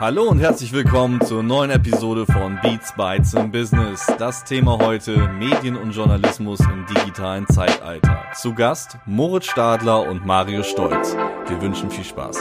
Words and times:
Hallo 0.00 0.30
und 0.30 0.38
herzlich 0.38 0.72
willkommen 0.72 1.20
zur 1.20 1.42
neuen 1.42 1.70
Episode 1.70 2.24
von 2.24 2.58
Beats 2.62 2.94
Bytes 2.96 3.34
im 3.34 3.50
Business. 3.52 4.06
Das 4.18 4.44
Thema 4.44 4.78
heute 4.78 5.28
Medien 5.28 5.76
und 5.76 5.90
Journalismus 5.90 6.58
im 6.60 6.86
digitalen 6.86 7.46
Zeitalter. 7.48 8.22
Zu 8.32 8.54
Gast 8.54 8.96
Moritz 9.04 9.44
Stadler 9.44 10.08
und 10.08 10.24
Mario 10.24 10.62
Stolz. 10.62 11.14
Wir 11.48 11.60
wünschen 11.60 11.90
viel 11.90 12.04
Spaß. 12.04 12.38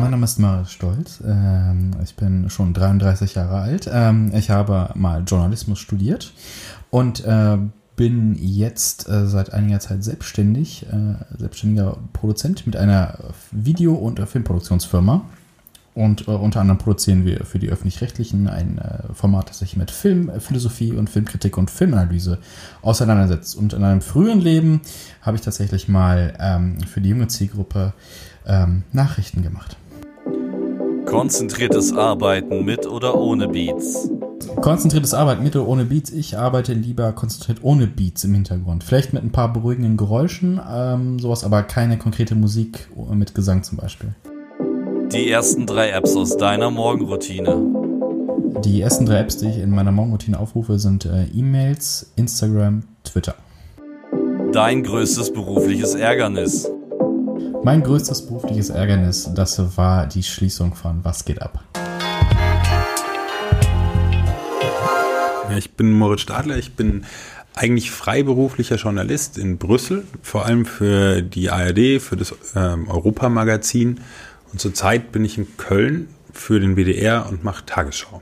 Mein 0.00 0.10
Name 0.12 0.24
ist 0.24 0.38
Mario 0.38 0.66
Stolz. 0.66 1.20
Ähm, 1.26 1.96
ich 2.00 2.14
bin 2.14 2.48
schon 2.48 2.74
33 2.74 3.34
Jahre 3.34 3.56
alt. 3.56 3.90
Ähm, 3.92 4.30
ich 4.36 4.50
habe 4.50 4.90
mal 4.94 5.24
Journalismus 5.26 5.80
studiert 5.80 6.32
und 6.90 7.24
äh, 7.24 7.58
bin 7.96 8.34
jetzt 8.40 9.08
äh, 9.08 9.26
seit 9.26 9.52
einiger 9.52 9.80
Zeit 9.80 10.02
selbstständig, 10.02 10.86
äh, 10.86 11.38
selbstständiger 11.38 11.98
Produzent 12.12 12.66
mit 12.66 12.76
einer 12.76 13.18
Video- 13.50 13.94
und 13.94 14.20
Filmproduktionsfirma. 14.20 15.22
Und 15.94 16.26
äh, 16.26 16.32
unter 16.32 16.60
anderem 16.60 16.78
produzieren 16.78 17.24
wir 17.24 17.44
für 17.44 17.60
die 17.60 17.70
öffentlich-rechtlichen 17.70 18.48
ein 18.48 18.78
äh, 18.78 19.14
Format, 19.14 19.50
das 19.50 19.60
sich 19.60 19.76
mit 19.76 19.92
Filmphilosophie 19.92 20.92
und 20.92 21.08
Filmkritik 21.08 21.56
und 21.56 21.70
Filmanalyse 21.70 22.38
auseinandersetzt. 22.82 23.56
Und 23.56 23.72
in 23.72 23.84
einem 23.84 24.00
frühen 24.00 24.40
Leben 24.40 24.80
habe 25.22 25.36
ich 25.36 25.42
tatsächlich 25.42 25.86
mal 25.88 26.34
ähm, 26.40 26.80
für 26.80 27.00
die 27.00 27.10
junge 27.10 27.28
Zielgruppe 27.28 27.92
ähm, 28.44 28.82
Nachrichten 28.92 29.42
gemacht. 29.42 29.76
Konzentriertes 31.06 31.92
Arbeiten 31.92 32.64
mit 32.64 32.86
oder 32.86 33.16
ohne 33.16 33.48
Beats. 33.48 34.10
Konzentriertes 34.60 35.14
Arbeiten 35.14 35.42
mit 35.42 35.54
oder 35.54 35.68
ohne 35.68 35.84
Beats. 35.84 36.10
Ich 36.10 36.38
arbeite 36.38 36.72
lieber 36.72 37.12
konzentriert 37.12 37.58
ohne 37.62 37.86
Beats 37.86 38.24
im 38.24 38.34
Hintergrund. 38.34 38.84
Vielleicht 38.84 39.12
mit 39.12 39.22
ein 39.22 39.30
paar 39.30 39.52
beruhigenden 39.52 39.96
Geräuschen, 39.96 40.60
ähm, 40.70 41.18
sowas, 41.18 41.44
aber 41.44 41.62
keine 41.62 41.98
konkrete 41.98 42.34
Musik 42.34 42.88
mit 43.12 43.34
Gesang 43.34 43.62
zum 43.62 43.78
Beispiel. 43.78 44.14
Die 45.12 45.30
ersten 45.30 45.66
drei 45.66 45.90
Apps 45.90 46.16
aus 46.16 46.36
deiner 46.36 46.70
Morgenroutine. 46.70 47.56
Die 48.64 48.80
ersten 48.80 49.04
drei 49.04 49.18
Apps, 49.18 49.36
die 49.36 49.48
ich 49.48 49.58
in 49.58 49.70
meiner 49.70 49.92
Morgenroutine 49.92 50.38
aufrufe, 50.38 50.78
sind 50.78 51.04
äh, 51.04 51.26
E-Mails, 51.34 52.12
Instagram, 52.16 52.84
Twitter. 53.04 53.34
Dein 54.52 54.82
größtes 54.82 55.32
berufliches 55.32 55.94
Ärgernis. 55.94 56.70
Mein 57.64 57.82
größtes 57.82 58.26
berufliches 58.26 58.68
Ärgernis, 58.68 59.30
das 59.34 59.78
war 59.78 60.06
die 60.06 60.22
Schließung 60.22 60.74
von 60.74 61.02
Was 61.02 61.24
geht 61.24 61.40
ab? 61.40 61.64
Ja, 65.48 65.56
ich 65.56 65.70
bin 65.70 65.90
Moritz 65.92 66.20
Stadler, 66.20 66.58
ich 66.58 66.74
bin 66.74 67.06
eigentlich 67.54 67.90
freiberuflicher 67.90 68.76
Journalist 68.76 69.38
in 69.38 69.56
Brüssel, 69.56 70.04
vor 70.20 70.44
allem 70.44 70.66
für 70.66 71.22
die 71.22 71.48
ARD, 71.48 72.02
für 72.02 72.18
das 72.18 72.34
ähm, 72.54 72.86
Europamagazin. 72.90 74.00
Und 74.52 74.60
zurzeit 74.60 75.10
bin 75.10 75.24
ich 75.24 75.38
in 75.38 75.56
Köln 75.56 76.08
für 76.34 76.60
den 76.60 76.76
WDR 76.76 77.26
und 77.30 77.44
mache 77.44 77.64
Tagesschau. 77.64 78.20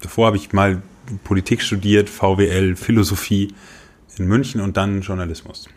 Davor 0.00 0.26
habe 0.26 0.36
ich 0.36 0.52
mal 0.52 0.82
Politik 1.22 1.62
studiert, 1.62 2.10
VWL, 2.10 2.74
Philosophie 2.74 3.54
in 4.16 4.26
München 4.26 4.60
und 4.60 4.76
dann 4.76 5.00
Journalismus. 5.02 5.68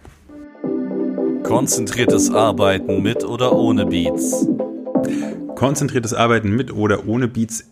Konzentriertes 1.43 2.31
Arbeiten 2.31 3.01
mit 3.01 3.23
oder 3.23 3.53
ohne 3.53 3.85
Beats. 3.85 4.47
Konzentriertes 5.55 6.13
Arbeiten 6.13 6.49
mit 6.55 6.73
oder 6.73 7.05
ohne 7.05 7.27
Beats. 7.27 7.65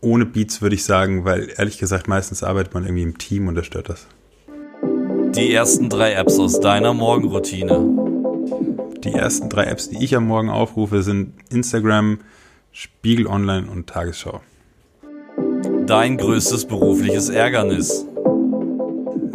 Ohne 0.00 0.26
Beats 0.26 0.60
würde 0.60 0.74
ich 0.74 0.84
sagen, 0.84 1.24
weil 1.24 1.48
ehrlich 1.56 1.78
gesagt 1.78 2.06
meistens 2.06 2.42
arbeitet 2.42 2.74
man 2.74 2.84
irgendwie 2.84 3.02
im 3.02 3.18
Team 3.18 3.48
und 3.48 3.54
das 3.54 3.66
stört 3.66 3.88
das. 3.88 4.06
Die 5.34 5.52
ersten 5.52 5.88
drei 5.88 6.12
Apps 6.12 6.38
aus 6.38 6.60
deiner 6.60 6.92
Morgenroutine. 6.92 7.88
Die 9.02 9.12
ersten 9.12 9.48
drei 9.48 9.64
Apps, 9.64 9.88
die 9.88 10.04
ich 10.04 10.14
am 10.14 10.26
Morgen 10.26 10.50
aufrufe, 10.50 11.02
sind 11.02 11.34
Instagram, 11.50 12.18
Spiegel 12.72 13.26
Online 13.26 13.70
und 13.70 13.88
Tagesschau. 13.88 14.42
Dein 15.86 16.18
größtes 16.18 16.66
berufliches 16.66 17.30
Ärgernis. 17.30 18.06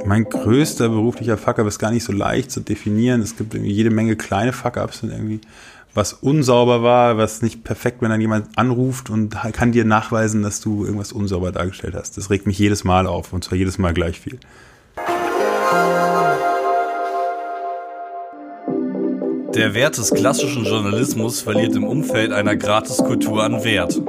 Mein 0.07 0.23
größter 0.23 0.87
beruflicher 0.87 1.37
Fuck-up 1.37 1.67
ist 1.67 1.79
gar 1.79 1.91
nicht 1.91 2.05
so 2.05 2.13
leicht 2.13 2.49
zu 2.49 2.61
definieren. 2.61 3.21
Es 3.21 3.35
gibt 3.35 3.53
irgendwie 3.53 3.73
jede 3.73 3.89
Menge 3.89 4.15
kleine 4.15 4.53
Fuck-ups 4.53 5.03
und 5.03 5.11
irgendwie 5.11 5.41
was 5.93 6.13
unsauber 6.13 6.81
war, 6.81 7.17
was 7.17 7.41
nicht 7.41 7.65
perfekt, 7.65 8.01
wenn 8.01 8.09
dann 8.09 8.21
jemand 8.21 8.57
anruft 8.57 9.09
und 9.09 9.35
kann 9.51 9.73
dir 9.73 9.83
nachweisen, 9.83 10.43
dass 10.43 10.61
du 10.61 10.85
irgendwas 10.85 11.11
unsauber 11.11 11.51
dargestellt 11.51 11.93
hast. 11.93 12.15
Das 12.15 12.29
regt 12.29 12.47
mich 12.47 12.57
jedes 12.57 12.85
Mal 12.85 13.05
auf 13.05 13.33
und 13.33 13.43
zwar 13.43 13.57
jedes 13.57 13.79
Mal 13.79 13.93
gleich 13.93 14.21
viel. 14.21 14.39
Der 19.53 19.73
Wert 19.73 19.97
des 19.97 20.11
klassischen 20.11 20.63
Journalismus 20.63 21.41
verliert 21.41 21.75
im 21.75 21.83
Umfeld 21.83 22.31
einer 22.31 22.55
Gratiskultur 22.55 23.43
an 23.43 23.65
Wert. 23.65 23.99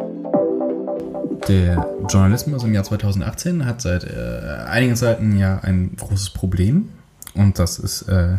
Der 1.48 1.88
Journalismus 2.10 2.62
im 2.62 2.74
Jahr 2.74 2.84
2018 2.84 3.64
hat 3.64 3.80
seit 3.80 4.04
äh, 4.04 4.64
einigen 4.68 4.96
Zeiten 4.96 5.38
ja 5.38 5.58
ein 5.60 5.96
großes 5.96 6.30
Problem 6.30 6.90
und 7.34 7.58
das 7.58 7.78
ist 7.78 8.02
äh, 8.02 8.36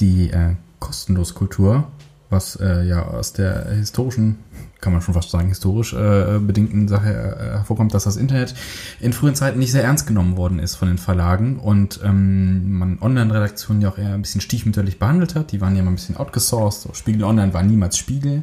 die 0.00 0.30
äh, 0.30 0.56
Kostenloskultur, 0.80 1.86
was 2.28 2.56
äh, 2.56 2.82
ja 2.82 3.06
aus 3.06 3.32
der 3.34 3.66
historischen, 3.70 4.40
kann 4.80 4.92
man 4.92 5.00
schon 5.00 5.14
fast 5.14 5.30
sagen, 5.30 5.46
historisch 5.46 5.92
äh, 5.92 6.40
bedingten 6.40 6.88
Sache 6.88 7.10
äh, 7.12 7.56
hervorkommt, 7.58 7.94
dass 7.94 8.02
das 8.02 8.16
Internet 8.16 8.56
in 8.98 9.12
frühen 9.12 9.36
Zeiten 9.36 9.60
nicht 9.60 9.70
sehr 9.70 9.84
ernst 9.84 10.08
genommen 10.08 10.36
worden 10.36 10.58
ist 10.58 10.74
von 10.74 10.88
den 10.88 10.98
Verlagen 10.98 11.60
und 11.60 12.00
ähm, 12.02 12.72
man 12.72 12.98
Online-Redaktionen 13.00 13.80
ja 13.80 13.90
auch 13.90 13.98
eher 13.98 14.14
ein 14.14 14.22
bisschen 14.22 14.40
stiefmütterlich 14.40 14.98
behandelt 14.98 15.36
hat. 15.36 15.52
Die 15.52 15.60
waren 15.60 15.76
ja 15.76 15.84
mal 15.84 15.92
ein 15.92 15.96
bisschen 15.96 16.16
outgesourced. 16.16 16.82
So, 16.82 16.94
Spiegel 16.94 17.22
Online 17.22 17.54
war 17.54 17.62
niemals 17.62 17.96
Spiegel. 17.96 18.42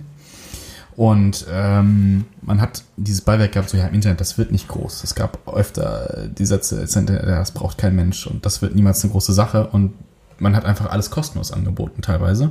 Und 0.98 1.46
ähm, 1.52 2.26
man 2.42 2.60
hat 2.60 2.84
dieses 2.98 3.22
Beiwerk 3.22 3.52
gehabt, 3.52 3.70
so 3.70 3.78
ja, 3.78 3.86
im 3.86 3.94
Internet, 3.94 4.20
das 4.20 4.40
wird 4.40 4.52
nicht 4.52 4.68
groß. 4.68 5.04
Es 5.04 5.14
gab 5.14 5.48
öfter 5.48 6.28
die 6.28 6.46
Sätze, 6.48 6.88
das 6.88 7.52
braucht 7.52 7.78
kein 7.78 7.96
Mensch 7.96 8.26
und 8.26 8.44
das 8.48 8.64
wird 8.64 8.74
niemals 8.74 9.04
eine 9.04 9.12
große 9.12 9.32
Sache. 9.32 9.68
Und 9.68 9.94
man 10.40 10.56
hat 10.56 10.66
einfach 10.66 10.90
alles 10.90 11.12
kostenlos 11.12 11.52
angeboten 11.52 12.02
teilweise. 12.02 12.50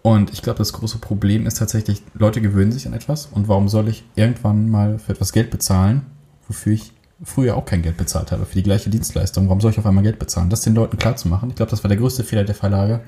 Und 0.00 0.32
ich 0.32 0.40
glaube, 0.40 0.56
das 0.56 0.72
große 0.72 0.96
Problem 0.98 1.46
ist 1.46 1.58
tatsächlich, 1.58 2.02
Leute 2.14 2.40
gewöhnen 2.40 2.72
sich 2.72 2.86
an 2.86 2.94
etwas. 2.94 3.26
Und 3.26 3.46
warum 3.46 3.68
soll 3.68 3.88
ich 3.88 4.04
irgendwann 4.14 4.70
mal 4.70 4.98
für 4.98 5.12
etwas 5.12 5.34
Geld 5.34 5.50
bezahlen, 5.50 6.06
wofür 6.48 6.72
ich 6.72 6.92
früher 7.22 7.56
auch 7.56 7.64
kein 7.64 7.82
Geld 7.82 7.96
bezahlt 7.96 8.30
habe, 8.32 8.44
für 8.44 8.54
die 8.54 8.62
gleiche 8.62 8.90
Dienstleistung? 8.90 9.46
Warum 9.46 9.60
soll 9.60 9.70
ich 9.70 9.78
auf 9.78 9.86
einmal 9.86 10.04
Geld 10.04 10.18
bezahlen? 10.18 10.50
Das 10.50 10.60
den 10.60 10.74
Leuten 10.74 10.98
klar 10.98 11.16
zu 11.16 11.28
machen. 11.28 11.50
Ich 11.50 11.56
glaube, 11.56 11.70
das 11.70 11.82
war 11.82 11.88
der 11.88 11.96
größte 11.96 12.24
Fehler 12.24 12.44
der 12.44 12.54
Verlage, 12.54 13.00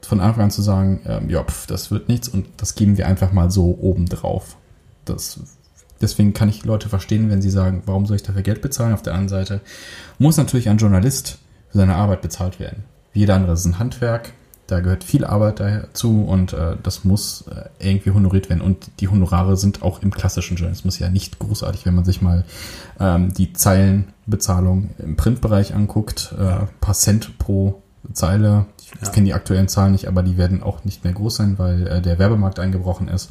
von 0.00 0.20
Anfang 0.20 0.44
an 0.44 0.50
zu 0.50 0.62
sagen, 0.62 1.00
ähm, 1.06 1.28
ja, 1.28 1.44
pf, 1.44 1.66
das 1.66 1.90
wird 1.90 2.08
nichts 2.08 2.28
und 2.28 2.46
das 2.56 2.74
geben 2.74 2.96
wir 2.96 3.06
einfach 3.06 3.32
mal 3.32 3.50
so 3.50 3.76
oben 3.80 4.06
drauf. 4.06 4.56
Das, 5.04 5.40
deswegen 6.00 6.32
kann 6.32 6.48
ich 6.48 6.64
Leute 6.64 6.88
verstehen, 6.88 7.30
wenn 7.30 7.42
sie 7.42 7.50
sagen, 7.50 7.82
warum 7.86 8.06
soll 8.06 8.16
ich 8.16 8.22
dafür 8.22 8.42
Geld 8.42 8.62
bezahlen? 8.62 8.94
Auf 8.94 9.02
der 9.02 9.12
anderen 9.12 9.28
Seite 9.28 9.60
muss 10.18 10.36
natürlich 10.36 10.68
ein 10.68 10.78
Journalist 10.78 11.38
für 11.70 11.78
seine 11.78 11.96
Arbeit 11.96 12.22
bezahlt 12.22 12.58
werden. 12.58 12.84
Jeder 13.12 13.34
andere 13.34 13.52
ist 13.52 13.66
ein 13.66 13.78
Handwerk, 13.78 14.32
da 14.66 14.80
gehört 14.80 15.04
viel 15.04 15.24
Arbeit 15.24 15.60
dazu 15.60 16.24
und 16.24 16.52
äh, 16.52 16.76
das 16.82 17.04
muss 17.04 17.44
äh, 17.48 17.68
irgendwie 17.78 18.12
honoriert 18.12 18.48
werden. 18.48 18.62
Und 18.62 18.90
die 19.00 19.08
Honorare 19.08 19.56
sind 19.56 19.82
auch 19.82 20.02
im 20.02 20.10
klassischen 20.10 20.56
Journalismus 20.56 20.98
ja 20.98 21.10
nicht 21.10 21.38
großartig, 21.38 21.84
wenn 21.84 21.94
man 21.94 22.04
sich 22.04 22.22
mal 22.22 22.44
ähm, 23.00 23.32
die 23.34 23.52
Zeilenbezahlung 23.52 24.90
im 24.98 25.16
Printbereich 25.16 25.74
anguckt. 25.74 26.34
Äh, 26.38 26.66
paar 26.80 26.94
Cent 26.94 27.38
pro 27.38 27.82
Zeile. 28.12 28.66
Ich 28.78 29.06
ja. 29.06 29.12
kenne 29.12 29.26
die 29.26 29.34
aktuellen 29.34 29.68
Zahlen 29.68 29.92
nicht, 29.92 30.08
aber 30.08 30.22
die 30.22 30.36
werden 30.36 30.62
auch 30.62 30.84
nicht 30.84 31.04
mehr 31.04 31.12
groß 31.12 31.36
sein, 31.36 31.58
weil 31.58 31.86
äh, 31.86 32.02
der 32.02 32.18
Werbemarkt 32.18 32.58
eingebrochen 32.58 33.08
ist. 33.08 33.30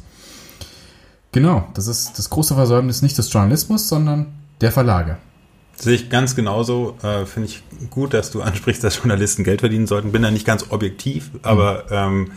Genau, 1.32 1.66
das 1.74 1.86
ist 1.86 2.18
das 2.18 2.28
große 2.28 2.54
Versäumnis 2.54 3.00
nicht 3.00 3.16
des 3.16 3.32
Journalismus, 3.32 3.88
sondern 3.88 4.26
der 4.60 4.70
Verlage. 4.70 5.16
Sehe 5.82 5.94
ich 5.94 6.10
ganz 6.10 6.36
genauso. 6.36 6.96
Äh, 7.02 7.26
Finde 7.26 7.48
ich 7.48 7.62
gut, 7.90 8.14
dass 8.14 8.30
du 8.30 8.40
ansprichst, 8.42 8.84
dass 8.84 8.98
Journalisten 8.98 9.42
Geld 9.42 9.60
verdienen 9.60 9.88
sollten. 9.88 10.12
Bin 10.12 10.22
da 10.22 10.30
nicht 10.30 10.46
ganz 10.46 10.66
objektiv, 10.70 11.30
aber 11.42 11.84
mhm. 11.88 12.28
ähm, 12.28 12.32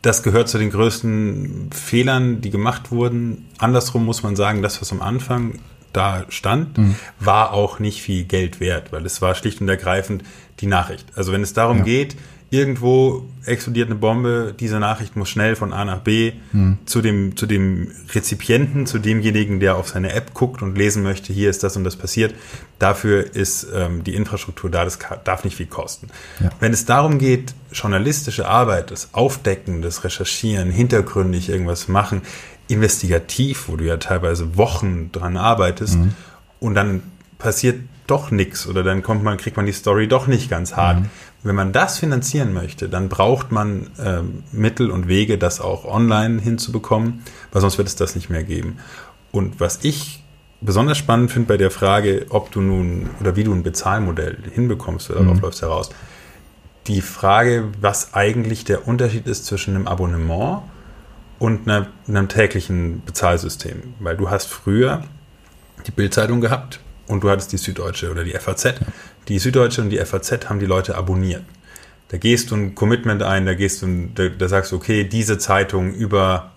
das 0.00 0.22
gehört 0.22 0.48
zu 0.48 0.56
den 0.56 0.70
größten 0.70 1.68
Fehlern, 1.70 2.40
die 2.40 2.48
gemacht 2.48 2.90
wurden. 2.90 3.46
Andersrum 3.58 4.06
muss 4.06 4.22
man 4.22 4.36
sagen, 4.36 4.62
das, 4.62 4.80
was 4.80 4.90
am 4.90 5.02
Anfang 5.02 5.58
da 5.92 6.24
stand, 6.30 6.78
mhm. 6.78 6.94
war 7.20 7.52
auch 7.52 7.78
nicht 7.78 8.00
viel 8.00 8.24
Geld 8.24 8.58
wert, 8.58 8.90
weil 8.90 9.04
es 9.04 9.20
war 9.20 9.34
schlicht 9.34 9.60
und 9.60 9.68
ergreifend 9.68 10.22
die 10.60 10.66
Nachricht. 10.66 11.06
Also 11.14 11.32
wenn 11.32 11.42
es 11.42 11.52
darum 11.52 11.78
ja. 11.78 11.84
geht, 11.84 12.16
irgendwo 12.50 13.24
explodiert 13.44 13.90
eine 13.90 13.98
Bombe, 13.98 14.54
diese 14.58 14.80
Nachricht 14.80 15.16
muss 15.16 15.28
schnell 15.28 15.54
von 15.54 15.72
A 15.72 15.84
nach 15.84 16.00
B 16.00 16.32
hm. 16.52 16.78
zu, 16.86 17.02
dem, 17.02 17.36
zu 17.36 17.46
dem 17.46 17.90
Rezipienten, 18.14 18.86
zu 18.86 18.98
demjenigen, 18.98 19.60
der 19.60 19.76
auf 19.76 19.88
seine 19.88 20.12
App 20.12 20.32
guckt 20.32 20.62
und 20.62 20.76
lesen 20.78 21.02
möchte, 21.02 21.32
hier 21.32 21.50
ist 21.50 21.62
das 21.62 21.76
und 21.76 21.84
das 21.84 21.96
passiert. 21.96 22.34
Dafür 22.78 23.34
ist 23.34 23.66
ähm, 23.74 24.02
die 24.02 24.14
Infrastruktur 24.14 24.70
da, 24.70 24.84
das 24.84 24.98
darf 25.24 25.44
nicht 25.44 25.56
viel 25.56 25.66
kosten. 25.66 26.08
Ja. 26.40 26.50
Wenn 26.58 26.72
es 26.72 26.86
darum 26.86 27.18
geht, 27.18 27.54
journalistische 27.70 28.48
Arbeit, 28.48 28.90
das 28.90 29.12
Aufdecken, 29.12 29.82
das 29.82 30.04
Recherchieren, 30.04 30.70
hintergründig 30.70 31.50
irgendwas 31.50 31.88
machen, 31.88 32.22
investigativ, 32.66 33.68
wo 33.68 33.76
du 33.76 33.84
ja 33.84 33.98
teilweise 33.98 34.56
Wochen 34.56 35.12
dran 35.12 35.36
arbeitest, 35.36 35.94
hm. 35.94 36.14
und 36.60 36.74
dann 36.74 37.02
passiert 37.38 37.80
doch 38.08 38.30
nichts 38.30 38.66
oder 38.66 38.82
dann 38.82 39.02
kommt 39.02 39.22
man, 39.22 39.36
kriegt 39.36 39.56
man 39.56 39.66
die 39.66 39.72
Story 39.72 40.08
doch 40.08 40.26
nicht 40.26 40.50
ganz 40.50 40.76
hart. 40.76 41.00
Mhm. 41.00 41.10
Wenn 41.42 41.54
man 41.54 41.72
das 41.72 41.98
finanzieren 41.98 42.52
möchte, 42.52 42.88
dann 42.88 43.08
braucht 43.08 43.52
man 43.52 43.90
ähm, 43.98 44.42
Mittel 44.50 44.90
und 44.90 45.06
Wege, 45.06 45.38
das 45.38 45.60
auch 45.60 45.84
online 45.84 46.40
hinzubekommen, 46.40 47.22
weil 47.52 47.60
sonst 47.60 47.78
wird 47.78 47.88
es 47.88 47.96
das 47.96 48.16
nicht 48.16 48.28
mehr 48.28 48.42
geben. 48.42 48.78
Und 49.30 49.60
was 49.60 49.84
ich 49.84 50.24
besonders 50.60 50.98
spannend 50.98 51.30
finde 51.30 51.48
bei 51.48 51.56
der 51.56 51.70
Frage, 51.70 52.26
ob 52.30 52.50
du 52.50 52.60
nun 52.60 53.10
oder 53.20 53.36
wie 53.36 53.44
du 53.44 53.52
ein 53.52 53.62
Bezahlmodell 53.62 54.38
hinbekommst, 54.52 55.10
darauf 55.10 55.36
mhm. 55.36 55.40
läuft 55.40 55.62
heraus, 55.62 55.90
die 56.88 57.02
Frage, 57.02 57.68
was 57.80 58.14
eigentlich 58.14 58.64
der 58.64 58.88
Unterschied 58.88 59.26
ist 59.26 59.46
zwischen 59.46 59.76
einem 59.76 59.86
Abonnement 59.86 60.62
und 61.38 61.68
einer, 61.68 61.88
einem 62.08 62.28
täglichen 62.28 63.02
Bezahlsystem. 63.04 63.94
Weil 64.00 64.16
du 64.16 64.30
hast 64.30 64.46
früher 64.46 65.04
die 65.86 65.90
Bildzeitung 65.90 66.40
gehabt 66.40 66.80
und 67.06 67.22
du 67.22 67.30
hattest 67.30 67.52
die 67.52 67.58
Süddeutsche 67.58 68.10
oder 68.10 68.24
die 68.24 68.32
FAZ. 68.32 68.74
Die 69.28 69.38
Süddeutsche 69.38 69.82
und 69.82 69.90
die 69.90 69.98
FAZ 69.98 70.48
haben 70.48 70.58
die 70.58 70.66
Leute 70.66 70.96
abonniert. 70.96 71.44
Da 72.08 72.16
gehst 72.16 72.50
du 72.50 72.56
ein 72.56 72.74
Commitment 72.74 73.22
ein, 73.22 73.44
da 73.44 73.54
gehst 73.54 73.82
du, 73.82 74.08
da, 74.14 74.28
da 74.28 74.48
sagst 74.48 74.72
du, 74.72 74.76
okay, 74.76 75.04
diese 75.04 75.38
Zeitung 75.38 75.92
über 75.92 76.52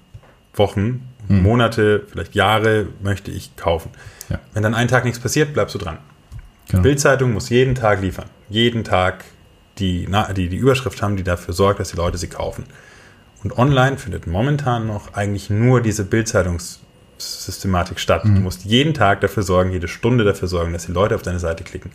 Wochen, 0.53 1.07
hm. 1.27 1.43
Monate, 1.43 2.05
vielleicht 2.09 2.35
Jahre 2.35 2.87
möchte 3.01 3.31
ich 3.31 3.55
kaufen. 3.55 3.91
Ja. 4.29 4.39
Wenn 4.53 4.63
dann 4.63 4.75
einen 4.75 4.87
Tag 4.87 5.03
nichts 5.03 5.19
passiert, 5.19 5.53
bleibst 5.53 5.75
du 5.75 5.79
dran. 5.79 5.97
Genau. 6.69 6.83
Bildzeitung 6.83 7.33
muss 7.33 7.49
jeden 7.49 7.75
Tag 7.75 8.01
liefern. 8.01 8.29
Jeden 8.49 8.83
Tag 8.83 9.25
die, 9.77 10.07
die, 10.35 10.49
die 10.49 10.57
Überschrift 10.57 11.01
haben, 11.01 11.17
die 11.17 11.23
dafür 11.23 11.53
sorgt, 11.53 11.79
dass 11.79 11.91
die 11.91 11.97
Leute 11.97 12.17
sie 12.17 12.27
kaufen. 12.27 12.65
Und 13.43 13.57
online 13.57 13.97
findet 13.97 14.27
momentan 14.27 14.87
noch 14.87 15.13
eigentlich 15.13 15.49
nur 15.49 15.81
diese 15.81 16.05
Bildzeitungssystematik 16.05 17.99
statt. 17.99 18.23
Mhm. 18.23 18.35
Du 18.35 18.41
musst 18.41 18.63
jeden 18.65 18.93
Tag 18.93 19.21
dafür 19.21 19.43
sorgen, 19.43 19.71
jede 19.71 19.87
Stunde 19.87 20.23
dafür 20.23 20.47
sorgen, 20.47 20.73
dass 20.73 20.85
die 20.85 20.91
Leute 20.91 21.15
auf 21.15 21.23
deine 21.23 21.39
Seite 21.39 21.63
klicken. 21.63 21.91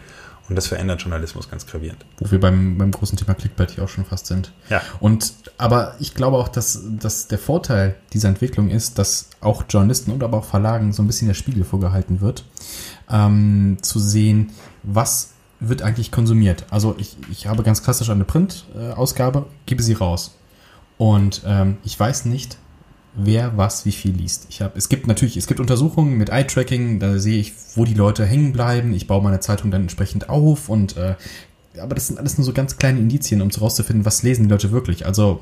Und 0.49 0.55
das 0.57 0.69
verändert 0.69 1.03
Journalismus 1.03 1.51
ganz 1.51 1.67
gravierend. 1.67 2.05
Wo 2.19 2.31
wir 2.31 2.39
beim, 2.39 2.79
beim 2.79 2.93
großen 2.93 3.19
Thema 3.19 3.35
Clickbait 3.35 3.73
hier 3.73 3.85
auch 3.85 3.89
schon 3.89 4.05
fast 4.05 4.27
sind. 4.27 4.53
Ja. 4.69 4.81
Und, 5.01 5.35
aber 5.59 5.97
ich 5.99 6.15
glaube 6.15 6.37
auch, 6.37 6.49
dass, 6.49 6.83
dass 6.99 7.27
der 7.27 7.39
Vorteil 7.39 7.97
dieser 8.13 8.29
Entwicklung 8.29 8.71
ist, 8.71 8.99
dass 8.99 9.31
auch 9.41 9.65
Journalisten 9.69 10.13
und 10.13 10.23
aber 10.23 10.39
auch 10.39 10.45
Verlagen 10.45 10.93
so 10.93 11.03
ein 11.03 11.07
bisschen 11.07 11.27
der 11.29 11.35
Spiegel 11.35 11.65
vorgehalten 11.65 12.21
wird, 12.21 12.45
ähm, 13.11 13.79
zu 13.83 13.99
sehen, 13.99 14.53
was 14.83 15.31
wird 15.59 15.83
eigentlich 15.83 16.13
konsumiert. 16.13 16.65
Also 16.71 16.95
ich, 16.99 17.17
ich 17.31 17.47
habe 17.47 17.63
ganz 17.63 17.83
klassisch 17.83 18.11
eine 18.11 18.25
Print-Ausgabe, 18.25 19.47
gebe 19.65 19.83
sie 19.83 19.95
raus. 19.95 20.37
Und 20.99 21.43
ähm, 21.45 21.79
ich 21.83 21.99
weiß 21.99 22.27
nicht, 22.27 22.59
wer 23.17 23.57
was 23.57 23.87
wie 23.87 23.93
viel 23.93 24.13
liest. 24.13 24.47
Ich 24.51 24.61
habe, 24.61 24.77
es 24.77 24.89
gibt 24.89 25.07
natürlich, 25.07 25.37
es 25.37 25.47
gibt 25.47 25.61
Untersuchungen 25.61 26.17
mit 26.17 26.29
Eye-Tracking, 26.29 27.01
da 27.01 27.19
sehe 27.19 27.39
ich, 27.39 27.53
wo 27.75 27.85
die 27.85 27.95
Leute 27.95 28.25
hängen 28.25 28.53
bleiben. 28.53 28.93
Ich 28.93 29.07
baue 29.07 29.23
meine 29.23 29.41
Zeitung 29.41 29.71
dann 29.71 29.83
entsprechend 29.83 30.29
auf 30.29 30.69
und 30.69 30.97
äh, 30.97 31.15
aber 31.81 31.95
das 31.95 32.07
sind 32.07 32.19
alles 32.19 32.39
nur 32.39 32.45
so 32.45 32.53
ganz 32.53 32.79
kleine 32.79 33.01
Indizien, 33.01 33.43
um 33.43 33.51
herauszufinden, 33.51 34.05
was 34.05 34.23
lesen 34.23 34.45
die 34.45 34.51
Leute 34.51 34.71
wirklich. 34.71 35.07
Also 35.07 35.41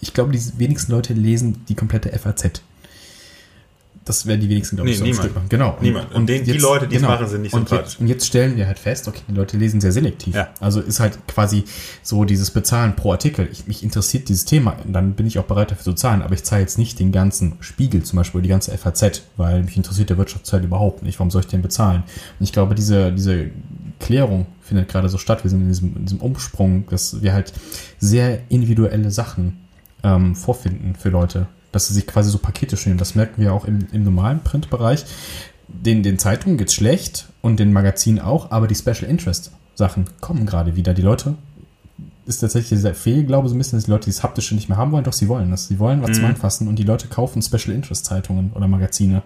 ich 0.00 0.12
glaube, 0.12 0.32
die 0.32 0.58
wenigsten 0.58 0.92
Leute 0.92 1.14
lesen 1.14 1.64
die 1.68 1.74
komplette 1.74 2.16
FAZ. 2.16 2.62
Das 4.06 4.24
werden 4.24 4.40
die 4.40 4.48
wenigsten, 4.48 4.76
glaube 4.76 4.88
nee, 4.88 4.92
ich, 4.92 4.98
so 4.98 5.04
niemand. 5.04 5.30
Stück 5.30 5.48
Genau. 5.48 5.76
Niemand. 5.80 6.10
Und, 6.10 6.16
und 6.16 6.26
den, 6.28 6.46
jetzt, 6.46 6.46
die 6.46 6.58
Leute, 6.58 6.86
die 6.86 6.94
genau. 6.94 7.08
es 7.08 7.20
machen, 7.20 7.28
sind 7.28 7.42
nicht 7.42 7.52
und 7.52 7.68
Jetzt, 7.70 8.00
und 8.00 8.06
jetzt 8.06 8.24
stellen 8.24 8.56
wir 8.56 8.68
halt 8.68 8.78
fest, 8.78 9.08
okay, 9.08 9.22
die 9.28 9.34
Leute 9.34 9.56
lesen 9.56 9.80
sehr 9.80 9.90
selektiv. 9.90 10.36
Ja. 10.36 10.48
Also 10.60 10.80
ist 10.80 11.00
halt 11.00 11.18
quasi 11.26 11.64
so 12.04 12.24
dieses 12.24 12.52
Bezahlen 12.52 12.94
pro 12.94 13.10
Artikel. 13.10 13.48
Ich, 13.50 13.66
mich 13.66 13.82
interessiert 13.82 14.28
dieses 14.28 14.44
Thema, 14.44 14.76
dann 14.86 15.14
bin 15.14 15.26
ich 15.26 15.40
auch 15.40 15.44
bereit 15.44 15.72
dafür 15.72 15.82
zu 15.82 15.92
zahlen. 15.94 16.22
Aber 16.22 16.34
ich 16.34 16.44
zahle 16.44 16.62
jetzt 16.62 16.78
nicht 16.78 17.00
den 17.00 17.10
ganzen 17.10 17.56
Spiegel, 17.58 18.04
zum 18.04 18.16
Beispiel 18.18 18.42
die 18.42 18.48
ganze 18.48 18.78
FAZ, 18.78 19.22
weil 19.36 19.64
mich 19.64 19.76
interessiert 19.76 20.08
der 20.08 20.18
Wirtschaftsteil 20.18 20.62
überhaupt 20.62 21.02
nicht. 21.02 21.18
Warum 21.18 21.32
soll 21.32 21.40
ich 21.40 21.48
den 21.48 21.62
bezahlen? 21.62 22.04
Und 22.38 22.44
ich 22.44 22.52
glaube, 22.52 22.76
diese, 22.76 23.10
diese 23.10 23.50
Klärung 23.98 24.46
findet 24.60 24.88
gerade 24.88 25.08
so 25.08 25.18
statt. 25.18 25.42
Wir 25.42 25.50
sind 25.50 25.62
in 25.62 25.68
diesem, 25.68 25.96
in 25.96 26.04
diesem 26.04 26.20
Umsprung, 26.20 26.86
dass 26.90 27.22
wir 27.22 27.32
halt 27.32 27.52
sehr 27.98 28.40
individuelle 28.50 29.10
Sachen 29.10 29.58
ähm, 30.04 30.36
vorfinden 30.36 30.94
für 30.94 31.08
Leute 31.08 31.48
dass 31.76 31.88
sie 31.88 31.94
sich 31.94 32.06
quasi 32.06 32.30
so 32.30 32.38
Pakete 32.38 32.78
schnüren. 32.78 32.96
Das 32.96 33.14
merken 33.14 33.40
wir 33.40 33.52
auch 33.52 33.66
im, 33.66 33.86
im 33.92 34.02
normalen 34.02 34.40
Printbereich. 34.40 35.04
Den, 35.68 36.02
den 36.02 36.18
Zeitungen 36.18 36.56
geht's 36.56 36.72
schlecht 36.72 37.26
und 37.42 37.60
den 37.60 37.72
Magazinen 37.72 38.18
auch, 38.18 38.50
aber 38.50 38.66
die 38.66 38.74
Special 38.74 39.04
Interest 39.04 39.52
Sachen 39.74 40.06
kommen 40.22 40.46
gerade 40.46 40.74
wieder. 40.74 40.94
Die 40.94 41.02
Leute 41.02 41.34
ist 42.24 42.38
tatsächlich 42.38 42.70
dieser 42.70 42.94
Fehlglaube 42.94 43.50
so 43.50 43.54
ein 43.54 43.58
bisschen, 43.58 43.76
dass 43.76 43.84
die 43.84 43.90
Leute 43.90 44.06
dieses 44.06 44.22
Haptische 44.22 44.54
nicht 44.54 44.70
mehr 44.70 44.78
haben 44.78 44.90
wollen, 44.90 45.04
doch 45.04 45.12
sie 45.12 45.28
wollen 45.28 45.50
das. 45.50 45.68
Sie 45.68 45.78
wollen 45.78 46.00
was 46.00 46.10
mhm. 46.10 46.14
zum 46.14 46.24
Anfassen 46.24 46.68
und 46.68 46.78
die 46.78 46.82
Leute 46.82 47.08
kaufen 47.08 47.42
Special 47.42 47.76
Interest 47.76 48.06
Zeitungen 48.06 48.52
oder 48.54 48.68
Magazine. 48.68 49.22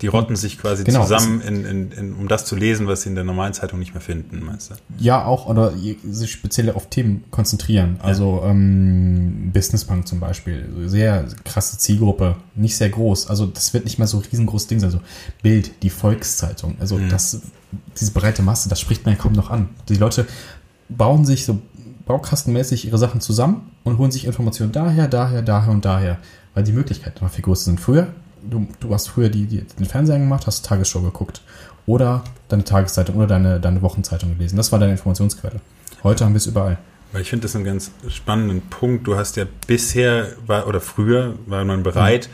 Die 0.00 0.06
rotten 0.06 0.36
sich 0.36 0.58
quasi 0.58 0.84
genau, 0.84 1.02
zusammen, 1.02 1.40
in, 1.40 1.64
in, 1.64 1.92
in, 1.92 2.14
um 2.14 2.28
das 2.28 2.44
zu 2.44 2.56
lesen, 2.56 2.86
was 2.86 3.02
sie 3.02 3.08
in 3.08 3.14
der 3.14 3.24
normalen 3.24 3.52
Zeitung 3.52 3.78
nicht 3.78 3.94
mehr 3.94 4.00
finden, 4.00 4.44
meinst 4.44 4.70
du? 4.70 4.74
Ja, 4.98 5.24
auch, 5.24 5.46
oder 5.46 5.72
sich 5.72 6.30
speziell 6.30 6.70
auf 6.70 6.88
Themen 6.88 7.24
konzentrieren. 7.30 7.98
Also 8.00 8.40
ja. 8.42 8.50
ähm, 8.50 9.50
Businessbank 9.52 10.06
zum 10.06 10.20
Beispiel, 10.20 10.68
sehr 10.86 11.26
krasse 11.44 11.78
Zielgruppe, 11.78 12.36
nicht 12.54 12.76
sehr 12.76 12.90
groß. 12.90 13.28
Also 13.28 13.46
das 13.46 13.74
wird 13.74 13.84
nicht 13.84 13.98
mehr 13.98 14.08
so 14.08 14.18
riesengroß 14.18 14.66
Ding 14.66 14.80
sein. 14.80 14.88
Also 14.88 15.00
Bild, 15.42 15.82
die 15.82 15.90
Volkszeitung, 15.90 16.76
also 16.80 16.96
mhm. 16.96 17.08
das, 17.08 17.40
diese 17.98 18.12
breite 18.12 18.42
Masse, 18.42 18.68
das 18.68 18.80
spricht 18.80 19.04
man 19.04 19.14
ja 19.14 19.20
kaum 19.20 19.32
noch 19.32 19.50
an. 19.50 19.68
Die 19.88 19.96
Leute 19.96 20.26
bauen 20.88 21.24
sich 21.24 21.44
so 21.44 21.60
baukastenmäßig 22.06 22.86
ihre 22.86 22.98
Sachen 22.98 23.20
zusammen 23.20 23.70
und 23.84 23.98
holen 23.98 24.10
sich 24.10 24.24
Informationen 24.24 24.72
daher, 24.72 25.08
daher, 25.08 25.42
daher 25.42 25.70
und 25.70 25.84
daher, 25.84 26.18
weil 26.54 26.64
die 26.64 26.72
Möglichkeiten 26.72 27.22
noch 27.22 27.30
viel 27.30 27.44
größer 27.44 27.64
sind. 27.64 27.80
Früher 27.80 28.08
du, 28.42 28.66
du 28.80 28.92
hast 28.92 29.08
früher 29.08 29.28
die, 29.28 29.46
die, 29.46 29.62
den 29.62 29.86
Fernseher 29.86 30.18
gemacht, 30.18 30.46
hast 30.46 30.64
Tagesshow 30.64 31.00
geguckt 31.02 31.42
oder 31.86 32.24
deine 32.48 32.64
Tageszeitung 32.64 33.16
oder 33.16 33.26
deine, 33.26 33.60
deine 33.60 33.82
Wochenzeitung 33.82 34.36
gelesen. 34.36 34.56
Das 34.56 34.72
war 34.72 34.78
deine 34.78 34.92
Informationsquelle. 34.92 35.60
Heute 36.02 36.24
haben 36.24 36.32
wir 36.32 36.38
es 36.38 36.46
überall. 36.46 36.78
Weil 37.12 37.22
ich 37.22 37.30
finde 37.30 37.44
das 37.44 37.56
einen 37.56 37.64
ganz 37.64 37.90
spannenden 38.08 38.60
Punkt. 38.62 39.06
Du 39.06 39.16
hast 39.16 39.36
ja 39.36 39.46
bisher 39.66 40.28
war, 40.46 40.66
oder 40.66 40.80
früher 40.80 41.34
war 41.46 41.64
man 41.64 41.82
bereit, 41.82 42.28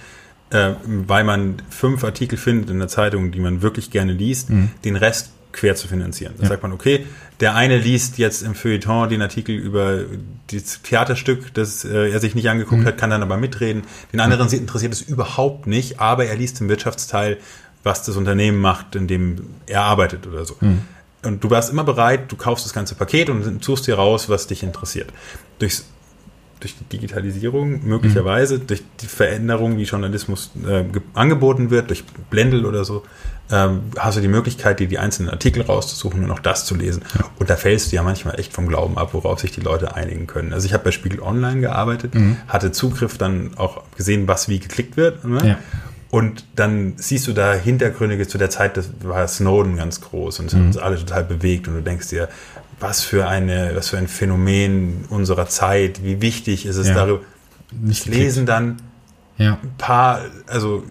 mhm. 0.50 0.56
äh, 0.56 0.74
weil 0.84 1.24
man 1.24 1.62
fünf 1.70 2.02
Artikel 2.02 2.36
findet 2.36 2.70
in 2.70 2.80
der 2.80 2.88
Zeitung, 2.88 3.30
die 3.30 3.40
man 3.40 3.62
wirklich 3.62 3.90
gerne 3.90 4.12
liest, 4.12 4.50
mhm. 4.50 4.70
den 4.84 4.96
Rest 4.96 5.33
quer 5.54 5.76
zu 5.76 5.88
finanzieren. 5.88 6.34
Da 6.36 6.42
ja. 6.42 6.48
sagt 6.50 6.62
man, 6.62 6.72
okay, 6.72 7.06
der 7.40 7.54
eine 7.54 7.78
liest 7.78 8.18
jetzt 8.18 8.42
im 8.42 8.54
Feuilleton 8.54 9.08
den 9.08 9.22
Artikel 9.22 9.54
über 9.54 10.04
das 10.50 10.82
Theaterstück, 10.82 11.54
das 11.54 11.84
äh, 11.84 12.10
er 12.10 12.20
sich 12.20 12.34
nicht 12.34 12.48
angeguckt 12.50 12.82
mhm. 12.82 12.86
hat, 12.86 12.98
kann 12.98 13.10
dann 13.10 13.22
aber 13.22 13.38
mitreden. 13.38 13.84
Den 14.12 14.20
anderen 14.20 14.50
interessiert 14.50 14.92
es 14.92 15.00
überhaupt 15.00 15.66
nicht, 15.66 16.00
aber 16.00 16.26
er 16.26 16.36
liest 16.36 16.60
im 16.60 16.68
Wirtschaftsteil, 16.68 17.38
was 17.82 18.02
das 18.02 18.16
Unternehmen 18.16 18.60
macht, 18.60 18.96
in 18.96 19.06
dem 19.06 19.46
er 19.66 19.82
arbeitet 19.82 20.26
oder 20.26 20.44
so. 20.44 20.56
Mhm. 20.60 20.82
Und 21.22 21.42
du 21.42 21.50
warst 21.50 21.70
immer 21.70 21.84
bereit, 21.84 22.30
du 22.30 22.36
kaufst 22.36 22.66
das 22.66 22.74
ganze 22.74 22.94
Paket 22.94 23.30
und 23.30 23.64
suchst 23.64 23.86
dir 23.86 23.94
raus, 23.94 24.28
was 24.28 24.46
dich 24.46 24.62
interessiert. 24.62 25.10
Durchs 25.58 25.86
durch 26.64 26.76
die 26.76 26.84
Digitalisierung 26.84 27.86
möglicherweise, 27.86 28.58
mhm. 28.58 28.66
durch 28.66 28.82
die 29.00 29.06
Veränderung, 29.06 29.76
wie 29.76 29.82
Journalismus 29.84 30.50
äh, 30.66 30.84
angeboten 31.12 31.70
wird, 31.70 31.90
durch 31.90 32.04
Blendel 32.30 32.64
oder 32.64 32.84
so, 32.84 33.02
ähm, 33.50 33.82
hast 33.98 34.16
du 34.16 34.22
die 34.22 34.28
Möglichkeit, 34.28 34.80
dir 34.80 34.88
die 34.88 34.98
einzelnen 34.98 35.28
Artikel 35.28 35.62
rauszusuchen 35.62 36.24
und 36.24 36.30
auch 36.30 36.40
das 36.40 36.64
zu 36.64 36.74
lesen. 36.74 37.02
Ja. 37.18 37.26
Und 37.38 37.50
da 37.50 37.56
fällst 37.56 37.92
du 37.92 37.96
ja 37.96 38.02
manchmal 38.02 38.40
echt 38.40 38.54
vom 38.54 38.66
Glauben 38.66 38.96
ab, 38.96 39.10
worauf 39.12 39.40
sich 39.40 39.52
die 39.52 39.60
Leute 39.60 39.94
einigen 39.94 40.26
können. 40.26 40.54
Also 40.54 40.66
ich 40.66 40.72
habe 40.72 40.84
bei 40.84 40.90
Spiegel 40.90 41.20
Online 41.20 41.60
gearbeitet, 41.60 42.14
mhm. 42.14 42.38
hatte 42.48 42.72
Zugriff 42.72 43.18
dann 43.18 43.52
auch 43.56 43.82
gesehen, 43.96 44.26
was 44.26 44.48
wie 44.48 44.58
geklickt 44.58 44.96
wird. 44.96 45.24
Ne? 45.24 45.46
Ja. 45.46 45.58
Und 46.10 46.44
dann 46.54 46.94
siehst 46.96 47.26
du 47.26 47.32
da 47.32 47.54
Hintergründige 47.54 48.26
zu 48.28 48.38
der 48.38 48.48
Zeit, 48.48 48.76
das 48.76 48.88
war 49.02 49.26
Snowden 49.26 49.76
ganz 49.76 50.00
groß 50.00 50.38
und 50.38 50.46
es 50.46 50.54
mhm. 50.54 50.58
hat 50.58 50.66
uns 50.66 50.78
alle 50.78 50.96
total 50.96 51.24
bewegt 51.24 51.68
und 51.68 51.74
du 51.74 51.82
denkst 51.82 52.08
dir, 52.08 52.28
was 52.80 53.02
für 53.02 53.28
eine, 53.28 53.72
was 53.74 53.88
für 53.88 53.98
ein 53.98 54.08
Phänomen 54.08 55.04
unserer 55.08 55.46
Zeit, 55.46 56.02
wie 56.02 56.20
wichtig 56.20 56.66
ist 56.66 56.76
es 56.76 56.88
ja. 56.88 56.94
darüber. 56.94 57.20
Nicht 57.72 58.06
lesen 58.06 58.46
dann 58.46 58.76
ja. 59.38 59.58
ein 59.62 59.74
paar, 59.78 60.20
also 60.46 60.84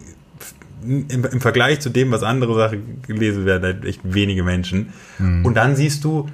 im, 0.82 1.08
im, 1.08 1.40
Vergleich 1.40 1.80
zu 1.80 1.88
dem, 1.88 2.10
was 2.10 2.22
andere 2.22 2.54
Sachen 2.54 3.02
gelesen 3.02 3.46
werden, 3.46 3.62
halt 3.62 3.84
echt 3.84 4.00
wenige 4.04 4.42
Menschen. 4.42 4.92
Mhm. 5.18 5.44
Und 5.44 5.54
dann 5.54 5.76
siehst 5.76 6.04
du 6.04 6.28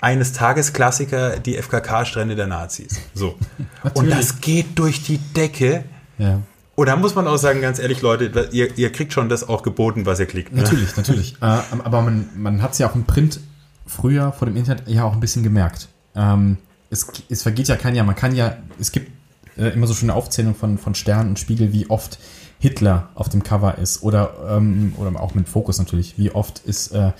eines 0.00 0.32
Tages 0.32 0.72
Klassiker, 0.74 1.38
die 1.38 1.56
FKK-Strände 1.56 2.36
der 2.36 2.46
Nazis. 2.46 3.00
So. 3.14 3.38
Und 3.94 4.10
das 4.10 4.40
geht 4.40 4.78
durch 4.78 5.02
die 5.02 5.18
Decke. 5.18 5.84
Ja. 6.18 6.42
Und 6.74 6.88
da 6.88 6.96
muss 6.96 7.14
man 7.14 7.26
auch 7.26 7.36
sagen, 7.36 7.60
ganz 7.62 7.78
ehrlich, 7.78 8.02
Leute, 8.02 8.48
ihr, 8.50 8.76
ihr 8.76 8.92
kriegt 8.92 9.12
schon 9.12 9.28
das 9.28 9.48
auch 9.48 9.62
geboten, 9.62 10.06
was 10.06 10.20
ihr 10.20 10.26
klickt. 10.26 10.52
Ne? 10.52 10.62
Natürlich, 10.62 10.96
natürlich. 10.96 11.36
Äh, 11.40 11.58
aber 11.84 12.02
man, 12.02 12.28
man 12.36 12.62
hat 12.62 12.72
es 12.72 12.78
ja 12.78 12.90
auch 12.90 12.94
im 12.94 13.04
Print 13.04 13.40
früher 13.86 14.32
vor 14.32 14.46
dem 14.46 14.56
Internet 14.56 14.88
ja 14.88 15.04
auch 15.04 15.12
ein 15.12 15.20
bisschen 15.20 15.42
gemerkt. 15.42 15.88
Ähm, 16.14 16.58
es, 16.90 17.06
es 17.28 17.42
vergeht 17.42 17.68
ja 17.68 17.76
kein 17.76 17.94
Jahr. 17.94 18.06
Man 18.06 18.14
kann 18.14 18.34
ja, 18.34 18.56
es 18.78 18.92
gibt 18.92 19.10
äh, 19.56 19.68
immer 19.68 19.86
so 19.86 19.94
schöne 19.94 20.14
Aufzählung 20.14 20.54
von, 20.54 20.78
von 20.78 20.94
Stern 20.94 21.28
und 21.28 21.38
Spiegel, 21.38 21.72
wie 21.72 21.90
oft 21.90 22.18
Hitler 22.58 23.10
auf 23.14 23.28
dem 23.28 23.42
Cover 23.42 23.76
ist 23.78 24.02
oder, 24.02 24.56
ähm, 24.56 24.94
oder 24.96 25.20
auch 25.20 25.34
mit 25.34 25.48
Fokus 25.48 25.78
natürlich, 25.78 26.16
wie 26.16 26.30
oft 26.30 26.60
ist, 26.60 26.92
äh, 26.92 27.12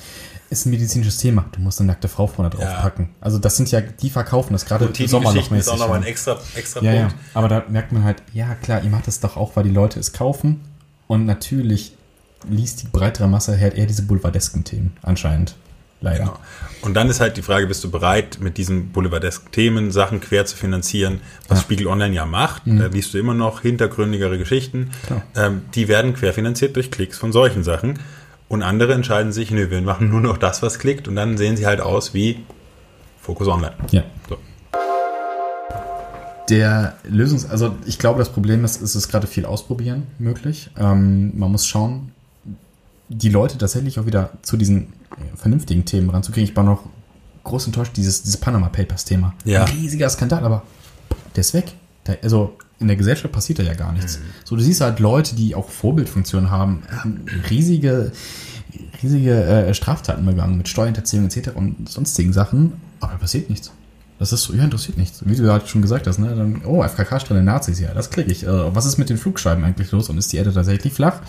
ist 0.49 0.66
ein 0.66 0.71
medizinisches 0.71 1.18
Thema. 1.18 1.44
Du 1.52 1.61
musst 1.61 1.80
eine 1.80 1.88
nackte 1.88 2.09
Frau 2.09 2.26
vorne 2.26 2.50
drauf 2.50 2.64
ja. 2.64 2.80
packen. 2.80 3.11
Also 3.21 3.38
das 3.38 3.56
sind 3.56 3.71
ja, 3.71 3.80
die 3.80 4.11
verkaufen 4.11 4.52
das 4.52 4.64
gerade 4.64 4.87
im 4.87 5.06
Sommer 5.06 5.35
noch 5.35 5.50
mäßig. 5.50 5.59
ist 5.59 5.68
auch 5.68 5.78
nochmal 5.78 5.99
ein 5.99 6.04
extra, 6.04 6.38
extra 6.54 6.83
ja, 6.83 7.00
Punkt. 7.00 7.12
Ja. 7.12 7.18
Aber 7.35 7.49
da 7.49 7.64
merkt 7.68 7.92
man 7.92 8.04
halt, 8.04 8.23
ja 8.33 8.54
klar, 8.54 8.83
ihr 8.83 8.90
macht 8.90 9.06
das 9.06 9.21
doch 9.21 9.37
auch, 9.37 9.56
weil 9.56 9.64
die 9.64 9.71
Leute 9.71 10.00
es 10.00 10.12
kaufen 10.12 10.62
und 11.09 11.26
natürlich 11.26 11.97
liest 12.49 12.83
die 12.83 12.88
breitere 12.88 13.28
Masse 13.28 13.59
halt 13.59 13.75
eher 13.75 13.87
diese 13.87 14.02
boulevardesken 14.02 14.64
Themen 14.64 14.97
anscheinend. 15.02 15.56
Leider. 16.01 16.25
Genau. 16.25 16.39
Und 16.83 16.95
dann 16.95 17.09
ist 17.09 17.21
halt 17.21 17.39
die 17.39 17.43
Frage, 17.43 17.67
bist 17.67 17.83
du 17.83 17.91
bereit, 17.91 18.39
mit 18.41 18.59
diesen 18.59 18.91
boulevardesque 18.93 19.51
Themen 19.51 19.91
Sachen 19.91 20.21
quer 20.21 20.45
zu 20.45 20.55
finanzieren, 20.55 21.21
was 21.49 21.59
Ja. 21.61 21.63
Spiegel 21.63 21.87
Online 21.87 22.15
ja 22.15 22.27
macht. 22.27 22.63
Da 22.67 22.87
liest 22.87 23.15
du 23.15 23.19
immer 23.19 23.33
noch 23.33 23.63
hintergründigere 23.63 24.37
Geschichten. 24.37 24.91
Ähm, 25.35 25.63
die 25.75 25.89
werden 25.89 26.13
querfinanziert 26.13 26.77
durch 26.77 26.91
Klicks 26.91 27.17
von 27.19 27.33
solchen 27.33 27.65
Sachen. 27.65 27.99
Und 28.49 28.63
andere 28.63 28.93
entscheiden 28.93 29.33
sich, 29.33 29.51
nö, 29.51 29.71
wir 29.71 29.81
machen 29.81 30.11
nur 30.11 30.21
noch 30.21 30.37
das, 30.37 30.61
was 30.63 30.79
klickt. 30.79 31.09
Und 31.09 31.17
dann 31.17 31.39
sehen 31.39 31.57
sie 31.57 31.67
halt 31.67 31.81
aus 31.81 32.13
wie 32.13 32.45
Focus 33.19 33.49
Online. 33.49 33.73
Ja. 33.91 34.03
So. 34.29 34.37
Der 36.51 36.95
Lösungs-, 37.09 37.49
also 37.49 37.75
ich 37.87 37.99
glaube, 37.99 38.19
das 38.19 38.29
Problem 38.31 38.65
ist, 38.65 38.83
es 38.83 38.95
ist 38.95 39.09
gerade 39.09 39.27
viel 39.27 39.47
ausprobieren 39.47 40.07
möglich. 40.19 40.71
Ähm, 40.79 41.33
man 41.39 41.51
muss 41.51 41.67
schauen, 41.67 42.13
die 43.09 43.31
Leute 43.31 43.57
tatsächlich 43.57 43.99
auch 43.99 44.07
wieder 44.07 44.31
zu 44.43 44.59
diesen 44.59 44.93
vernünftigen 45.37 45.85
Themen 45.85 46.11
ranzukriegen. 46.11 46.49
Ich 46.49 46.56
war 46.56 46.64
noch 46.64 46.85
groß 47.44 47.66
enttäuscht, 47.66 47.92
dieses, 47.97 48.23
dieses 48.23 48.37
Panama 48.38 48.68
Papers 48.68 49.04
Thema. 49.04 49.35
Ja. 49.44 49.64
Ein 49.64 49.73
riesiger 49.73 50.09
Skandal, 50.09 50.44
aber 50.44 50.62
der 51.37 51.40
ist 51.40 51.54
weg. 51.54 51.73
Der, 52.06 52.18
also 52.23 52.56
in 52.80 52.88
der 52.88 52.97
Gesellschaft 52.97 53.33
passiert 53.33 53.59
da 53.59 53.62
ja 53.62 53.75
gar 53.75 53.92
nichts. 53.92 54.18
So, 54.44 54.56
du 54.56 54.62
siehst 54.62 54.80
halt 54.80 54.99
Leute, 54.99 55.37
die 55.37 55.54
auch 55.54 55.68
Vorbildfunktionen 55.68 56.50
haben, 56.50 56.83
haben 56.90 57.25
riesige, 57.50 58.12
riesige 59.02 59.44
äh, 59.44 59.75
Straftaten 59.75 60.25
begangen 60.26 60.56
mit 60.56 60.68
Steuerhinterziehung 60.68 61.26
etc. 61.26 61.50
und 61.54 61.88
sonstigen 61.88 62.33
Sachen, 62.33 62.75
aber 63.00 63.12
da 63.12 63.18
passiert 63.18 63.49
nichts. 63.49 63.73
Das 64.18 64.33
ist 64.33 64.44
so, 64.44 64.54
ja, 64.54 64.64
interessiert 64.64 64.97
nichts. 64.97 65.23
Wie 65.25 65.35
du 65.35 65.50
halt 65.50 65.68
schon 65.68 65.83
gesagt 65.83 66.06
hast, 66.06 66.18
ne? 66.18 66.35
Dann, 66.35 66.62
oh, 66.64 66.83
FKK-Stelle 66.83 67.42
Nazis, 67.42 67.80
ja, 67.80 67.92
das 67.92 68.11
klicke 68.11 68.30
ich. 68.30 68.44
Äh, 68.44 68.75
was 68.75 68.87
ist 68.87 68.97
mit 68.97 69.11
den 69.11 69.18
Flugscheiben 69.18 69.64
eigentlich 69.64 69.90
los 69.90 70.09
und 70.09 70.18
ist 70.18 70.33
die 70.33 70.37
Erde 70.37 70.52
tatsächlich 70.52 70.92
flach? 70.92 71.21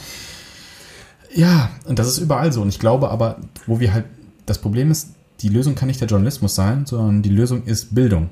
Ja, 1.36 1.70
und 1.86 2.00
das 2.00 2.08
ist 2.08 2.18
überall 2.18 2.52
so. 2.52 2.62
Und 2.62 2.70
ich 2.70 2.80
glaube 2.80 3.10
aber, 3.10 3.38
wo 3.68 3.80
wir 3.80 3.94
halt, 3.94 4.06
das 4.46 4.58
Problem 4.60 4.90
ist, 4.90 5.10
die 5.42 5.50
Lösung 5.50 5.76
kann 5.76 5.88
nicht 5.88 6.00
der 6.00 6.08
Journalismus 6.08 6.56
sein, 6.56 6.86
sondern 6.86 7.22
die 7.22 7.30
Lösung 7.30 7.64
ist 7.66 7.94
Bildung. 7.94 8.30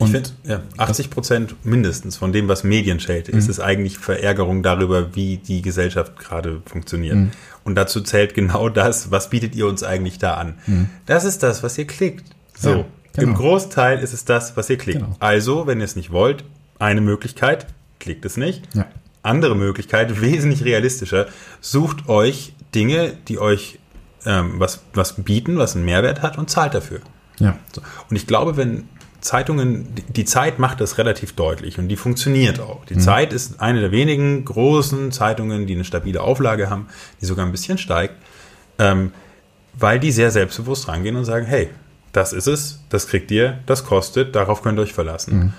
Ich 0.00 0.04
Und 0.04 0.10
finde, 0.12 0.30
ja, 0.44 0.62
80 0.76 1.10
Prozent 1.10 1.56
mindestens 1.64 2.16
von 2.16 2.32
dem, 2.32 2.46
was 2.46 2.62
Medien 2.62 3.00
schält, 3.00 3.28
ist 3.28 3.48
es 3.48 3.58
eigentlich 3.58 3.98
Verärgerung 3.98 4.62
darüber, 4.62 5.16
wie 5.16 5.38
die 5.38 5.60
Gesellschaft 5.60 6.16
gerade 6.16 6.62
funktioniert. 6.66 7.16
Und 7.64 7.74
dazu 7.74 8.00
zählt 8.00 8.32
genau 8.34 8.68
das, 8.68 9.10
was 9.10 9.28
bietet 9.30 9.56
ihr 9.56 9.66
uns 9.66 9.82
eigentlich 9.82 10.18
da 10.18 10.34
an? 10.34 10.54
Das 11.06 11.24
ist 11.24 11.42
das, 11.42 11.64
was 11.64 11.76
ihr 11.78 11.86
klickt. 11.88 12.24
So, 12.56 12.70
Ja, 12.70 12.84
genau. 13.14 13.28
im 13.28 13.34
Großteil 13.34 13.98
ist 13.98 14.12
es 14.12 14.24
das, 14.24 14.56
was 14.56 14.70
ihr 14.70 14.78
klickt. 14.78 15.00
Genau. 15.00 15.16
Also, 15.18 15.66
wenn 15.66 15.80
ihr 15.80 15.84
es 15.84 15.96
nicht 15.96 16.12
wollt, 16.12 16.44
eine 16.78 17.00
Möglichkeit, 17.00 17.66
klickt 17.98 18.24
es 18.24 18.36
nicht. 18.36 18.72
Ja. 18.76 18.86
Andere 19.22 19.54
Möglichkeit, 19.56 20.20
wesentlich 20.20 20.64
realistischer, 20.64 21.26
sucht 21.60 22.08
euch 22.08 22.54
Dinge, 22.74 23.12
die 23.28 23.38
euch 23.38 23.78
ähm, 24.26 24.54
was, 24.58 24.80
was 24.94 25.14
bieten, 25.22 25.58
was 25.58 25.74
einen 25.76 25.84
Mehrwert 25.84 26.22
hat 26.22 26.38
und 26.38 26.50
zahlt 26.50 26.74
dafür. 26.74 27.00
ja. 27.38 27.56
So. 27.74 27.80
Und 28.10 28.16
ich 28.16 28.26
glaube, 28.26 28.56
wenn 28.56 28.88
Zeitungen, 29.20 29.94
die- 29.94 30.02
die 30.12 30.24
Zeit 30.24 30.58
macht 30.58 30.80
das 30.80 30.96
relativ 30.98 31.32
deutlich 31.34 31.78
und 31.78 31.88
die 31.88 31.96
funktioniert 31.96 32.60
auch. 32.60 32.84
Die 32.84 32.98
Zeit 32.98 33.32
ist 33.32 33.60
eine 33.60 33.80
der 33.80 33.90
wenigen 33.90 34.44
großen 34.44 35.10
Zeitungen, 35.12 35.66
die 35.66 35.74
eine 35.74 35.84
stabile 35.84 36.20
Auflage 36.20 36.70
haben, 36.70 36.86
die 37.20 37.26
sogar 37.26 37.44
ein 37.44 37.50
bisschen 37.52 37.78
steigt, 37.78 38.14
ähm, 38.78 39.12
weil 39.74 39.98
die 39.98 40.12
sehr 40.12 40.30
selbstbewusst 40.30 40.86
rangehen 40.88 41.16
und 41.16 41.24
sagen, 41.24 41.46
hey, 41.46 41.68
das 42.12 42.32
ist 42.32 42.46
es, 42.46 42.80
das 42.90 43.06
kriegt 43.08 43.30
ihr, 43.30 43.58
das 43.66 43.84
kostet, 43.84 44.34
darauf 44.36 44.62
könnt 44.62 44.78
ihr 44.78 44.82
euch 44.82 44.92
verlassen. 44.94 45.52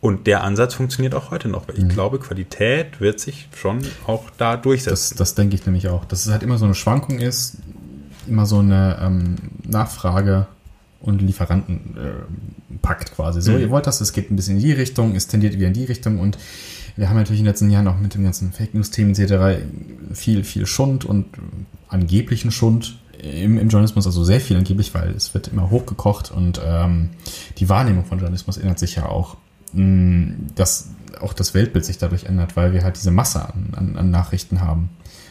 Und 0.00 0.26
der 0.26 0.44
Ansatz 0.44 0.74
funktioniert 0.74 1.14
auch 1.14 1.30
heute 1.30 1.48
noch, 1.48 1.68
weil 1.68 1.78
ich 1.78 1.88
glaube, 1.88 2.18
Qualität 2.18 3.00
wird 3.00 3.20
sich 3.20 3.48
schon 3.54 3.80
auch 4.06 4.24
da 4.38 4.54
Das, 4.56 4.62
durchsetzen. 4.62 5.16
das 5.18 5.34
denke 5.34 5.54
ich 5.56 5.66
nämlich 5.66 5.88
auch. 5.88 6.04
Dass 6.06 6.24
es 6.24 6.32
halt 6.32 6.42
immer 6.42 6.56
so 6.56 6.64
eine 6.64 6.74
Schwankung 6.74 7.18
ist, 7.18 7.58
immer 8.26 8.46
so 8.46 8.60
eine 8.60 8.98
ähm, 9.02 9.36
Nachfrage 9.62 10.46
und 11.00 11.20
Lieferantenpakt 11.20 13.14
quasi. 13.14 13.40
So, 13.42 13.52
Mhm. 13.52 13.58
ihr 13.60 13.70
wollt 13.70 13.86
das, 13.86 14.00
es 14.00 14.12
geht 14.12 14.30
ein 14.30 14.36
bisschen 14.36 14.56
in 14.56 14.62
die 14.62 14.72
Richtung, 14.72 15.14
es 15.16 15.26
tendiert 15.26 15.54
wieder 15.54 15.66
in 15.68 15.72
die 15.74 15.84
Richtung 15.84 16.18
und 16.18 16.38
wir 16.96 17.08
haben 17.08 17.16
natürlich 17.16 17.40
in 17.40 17.44
den 17.44 17.50
letzten 17.52 17.70
Jahren 17.70 17.86
auch 17.88 17.98
mit 17.98 18.14
dem 18.14 18.24
ganzen 18.24 18.52
Fake 18.52 18.74
News-Themen 18.74 19.14
etc. 19.14 19.62
viel, 20.12 20.44
viel 20.44 20.66
Schund 20.66 21.04
und 21.04 21.26
angeblichen 21.88 22.50
Schund 22.50 22.98
im, 23.22 23.58
im 23.58 23.68
Journalismus, 23.68 24.06
also 24.06 24.24
sehr 24.24 24.40
viel 24.40 24.56
angeblich, 24.56 24.94
weil 24.94 25.10
es 25.10 25.32
wird 25.34 25.48
immer 25.48 25.70
hochgekocht 25.70 26.30
und 26.30 26.60
ähm, 26.64 27.10
die 27.58 27.68
Wahrnehmung 27.68 28.04
von 28.04 28.18
Journalismus 28.18 28.56
ändert 28.58 28.78
sich 28.78 28.96
ja 28.96 29.06
auch. 29.06 29.36
Mh, 29.72 30.34
Dass 30.54 30.88
auch 31.20 31.32
das 31.32 31.54
Weltbild 31.54 31.84
sich 31.84 31.98
dadurch 31.98 32.24
ändert, 32.24 32.56
weil 32.56 32.72
wir 32.72 32.82
halt 32.84 32.96
diese 32.96 33.10
Masse 33.10 33.44
an, 33.44 33.68
an, 33.76 33.96
an 33.96 34.10
Nachrichten 34.10 34.60
haben. 34.60 34.90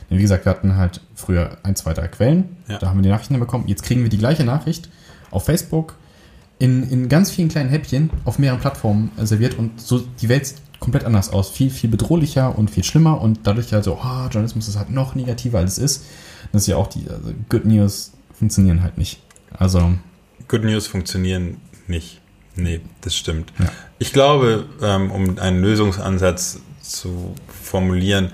Denn 0.10 0.18
wie 0.18 0.22
gesagt, 0.22 0.46
wir 0.46 0.52
hatten 0.52 0.76
halt 0.76 1.02
früher 1.16 1.58
ein, 1.64 1.76
zwei, 1.76 1.94
drei 1.94 2.08
Quellen, 2.08 2.58
Ja. 2.68 2.78
da 2.80 2.90
haben 2.90 2.98
wir 2.98 3.04
die 3.04 3.10
Nachrichten 3.10 3.40
bekommen. 3.40 3.66
Jetzt 3.68 3.84
kriegen 3.84 4.02
wir 4.04 4.10
die 4.10 4.18
gleiche 4.18 4.44
Nachricht 4.44 4.90
auf 5.32 5.46
Facebook 5.46 5.96
in, 6.58 6.90
in 6.90 7.08
ganz 7.10 7.32
vielen 7.32 7.48
kleinen 7.50 7.70
Häppchen 7.70 8.10
auf 8.26 8.38
mehreren 8.40 8.60
Plattformen 8.60 9.12
äh, 9.18 9.26
serviert 9.26 9.58
und 9.58 9.80
so 9.80 10.00
die 10.00 10.28
Welt 10.30 10.46
sieht 10.48 10.58
komplett 10.80 11.06
anders 11.06 11.30
aus. 11.32 11.50
Viel, 11.50 11.70
viel 11.70 11.90
bedrohlicher 11.90 12.58
und 12.58 12.70
viel 12.70 12.84
schlimmer 12.84 13.22
und 13.22 13.40
dadurch 13.44 13.72
halt 13.74 13.84
so, 13.84 13.94
oh, 14.02 14.22
Journalismus 14.30 14.68
ist 14.68 14.78
halt 14.78 14.90
noch 14.90 15.16
negativer 15.16 15.60
als 15.60 15.74
es 15.74 15.78
ist. 15.78 16.06
Das 16.52 16.64
ist 16.64 16.68
ja 16.68 16.76
auch 16.78 16.88
die 16.88 17.08
also 17.10 17.34
Good 17.50 17.66
News 17.66 18.14
funktionieren 18.34 18.82
halt 18.82 18.98
nicht. 18.98 19.22
Also, 19.58 19.94
Good 20.48 20.64
News 20.64 20.88
funktionieren 20.88 21.58
nicht. 21.88 22.19
Nee, 22.60 22.82
das 23.02 23.16
stimmt. 23.16 23.52
Ja. 23.60 23.66
Ich 24.00 24.14
glaube, 24.14 24.66
ähm, 24.82 25.12
um 25.12 25.38
einen 25.40 25.62
Lösungsansatz 25.62 26.60
zu 26.82 27.34
formulieren, 27.64 28.32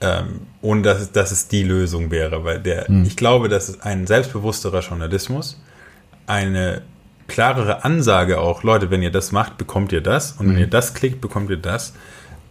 ähm, 0.00 0.40
ohne 0.62 0.82
dass, 0.82 1.00
es- 1.00 1.12
dass 1.12 1.32
es 1.32 1.48
die 1.48 1.62
Lösung 1.64 2.10
wäre, 2.10 2.44
weil 2.44 2.60
der, 2.60 2.86
Hm. 2.88 3.04
ich 3.04 3.16
glaube, 3.16 3.48
dass 3.48 3.68
es 3.68 3.80
ein 3.80 4.06
selbstbewussterer 4.06 4.80
Journalismus, 4.80 5.60
eine 6.26 6.82
klarere 7.26 7.84
Ansage 7.84 8.38
auch, 8.40 8.62
Leute, 8.62 8.90
wenn 8.90 9.02
ihr 9.02 9.10
das 9.10 9.32
macht, 9.32 9.58
bekommt 9.58 9.92
ihr 9.92 10.00
das 10.00 10.32
und 10.32 10.46
wenn 10.46 10.54
Hm. 10.54 10.60
ihr 10.62 10.66
das 10.68 10.94
klickt, 10.94 11.20
bekommt 11.20 11.50
ihr 11.50 11.56
das, 11.56 11.92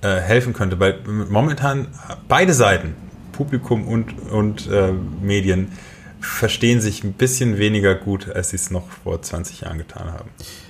äh, 0.02 0.20
helfen 0.20 0.54
könnte, 0.54 0.80
weil 0.80 1.00
momentan 1.06 1.88
beide 2.28 2.54
Seiten, 2.54 2.96
Publikum 3.32 3.88
und, 3.88 4.14
und 4.32 4.68
äh, 4.70 4.92
Medien, 5.22 5.72
verstehen 6.20 6.82
sich 6.82 7.04
ein 7.04 7.14
bisschen 7.14 7.58
weniger 7.60 7.94
gut, 7.96 8.28
als 8.30 8.50
sie 8.50 8.56
es 8.58 8.72
noch 8.72 8.90
vor 9.04 9.22
20 9.22 9.62
Jahren 9.62 9.78
getan 9.78 10.12
haben. 10.12 10.30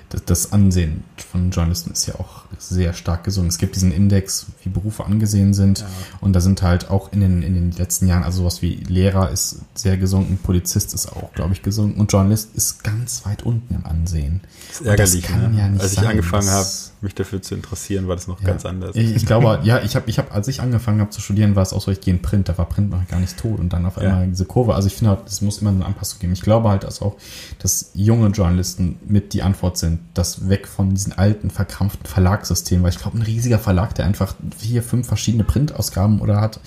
Das, 0.09 0.23
das 0.25 0.51
Ansehen 0.53 1.03
von 1.31 1.51
Journalisten 1.51 1.91
ist 1.91 2.05
ja 2.05 2.15
auch 2.15 2.43
sehr 2.59 2.93
stark 2.93 3.23
gesunken. 3.25 3.49
Es 3.49 3.57
gibt 3.57 3.75
diesen 3.75 3.91
Index, 3.91 4.45
wie 4.63 4.69
Berufe 4.69 5.05
angesehen 5.05 5.53
sind. 5.53 5.85
Und 6.21 6.33
da 6.33 6.39
sind 6.39 6.61
halt 6.61 6.89
auch 6.89 7.11
in 7.11 7.19
den, 7.19 7.43
in 7.43 7.53
den 7.55 7.71
letzten 7.71 8.07
Jahren, 8.07 8.23
also 8.23 8.39
sowas 8.39 8.61
wie 8.61 8.75
Lehrer 8.75 9.29
ist 9.29 9.59
sehr 9.75 9.97
gesunken, 9.97 10.37
Polizist 10.41 10.93
ist 10.93 11.11
auch, 11.11 11.33
glaube 11.33 11.53
ich, 11.53 11.61
gesunken 11.61 11.99
und 11.99 12.11
Journalist 12.11 12.55
ist 12.55 12.83
ganz 12.83 13.25
weit 13.25 13.43
unten 13.43 13.73
im 13.75 13.85
Ansehen. 13.85 14.41
Das 14.69 14.79
ist 14.81 14.87
ärgerlich. 14.87 15.23
kann 15.23 15.51
ne? 15.53 15.59
ja 15.59 15.67
nicht 15.67 15.81
Als 15.81 15.91
ich 15.93 15.99
sein. 15.99 16.07
angefangen 16.07 16.49
habe, 16.49 16.59
Das- 16.63 16.93
mich 16.99 17.13
dafür 17.13 17.43
zu 17.43 17.53
interessieren, 17.53 18.07
war 18.07 18.15
das 18.15 18.27
noch 18.27 18.41
Ja. 18.41 18.47
ganz 18.47 18.65
anders. 18.65 18.95
Ich, 18.95 19.15
ich 19.15 19.25
glaube, 19.27 19.59
ja, 19.63 19.83
ich 19.83 19.95
habe, 19.95 20.09
ich 20.09 20.17
hab, 20.17 20.33
als 20.33 20.47
ich 20.47 20.61
angefangen 20.61 20.99
habe 20.99 21.11
zu 21.11 21.21
studieren, 21.21 21.55
war 21.55 21.61
es 21.61 21.71
auch 21.73 21.81
so, 21.81 21.91
ich 21.91 22.01
gehe 22.01 22.11
in 22.15 22.23
Print, 22.23 22.49
da 22.49 22.57
war 22.57 22.65
Print 22.65 22.89
noch 22.89 23.07
gar 23.07 23.19
nicht 23.19 23.37
tot 23.37 23.59
und 23.59 23.71
dann 23.71 23.85
auf 23.85 23.97
Ja. 23.97 24.03
einmal 24.03 24.27
diese 24.27 24.45
Kurve. 24.45 24.73
Also 24.73 24.87
ich 24.87 24.95
finde 24.95 25.11
halt, 25.11 25.27
es 25.27 25.41
muss 25.41 25.59
immer 25.59 25.69
eine 25.69 25.85
Anpassung 25.85 26.19
geben. 26.19 26.33
Ich 26.33 26.41
glaube 26.41 26.69
halt, 26.69 26.83
dass 26.85 27.03
auch, 27.03 27.15
dass 27.59 27.91
junge 27.93 28.29
Journalisten 28.29 28.97
mit 29.07 29.33
die 29.33 29.43
Antwort 29.43 29.77
sind, 29.77 29.96
das 30.13 30.49
weg 30.49 30.67
von 30.67 30.91
diesen 30.91 31.13
alten, 31.17 31.49
verkrampften 31.49 32.05
Verlagssystemen, 32.05 32.83
weil 32.83 32.91
ich 32.91 32.99
glaube, 32.99 33.17
ein 33.17 33.21
riesiger 33.21 33.59
Verlag, 33.59 33.93
der 33.95 34.05
einfach 34.05 34.35
vier, 34.57 34.83
fünf 34.83 35.07
verschiedene 35.07 35.43
Printausgaben 35.43 36.19
oder 36.21 36.41
hat, 36.41 36.59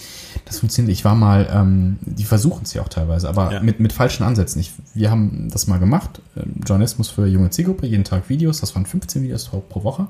das 0.44 0.58
funktioniert. 0.60 0.92
Ich 0.92 1.04
war 1.04 1.14
mal, 1.14 1.48
ähm, 1.52 1.98
die 2.02 2.24
versuchen 2.24 2.62
es 2.64 2.74
ja 2.74 2.82
auch 2.82 2.88
teilweise, 2.88 3.28
aber 3.28 3.52
Ja. 3.52 3.60
mit, 3.60 3.80
mit 3.80 3.92
falschen 3.92 4.22
Ansätzen. 4.24 4.60
Ich, 4.60 4.72
wir 4.94 5.10
haben 5.10 5.48
das 5.50 5.66
mal 5.66 5.78
gemacht, 5.78 6.20
ähm, 6.36 6.54
Journalismus 6.66 7.08
für 7.08 7.26
junge 7.26 7.50
Zielgruppe, 7.50 7.86
jeden 7.86 8.04
Tag 8.04 8.28
Videos, 8.28 8.60
das 8.60 8.74
waren 8.74 8.86
15 8.86 9.22
Videos 9.22 9.48
pro 9.48 9.84
Woche. 9.84 10.02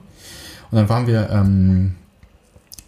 Und 0.71 0.77
dann 0.77 0.89
waren 0.89 1.07
wir, 1.07 1.31
ähm, 1.31 1.95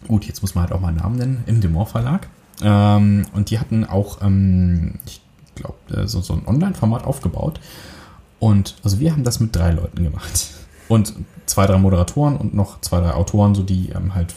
gut, 0.07 0.25
jetzt 0.25 0.41
muss 0.41 0.55
man 0.55 0.63
halt 0.63 0.73
auch 0.73 0.79
mal 0.79 0.89
einen 0.89 0.97
Namen 0.97 1.17
nennen, 1.17 1.43
im 1.47 1.61
Demor 1.61 1.85
Verlag. 1.87 2.27
Ähm, 2.61 3.25
und 3.33 3.49
die 3.49 3.59
hatten 3.59 3.83
auch, 3.85 4.21
ähm, 4.21 4.95
ich 5.05 5.21
glaube, 5.55 6.07
so, 6.07 6.21
so 6.21 6.33
ein 6.33 6.47
Online-Format 6.47 7.03
aufgebaut. 7.03 7.59
Und 8.43 8.75
also 8.83 8.99
wir 8.99 9.13
haben 9.13 9.23
das 9.23 9.39
mit 9.39 9.55
drei 9.55 9.71
Leuten 9.71 10.03
gemacht. 10.03 10.49
Und 10.89 11.13
zwei, 11.45 11.65
drei 11.65 11.77
Moderatoren 11.77 12.35
und 12.35 12.53
noch 12.53 12.81
zwei, 12.81 12.99
drei 12.99 13.13
Autoren, 13.13 13.55
so 13.55 13.63
die 13.63 13.91
ähm, 13.95 14.15
halt 14.15 14.33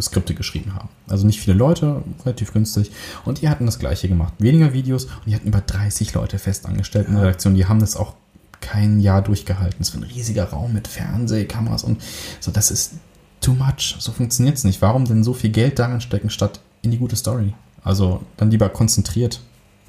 Skripte 0.00 0.34
geschrieben 0.34 0.76
haben. 0.76 0.88
Also 1.08 1.26
nicht 1.26 1.40
viele 1.40 1.56
Leute, 1.56 2.04
relativ 2.24 2.52
günstig. 2.52 2.92
Und 3.24 3.42
die 3.42 3.48
hatten 3.48 3.66
das 3.66 3.80
gleiche 3.80 4.06
gemacht. 4.06 4.32
Weniger 4.38 4.72
Videos 4.72 5.06
und 5.06 5.26
die 5.26 5.34
hatten 5.34 5.48
über 5.48 5.60
30 5.60 6.14
Leute 6.14 6.38
fest 6.38 6.66
angestellt 6.66 7.08
in 7.08 7.14
der 7.14 7.24
Redaktion. 7.24 7.56
Die 7.56 7.66
haben 7.66 7.80
das 7.80 7.96
auch 7.96 8.14
kein 8.60 9.00
Jahr 9.00 9.22
durchgehalten. 9.22 9.78
Es 9.80 9.92
war 9.92 10.00
ein 10.00 10.08
riesiger 10.08 10.44
Raum 10.44 10.72
mit 10.72 10.86
Fernsehkameras 10.86 11.82
und 11.82 12.00
so, 12.38 12.52
das 12.52 12.70
ist 12.70 12.92
too 13.40 13.54
much. 13.54 13.96
So 13.98 14.12
funktioniert 14.12 14.56
es 14.56 14.62
nicht. 14.62 14.80
Warum 14.82 15.04
denn 15.04 15.24
so 15.24 15.34
viel 15.34 15.50
Geld 15.50 15.80
darin 15.80 16.00
stecken, 16.00 16.30
statt 16.30 16.60
in 16.82 16.92
die 16.92 16.98
gute 16.98 17.16
Story? 17.16 17.54
Also 17.82 18.22
dann 18.36 18.52
lieber 18.52 18.68
konzentriert 18.68 19.40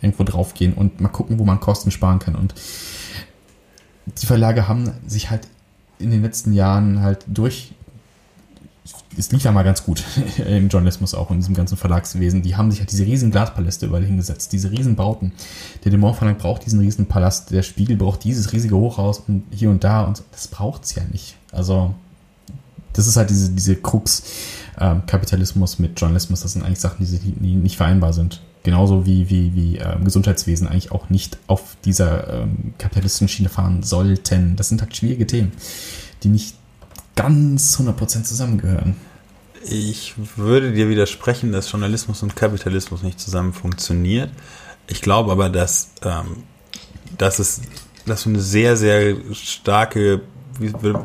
irgendwo 0.04 0.24
draufgehen 0.24 0.74
und 0.74 1.00
mal 1.00 1.10
gucken, 1.10 1.40
wo 1.40 1.46
man 1.46 1.60
Kosten 1.60 1.90
sparen 1.90 2.20
kann. 2.20 2.36
Und 2.36 2.54
die 4.06 4.26
Verlage 4.26 4.68
haben 4.68 4.92
sich 5.08 5.30
halt 5.30 5.48
in 6.00 6.12
den 6.12 6.22
letzten 6.22 6.54
Jahren 6.54 7.02
halt 7.02 7.26
durch 7.28 7.74
es 9.18 9.32
lief 9.32 9.44
ja 9.44 9.52
mal 9.52 9.64
ganz 9.64 9.84
gut 9.84 10.04
im 10.46 10.68
Journalismus 10.68 11.14
auch 11.14 11.32
in 11.32 11.38
diesem 11.38 11.54
ganzen 11.54 11.78
Verlagswesen. 11.78 12.42
Die 12.42 12.56
haben 12.56 12.72
sich 12.72 12.80
halt 12.80 12.92
diese 12.92 13.06
riesen 13.06 13.32
Glaspaläste 13.32 13.86
überall 13.86 14.04
hingesetzt, 14.04 14.52
diese 14.52 14.72
riesen 14.72 14.96
Bauten. 14.96 15.32
Der 15.84 15.92
Demont 15.92 16.16
Verlag 16.16 16.38
braucht 16.38 16.66
diesen 16.66 16.80
riesen 16.80 17.06
Palast, 17.06 17.52
der 17.52 17.64
Spiegel 17.64 17.96
braucht 17.96 18.24
dieses 18.24 18.52
riesige 18.52 18.76
Hochhaus 18.76 19.24
und 19.28 19.44
hier 19.52 19.70
und 19.70 19.84
da 19.84 20.04
und 20.04 20.18
so. 20.18 20.24
das 20.32 20.48
braucht's 20.48 20.96
ja 20.96 21.04
nicht. 21.12 21.36
Also 21.52 21.94
das 22.94 23.08
ist 23.08 23.16
halt 23.16 23.30
diese, 23.30 23.52
diese 23.52 23.76
Krux 23.76 24.24
ähm, 24.80 25.06
Kapitalismus 25.06 25.80
mit 25.80 26.00
Journalismus. 26.00 26.42
Das 26.42 26.54
sind 26.54 26.64
eigentlich 26.64 26.80
Sachen, 26.80 27.06
die, 27.06 27.18
die 27.18 27.56
nicht 27.56 27.78
vereinbar 27.78 28.14
sind. 28.14 28.42
Genauso 28.64 29.06
wie, 29.06 29.30
wie, 29.30 29.54
wie 29.56 29.78
ähm, 29.78 30.06
Gesundheitswesen 30.06 30.68
eigentlich 30.70 30.92
auch 30.92 31.10
nicht 31.10 31.38
auf 31.48 31.76
dieser 31.84 32.44
ähm, 32.44 32.74
kapitalistischen 32.78 33.28
Schiene 33.28 33.50
fahren 33.50 33.84
sollten. 33.84 34.56
Das 34.56 34.70
sind 34.70 34.82
halt 34.82 34.96
schwierige 34.96 35.28
Themen, 35.28 35.52
die 36.24 36.30
nicht 36.30 36.56
ganz 37.16 37.78
100% 37.78 38.24
zusammengehören. 38.24 38.96
Ich 39.66 40.14
würde 40.38 40.72
dir 40.72 40.88
widersprechen, 40.90 41.52
dass 41.52 41.72
Journalismus 41.72 42.24
und 42.24 42.36
Kapitalismus 42.36 43.04
nicht 43.04 43.20
zusammen 43.20 43.54
funktioniert. 43.54 44.30
Ich 44.88 45.02
glaube 45.02 45.32
aber, 45.32 45.50
dass, 45.50 45.92
ähm, 46.04 46.44
dass, 47.18 47.40
es, 47.40 47.62
dass 48.06 48.24
du 48.24 48.30
eine 48.30 48.40
sehr, 48.40 48.78
sehr 48.78 49.16
starke 49.34 50.22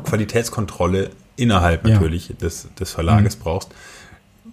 Qualitätskontrolle 0.03 1.09
innerhalb 1.35 1.85
ja. 1.85 1.95
natürlich 1.95 2.33
des, 2.39 2.67
des 2.79 2.91
Verlages 2.91 3.37
mhm. 3.37 3.41
brauchst, 3.41 3.69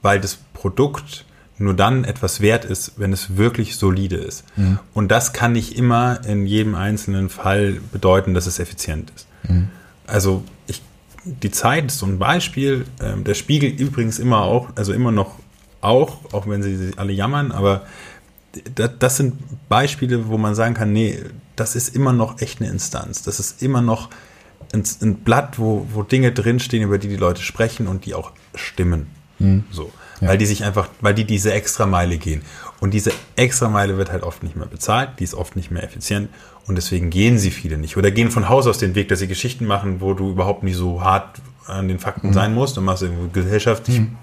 weil 0.03 0.21
das 0.21 0.39
Produkt 0.55 1.25
nur 1.59 1.75
dann 1.75 2.05
etwas 2.05 2.41
wert 2.41 2.65
ist, 2.65 2.93
wenn 2.97 3.13
es 3.13 3.37
wirklich 3.37 3.77
solide 3.77 4.17
ist. 4.17 4.45
Mhm. 4.57 4.79
Und 4.93 5.11
das 5.11 5.33
kann 5.33 5.53
nicht 5.53 5.77
immer 5.77 6.21
in 6.27 6.47
jedem 6.47 6.75
einzelnen 6.75 7.29
Fall 7.29 7.81
bedeuten, 7.93 8.35
dass 8.35 8.47
es 8.47 8.59
effizient 8.59 9.13
ist. 9.15 9.27
Mhm. 9.49 9.69
Also 10.07 10.45
ich, 10.67 10.83
die 11.25 11.51
Zeit 11.51 11.87
ist 11.87 11.99
so 11.99 12.07
ein 12.07 12.19
Beispiel. 12.19 12.85
Ähm, 13.01 13.25
der 13.25 13.35
Spiegel 13.35 13.71
übrigens 13.71 14.19
immer 14.19 14.43
auch, 14.43 14.69
also 14.77 14.93
immer 14.93 15.13
noch 15.13 15.37
auch, 15.81 16.33
auch 16.33 16.47
wenn 16.47 16.63
sie 16.63 16.93
alle 16.97 17.13
jammern, 17.13 17.53
aber 17.53 17.87
das, 18.75 18.91
das 18.99 19.17
sind 19.17 19.35
Beispiele, 19.69 20.29
wo 20.29 20.39
man 20.39 20.55
sagen 20.55 20.75
kann, 20.75 20.93
nee, 20.93 21.21
das 21.57 21.77
ist 21.77 21.95
immer 21.95 22.13
noch 22.13 22.41
echt 22.41 22.61
eine 22.61 22.71
Instanz. 22.71 23.23
Das 23.23 23.41
ist 23.41 23.63
immer 23.63 23.83
noch 23.83 24.11
ein, 24.73 24.85
ein 25.03 25.17
Blatt, 25.17 25.59
wo, 25.59 25.87
wo 25.93 26.03
Dinge 26.03 26.33
drinstehen, 26.33 26.83
über 26.83 26.99
die 26.99 27.09
die 27.09 27.17
Leute 27.17 27.43
sprechen 27.43 27.87
und 27.87 28.05
die 28.07 28.15
auch 28.15 28.33
stimmen. 28.55 29.07
Mhm. 29.39 29.65
So. 29.71 29.91
Ja. 30.20 30.28
Weil 30.28 30.38
die 30.38 30.46
sich 30.46 30.64
einfach, 30.64 30.88
weil 31.00 31.14
die 31.14 31.25
diese 31.25 31.52
Extrameile 31.52 32.16
gehen. 32.16 32.42
Und 32.80 32.92
diese 32.92 33.12
Extrameile 33.37 33.96
wird 33.99 34.11
halt 34.11 34.23
oft 34.23 34.42
nicht 34.42 34.56
mehr 34.56 34.66
bezahlt, 34.66 35.11
die 35.18 35.25
ist 35.25 35.35
oft 35.35 35.56
nicht 35.56 35.70
mehr 35.70 35.82
effizient 35.82 36.28
und 36.66 36.76
deswegen 36.76 37.11
gehen 37.11 37.38
sie 37.38 37.50
viele 37.50 37.78
nicht. 37.78 37.96
Oder 37.96 38.11
gehen 38.11 38.30
von 38.30 38.49
Haus 38.49 38.66
aus 38.66 38.78
den 38.78 38.94
Weg, 38.94 39.08
dass 39.08 39.20
sie 39.20 39.28
Geschichten 39.28 39.66
machen, 39.66 40.00
wo 40.00 40.14
du 40.14 40.30
überhaupt 40.30 40.62
nicht 40.62 40.76
so 40.76 41.02
hart 41.02 41.40
an 41.66 41.88
den 41.88 41.99
Fakten 41.99 42.28
mhm. 42.28 42.32
sein 42.32 42.54
musst 42.54 42.76
und 42.78 42.85
machst 42.85 43.02
irgendwo 43.02 43.28
gesellschaftlich. 43.28 44.00
Mhm. 44.00 44.16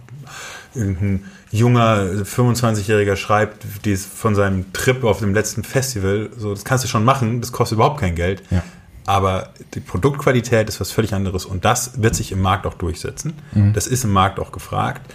Irgendein 0.76 1.26
junger 1.52 2.02
25-Jähriger 2.24 3.16
schreibt, 3.16 3.86
die 3.86 3.96
von 3.96 4.34
seinem 4.34 4.74
Trip 4.74 5.04
auf 5.04 5.20
dem 5.20 5.34
letzten 5.34 5.64
Festival, 5.64 6.32
so, 6.36 6.54
das 6.54 6.66
kannst 6.66 6.84
du 6.84 6.88
schon 6.88 7.06
machen, 7.06 7.42
das 7.42 7.52
kostet 7.52 7.78
überhaupt 7.78 8.00
kein 8.00 8.16
Geld. 8.16 8.42
Ja. 8.50 8.64
Aber 9.06 9.50
die 9.74 9.80
Produktqualität 9.80 10.70
ist 10.70 10.80
was 10.80 10.92
völlig 10.92 11.14
anderes 11.14 11.46
und 11.46 11.66
das 11.66 12.02
wird 12.02 12.16
sich 12.16 12.32
im 12.32 12.42
Markt 12.42 12.66
auch 12.66 12.74
durchsetzen. 12.74 13.34
Mhm. 13.54 13.74
Das 13.74 13.86
ist 13.86 14.04
im 14.04 14.12
Markt 14.12 14.40
auch 14.40 14.52
gefragt. 14.52 15.14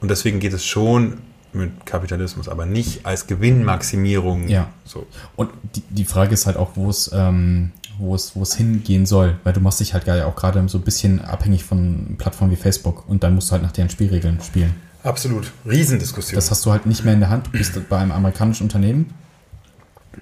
Und 0.00 0.10
deswegen 0.10 0.40
geht 0.40 0.52
es 0.52 0.64
schon 0.64 1.18
mit 1.52 1.86
Kapitalismus, 1.86 2.48
aber 2.48 2.66
nicht 2.66 3.06
als 3.06 3.26
Gewinnmaximierung. 3.26 4.48
Ja. 4.48 4.68
So. 4.84 5.06
Und 5.36 5.50
die, 5.74 5.82
die 5.88 6.04
Frage 6.04 6.34
ist 6.34 6.46
halt 6.46 6.56
auch, 6.56 6.72
wo 6.74 6.90
es, 6.90 7.10
ähm, 7.14 7.72
wo 7.98 8.14
es, 8.14 8.36
wo 8.36 8.42
es 8.42 8.54
hingehen 8.54 9.06
soll, 9.06 9.38
weil 9.42 9.52
du 9.52 9.60
machst 9.60 9.80
dich 9.80 9.94
halt 9.94 10.08
auch 10.08 10.36
gerade 10.36 10.68
so 10.68 10.78
ein 10.78 10.84
bisschen 10.84 11.24
abhängig 11.24 11.64
von 11.64 12.16
Plattformen 12.18 12.52
wie 12.52 12.56
Facebook 12.56 13.08
und 13.08 13.22
dann 13.22 13.34
musst 13.34 13.48
du 13.48 13.52
halt 13.52 13.62
nach 13.62 13.72
deren 13.72 13.88
Spielregeln 13.88 14.40
spielen. 14.42 14.74
Absolut. 15.02 15.52
Riesendiskussion. 15.64 16.34
Das 16.34 16.50
hast 16.50 16.66
du 16.66 16.72
halt 16.72 16.84
nicht 16.84 17.04
mehr 17.04 17.14
in 17.14 17.20
der 17.20 17.30
Hand. 17.30 17.46
Du 17.46 17.52
bist 17.52 17.88
bei 17.88 17.98
einem 17.98 18.12
amerikanischen 18.12 18.64
Unternehmen, 18.64 19.14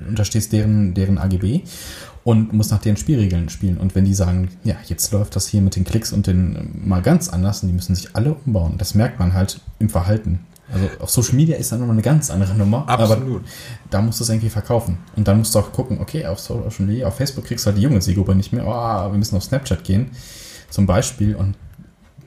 unterstehst 0.08 0.52
deren, 0.52 0.94
deren 0.94 1.18
AGB 1.18 1.62
und 2.24 2.52
musst 2.52 2.70
nach 2.70 2.80
deren 2.80 2.96
Spielregeln 2.96 3.48
spielen. 3.48 3.76
Und 3.76 3.94
wenn 3.94 4.04
die 4.04 4.14
sagen, 4.14 4.48
ja, 4.64 4.76
jetzt 4.86 5.12
läuft 5.12 5.36
das 5.36 5.46
hier 5.48 5.60
mit 5.60 5.76
den 5.76 5.84
Klicks 5.84 6.12
und 6.12 6.26
den 6.26 6.82
mal 6.84 7.02
ganz 7.02 7.28
anders 7.28 7.62
und 7.62 7.68
die 7.68 7.74
müssen 7.74 7.94
sich 7.94 8.16
alle 8.16 8.34
umbauen, 8.34 8.74
das 8.78 8.94
merkt 8.94 9.18
man 9.18 9.34
halt 9.34 9.60
im 9.78 9.88
Verhalten. 9.88 10.40
Also 10.72 10.88
auf 11.00 11.10
Social 11.10 11.34
Media 11.34 11.56
ist 11.56 11.70
dann 11.70 11.80
nochmal 11.80 11.94
eine 11.94 12.02
ganz 12.02 12.30
andere 12.30 12.54
Nummer. 12.54 12.88
Absolut. 12.88 13.36
Aber 13.36 13.40
da 13.90 14.00
musst 14.00 14.20
du 14.20 14.24
es 14.24 14.30
irgendwie 14.30 14.48
verkaufen. 14.48 14.98
Und 15.14 15.28
dann 15.28 15.38
musst 15.38 15.54
du 15.54 15.58
auch 15.58 15.72
gucken, 15.72 16.00
okay, 16.00 16.24
auf 16.24 16.40
Social 16.40 16.86
Media, 16.86 17.06
auf 17.06 17.16
Facebook 17.16 17.44
kriegst 17.44 17.66
du 17.66 17.68
halt 17.68 17.78
die 17.78 17.82
junge 17.82 18.00
Zielgruppe 18.00 18.34
nicht 18.34 18.52
mehr. 18.52 18.66
Oh, 18.66 19.12
wir 19.12 19.18
müssen 19.18 19.36
auf 19.36 19.44
Snapchat 19.44 19.84
gehen, 19.84 20.10
zum 20.70 20.86
Beispiel. 20.86 21.34
Und 21.34 21.56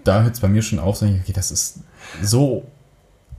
da 0.04 0.22
hört 0.22 0.36
es 0.36 0.40
bei 0.40 0.48
mir 0.48 0.62
schon 0.62 0.78
auf, 0.78 0.98
so, 0.98 1.08
okay, 1.08 1.34
das 1.34 1.50
ist 1.50 1.80
so 2.22 2.64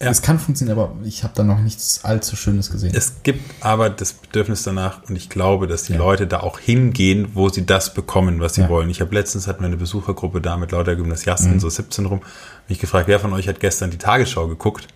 ja. 0.01 0.11
Es 0.11 0.23
kann 0.23 0.39
funktionieren, 0.39 0.79
aber 0.79 0.95
ich 1.05 1.25
habe 1.25 1.35
da 1.35 1.43
noch 1.43 1.59
nichts 1.59 2.05
allzu 2.05 2.37
Schönes 2.37 2.71
gesehen. 2.71 2.93
Es 2.95 3.23
gibt 3.25 3.43
aber 3.65 3.91
das 3.91 4.13
Bedürfnis 4.13 4.63
danach 4.63 5.03
und 5.09 5.17
ich 5.17 5.29
glaube, 5.29 5.67
dass 5.67 5.83
die 5.85 5.95
ja. 5.95 5.99
Leute 5.99 6.29
da 6.29 6.41
auch 6.41 6.61
hingehen, 6.61 7.31
wo 7.35 7.49
sie 7.49 7.67
das 7.67 7.95
bekommen, 7.95 8.41
was 8.41 8.55
sie 8.55 8.63
ja. 8.63 8.69
wollen. 8.69 8.91
Ich 8.91 9.01
habe 9.01 9.13
letztens 9.15 9.49
hatten 9.49 9.61
wir 9.61 9.67
eine 9.67 9.77
Besuchergruppe 9.77 10.41
da 10.41 10.57
mit 10.57 10.71
lauter 10.71 10.95
Gymnasiasten, 10.95 11.55
mhm. 11.55 11.61
so 11.61 11.69
17 11.69 12.07
rum, 12.07 12.21
mich 12.69 12.79
gefragt, 12.79 13.09
wer 13.09 13.19
von 13.19 13.33
euch 13.33 13.49
hat 13.49 13.59
gestern 13.59 13.91
die 13.91 13.99
Tagesschau 13.99 14.47
geguckt? 14.47 14.87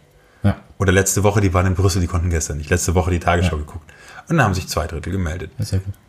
Ja. 0.45 0.57
Oder 0.79 0.93
letzte 0.93 1.25
Woche, 1.25 1.41
die 1.41 1.53
waren 1.53 1.67
in 1.67 1.75
Brüssel, 1.75 2.01
die 2.01 2.09
konnten 2.09 2.31
gestern 2.31 2.59
nicht. 2.59 2.71
Letzte 2.71 2.95
Woche 2.95 3.11
die 3.11 3.21
Tagesschau 3.21 3.57
geguckt. 3.57 3.91
Und 4.29 4.37
dann 4.37 4.47
haben 4.47 4.55
sich 4.55 4.69
zwei 4.69 4.87
Drittel 4.87 5.13
gemeldet. 5.13 5.51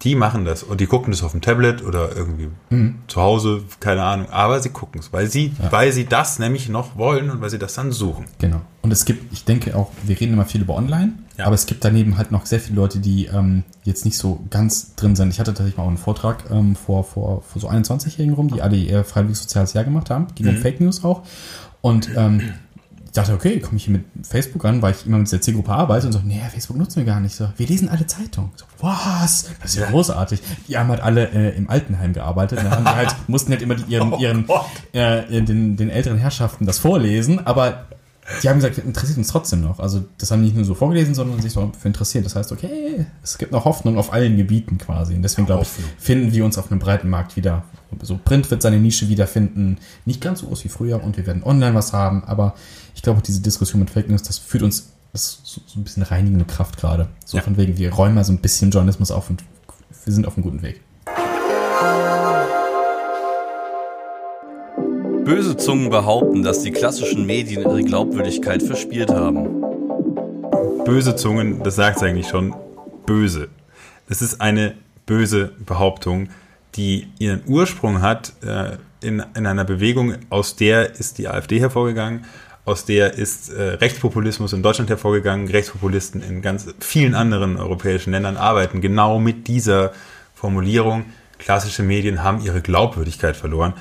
Die 0.02 0.16
machen 0.16 0.46
das 0.46 0.64
und 0.64 0.80
die 0.80 0.86
gucken 0.86 1.12
das 1.12 1.24
auf 1.24 1.32
dem 1.32 1.42
Tablet 1.42 1.84
oder 1.84 2.16
irgendwie 2.16 2.50
mhm. 2.70 2.96
zu 3.08 3.22
Hause, 3.22 3.64
keine 3.80 4.04
Ahnung. 4.04 4.30
Aber 4.30 4.60
sie 4.60 4.70
gucken 4.70 5.00
es, 5.00 5.12
weil 5.12 5.28
sie, 5.28 5.54
ja. 5.62 5.72
weil 5.72 5.92
sie 5.92 6.06
das 6.06 6.40
nämlich 6.40 6.70
noch 6.70 6.98
wollen 6.98 7.30
und 7.30 7.42
weil 7.42 7.50
sie 7.50 7.60
das 7.60 7.74
dann 7.74 7.92
suchen. 7.92 8.26
Genau. 8.40 8.62
Und 8.82 8.92
es 8.92 9.06
gibt, 9.06 9.32
ich 9.34 9.46
denke 9.46 9.76
auch, 9.76 9.92
wir 10.04 10.20
reden 10.20 10.34
immer 10.34 10.46
viel 10.46 10.62
über 10.62 10.76
Online, 10.76 11.14
ja. 11.38 11.46
aber 11.46 11.56
es 11.56 11.66
gibt 11.66 11.84
daneben 11.86 12.18
halt 12.18 12.32
noch 12.32 12.46
sehr 12.46 12.60
viele 12.60 12.76
Leute, 12.76 13.00
die 13.00 13.26
ähm, 13.26 13.64
jetzt 13.84 14.06
nicht 14.06 14.18
so 14.18 14.44
ganz 14.50 14.96
drin 14.96 15.16
sind. 15.16 15.30
Ich 15.30 15.40
hatte 15.40 15.52
tatsächlich 15.52 15.78
mal 15.78 15.84
auch 15.84 15.88
einen 15.88 15.98
Vortrag 15.98 16.50
ähm, 16.52 16.76
vor, 16.76 17.04
vor, 17.04 17.42
vor 17.42 17.62
so 17.62 17.70
21-Jährigen 17.70 18.34
rum, 18.34 18.50
die 18.50 18.62
alle 18.62 18.76
ihr 18.76 19.04
freiwilliges 19.04 19.44
soziales 19.44 19.74
Jahr 19.74 19.84
gemacht 19.84 20.10
haben, 20.10 20.28
ging 20.36 20.48
mhm. 20.48 20.56
um 20.56 20.62
Fake 20.62 20.80
News 20.82 21.04
auch. 21.04 21.24
Und 21.82 22.10
ähm, 22.16 22.54
dachte, 23.14 23.34
okay, 23.34 23.60
komme 23.60 23.78
ich 23.78 23.86
hier 23.86 23.94
mit 23.94 24.06
Facebook 24.24 24.66
an, 24.66 24.82
weil 24.82 24.94
ich 24.94 25.06
immer 25.06 25.18
mit 25.18 25.28
dieser 25.28 25.42
Zielgruppe 25.42 25.72
arbeite 25.72 26.08
und 26.08 26.14
so, 26.14 26.20
nee, 26.24 26.42
Facebook 26.52 26.78
nutzen 26.78 26.98
wir 26.98 27.06
gar 27.06 27.20
nicht. 27.20 27.36
So, 27.36 27.48
wir 27.56 27.68
lesen 27.68 27.90
alle 27.90 28.06
Zeitungen. 28.08 28.52
So, 28.56 28.66
was? 28.80 29.50
Das 29.62 29.72
ist 29.72 29.80
ja, 29.80 29.90
großartig. 29.90 30.42
Die 30.68 30.78
haben 30.78 30.90
halt 30.90 31.02
alle 31.02 31.30
äh, 31.30 31.56
im 31.56 31.70
Altenheim 31.70 32.14
gearbeitet. 32.14 32.60
Da 32.64 32.72
haben 32.72 32.86
die 32.86 32.92
halt, 32.92 33.16
mussten 33.28 33.52
halt 33.52 33.62
immer 33.62 33.76
die, 33.76 33.92
ihren, 33.92 34.14
oh 34.14 34.18
ihren 34.20 34.46
äh, 34.94 35.42
den, 35.42 35.78
den 35.78 35.90
älteren 35.90 36.18
Herrschaften 36.18 36.66
das 36.66 36.80
vorlesen, 36.80 37.46
aber 37.46 37.86
die 38.42 38.50
haben 38.50 38.56
gesagt, 38.58 38.78
interessiert 38.78 39.18
uns 39.18 39.28
trotzdem 39.28 39.62
noch. 39.62 39.80
Also 39.80 40.06
das 40.18 40.32
haben 40.32 40.40
die 40.40 40.46
nicht 40.46 40.56
nur 40.56 40.66
so 40.66 40.76
vorgelesen, 40.76 41.14
sondern 41.14 41.42
sich 41.42 41.52
so 41.52 41.72
für 41.78 41.88
interessiert. 41.88 42.26
Das 42.26 42.36
heißt, 42.36 42.52
okay, 42.52 43.06
es 43.22 43.38
gibt 43.38 43.52
noch 43.52 43.66
Hoffnung 43.66 43.98
auf 43.98 44.14
allen 44.14 44.38
Gebieten 44.38 44.78
quasi. 44.78 45.14
Und 45.14 45.24
deswegen 45.24 45.46
glaube 45.46 45.64
ich, 45.64 45.70
finden 45.98 46.32
wir 46.32 46.46
uns 46.46 46.58
auf 46.58 46.72
einem 46.72 46.80
breiten 46.80 47.10
Markt 47.10 47.36
wieder. 47.36 47.64
So 48.02 48.18
Print 48.24 48.50
wird 48.50 48.62
seine 48.62 48.80
Nische 48.80 49.10
wiederfinden. 49.10 49.78
Nicht 50.06 50.22
ganz 50.22 50.40
so 50.40 50.48
groß 50.48 50.64
wie 50.64 50.70
früher 50.70 51.04
und 51.04 51.18
wir 51.18 51.28
werden 51.28 51.44
online 51.44 51.76
was 51.76 51.92
haben, 51.92 52.24
aber 52.24 52.56
ich 52.96 53.02
glaube, 53.02 53.22
diese 53.22 53.42
Diskussion 53.42 53.80
mit 53.80 53.90
Fake 53.90 54.10
News, 54.10 54.24
das 54.24 54.38
führt 54.38 54.64
uns, 54.64 54.92
das 55.12 55.26
ist 55.26 55.42
so, 55.44 55.62
so 55.66 55.80
ein 55.80 55.84
bisschen 55.84 56.04
reinigende 56.04 56.46
Kraft 56.46 56.78
gerade. 56.78 57.08
So 57.26 57.38
ja. 57.38 57.44
von 57.44 57.58
wegen, 57.58 57.78
wir 57.78 57.94
räumen 57.94 58.16
mal 58.16 58.24
so 58.24 58.34
ein 58.34 58.40
bisschen 58.40 58.72
Journalismus 58.72 59.12
auf 59.12 59.30
und 59.30 59.44
wir 60.06 60.14
sind 60.14 60.28
auf 60.28 60.36
einem 60.36 60.44
guten 60.44 60.62
Weg. 60.62 60.82
Böse 65.26 65.56
Zungen 65.56 65.90
behaupten, 65.90 66.44
dass 66.44 66.64
die 66.64 66.72
klassischen 66.72 67.26
Medien 67.26 67.62
ihre 67.62 67.82
Glaubwürdigkeit 67.84 68.62
verspielt 68.62 69.10
haben. 69.10 69.62
Böse 70.84 71.16
Zungen, 71.16 71.64
das 71.64 71.76
sagt 71.76 71.98
es 71.98 72.04
eigentlich 72.04 72.28
schon, 72.28 72.54
böse. 73.06 73.48
Das 74.10 74.22
ist 74.22 74.42
eine 74.42 74.76
böse 75.06 75.52
Behauptung, 75.66 76.30
die 76.76 77.08
ihren 77.20 77.42
Ursprung 77.48 78.02
hat 78.02 78.34
äh, 78.44 78.78
in, 79.00 79.24
in 79.36 79.46
einer 79.46 79.64
Bewegung, 79.64 80.16
aus 80.30 80.56
der 80.56 81.00
ist 81.00 81.18
die 81.18 81.28
AfD 81.28 81.60
hervorgegangen 81.60 82.26
aus 82.66 82.86
der 82.86 83.14
ist 83.16 83.50
äh, 83.50 83.62
Rechtspopulismus 83.62 84.54
in 84.54 84.64
Deutschland 84.64 84.90
hervorgegangen. 84.90 85.48
Rechtspopulisten 85.50 86.22
in 86.24 86.42
ganz 86.42 86.68
vielen 86.80 87.14
anderen 87.14 87.58
europäischen 87.58 88.12
Ländern 88.12 88.38
arbeiten 88.38 88.80
genau 88.80 89.20
mit 89.20 89.48
dieser 89.48 89.92
Formulierung. 90.34 91.06
Klassische 91.40 91.84
Medien 91.84 92.24
haben 92.24 92.42
ihre 92.42 92.62
Glaubwürdigkeit 92.62 93.36
verloren. 93.36 93.74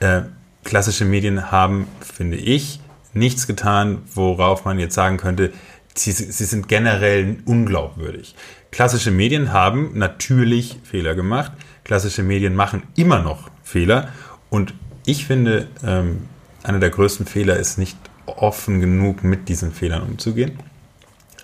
Äh, 0.00 0.22
klassische 0.64 1.04
Medien 1.04 1.52
haben, 1.52 1.86
finde 2.00 2.36
ich, 2.36 2.80
nichts 3.12 3.46
getan, 3.46 4.02
worauf 4.12 4.64
man 4.64 4.80
jetzt 4.80 4.94
sagen 4.94 5.16
könnte, 5.16 5.52
sie, 5.94 6.10
sie 6.10 6.44
sind 6.44 6.66
generell 6.66 7.36
unglaubwürdig. 7.44 8.34
Klassische 8.72 9.12
Medien 9.12 9.52
haben 9.52 9.92
natürlich 9.94 10.80
Fehler 10.82 11.14
gemacht. 11.14 11.52
Klassische 11.84 12.24
Medien 12.24 12.56
machen 12.56 12.82
immer 12.96 13.22
noch 13.22 13.48
Fehler. 13.62 14.08
Und 14.50 14.74
ich 15.06 15.26
finde, 15.26 15.68
ähm, 15.84 16.22
einer 16.64 16.80
der 16.80 16.90
größten 16.90 17.26
Fehler 17.26 17.56
ist 17.56 17.78
nicht 17.78 17.96
offen 18.26 18.80
genug 18.80 19.24
mit 19.24 19.48
diesen 19.48 19.72
Fehlern 19.72 20.02
umzugehen. 20.02 20.58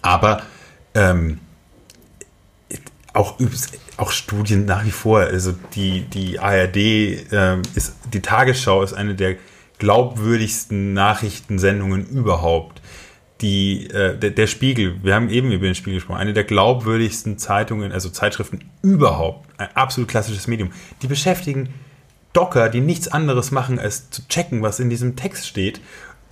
Aber 0.03 0.43
ähm, 0.95 1.39
auch, 3.13 3.39
auch 3.97 4.11
Studien 4.11 4.65
nach 4.65 4.85
wie 4.85 4.91
vor, 4.91 5.21
also 5.21 5.55
die, 5.75 6.03
die 6.03 6.39
ARD 6.39 6.77
äh, 6.77 7.61
ist, 7.75 7.95
die 8.13 8.21
Tagesschau 8.21 8.83
ist 8.83 8.93
eine 8.93 9.15
der 9.15 9.37
glaubwürdigsten 9.79 10.93
Nachrichtensendungen 10.93 12.07
überhaupt. 12.07 12.81
Die, 13.41 13.87
äh, 13.87 14.17
der, 14.19 14.31
der 14.31 14.47
Spiegel, 14.47 15.03
wir 15.03 15.15
haben 15.15 15.31
eben 15.31 15.51
über 15.51 15.65
den 15.65 15.75
Spiegel 15.75 15.95
gesprochen, 15.95 16.19
eine 16.19 16.35
der 16.35 16.45
glaubwürdigsten 16.45 17.39
Zeitungen, 17.39 17.91
also 17.91 18.11
Zeitschriften 18.11 18.71
überhaupt, 18.83 19.49
ein 19.59 19.75
absolut 19.75 20.09
klassisches 20.09 20.47
Medium. 20.47 20.71
Die 21.03 21.07
beschäftigen 21.07 21.71
Docker, 22.33 22.69
die 22.69 22.81
nichts 22.81 23.09
anderes 23.09 23.51
machen, 23.51 23.79
als 23.79 24.11
zu 24.11 24.29
checken, 24.29 24.63
was 24.63 24.79
in 24.79 24.91
diesem 24.91 25.17
Text 25.17 25.47
steht, 25.47 25.81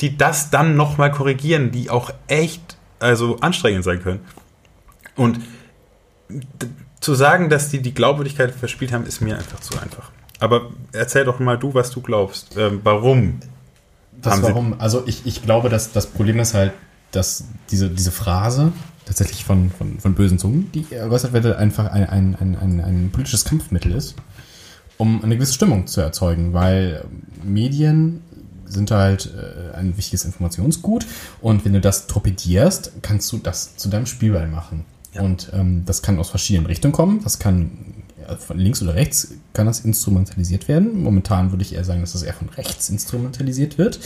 die 0.01 0.17
das 0.17 0.51
dann 0.51 0.77
nochmal 0.77 1.11
korrigieren, 1.11 1.71
die 1.71 1.91
auch 1.91 2.13
echt 2.29 2.77
also 3.01 3.39
anstrengend 3.41 3.85
sein 3.85 4.03
können. 4.03 4.21
Und 5.17 5.41
zu 7.01 7.15
sagen, 7.15 7.49
dass 7.49 7.71
die 7.71 7.81
die 7.81 7.95
Glaubwürdigkeit 7.95 8.53
verspielt 8.55 8.93
haben, 8.93 9.07
ist 9.07 9.21
mir 9.21 9.37
einfach 9.37 9.61
zu 9.61 9.79
einfach. 9.79 10.11
Aber 10.41 10.71
erzähl 10.93 11.25
doch 11.25 11.41
mal 11.41 11.59
du, 11.59 11.75
was 11.75 11.91
du 11.91 12.01
glaubst. 12.01 12.57
Ähm, 12.57 12.81
warum? 12.85 13.41
Das 14.13 14.43
warum? 14.43 14.81
Also 14.81 15.05
ich, 15.07 15.27
ich 15.27 15.43
glaube, 15.43 15.69
dass 15.69 15.93
das 15.93 16.07
Problem 16.07 16.39
ist 16.39 16.55
halt, 16.55 16.73
dass 17.13 17.45
diese, 17.71 17.89
diese 17.89 18.11
Phrase 18.11 18.73
tatsächlich 19.07 19.45
von, 19.45 19.71
von, 19.71 19.99
von 20.01 20.15
bösen 20.15 20.39
Zungen, 20.39 20.71
die 20.73 20.83
geäußert 20.83 21.33
wird, 21.33 21.47
einfach 21.57 21.87
ein, 21.91 22.09
ein, 22.09 22.37
ein, 22.39 22.57
ein, 22.57 22.81
ein 22.81 23.11
politisches 23.11 23.45
Kampfmittel 23.45 23.93
ist, 23.93 24.17
um 24.99 25.25
eine 25.25 25.37
gewisse 25.37 25.55
Stimmung 25.55 25.87
zu 25.87 26.01
erzeugen, 26.01 26.53
weil 26.53 27.05
Medien 27.43 28.23
sind 28.69 28.91
halt 28.91 29.33
äh, 29.35 29.77
ein 29.77 29.97
wichtiges 29.97 30.25
Informationsgut 30.25 31.07
und 31.41 31.65
wenn 31.65 31.73
du 31.73 31.81
das 31.81 32.07
torpedierst, 32.07 32.93
kannst 33.03 33.33
du 33.33 33.39
das 33.39 33.77
zu 33.77 33.89
deinem 33.89 34.07
Spielball 34.07 34.49
machen. 34.49 34.85
Ja. 35.15 35.23
Und 35.23 35.51
ähm, 35.53 35.85
das 35.87 36.03
kann 36.03 36.19
aus 36.19 36.31
verschiedenen 36.31 36.67
Richtungen 36.67 36.93
kommen. 36.93 37.21
Das 37.25 37.39
kann 37.39 37.71
äh, 38.27 38.37
von 38.37 38.59
links 38.59 38.83
oder 38.83 38.95
rechts 38.95 39.35
kann 39.53 39.67
das 39.67 39.81
instrumentalisiert 39.81 40.69
werden. 40.69 41.03
Momentan 41.03 41.51
würde 41.51 41.63
ich 41.63 41.75
eher 41.75 41.85
sagen, 41.85 42.01
dass 42.01 42.13
das 42.13 42.23
eher 42.23 42.35
von 42.35 42.49
rechts 42.51 42.91
instrumentalisiert 42.91 43.79
wird. 43.79 44.01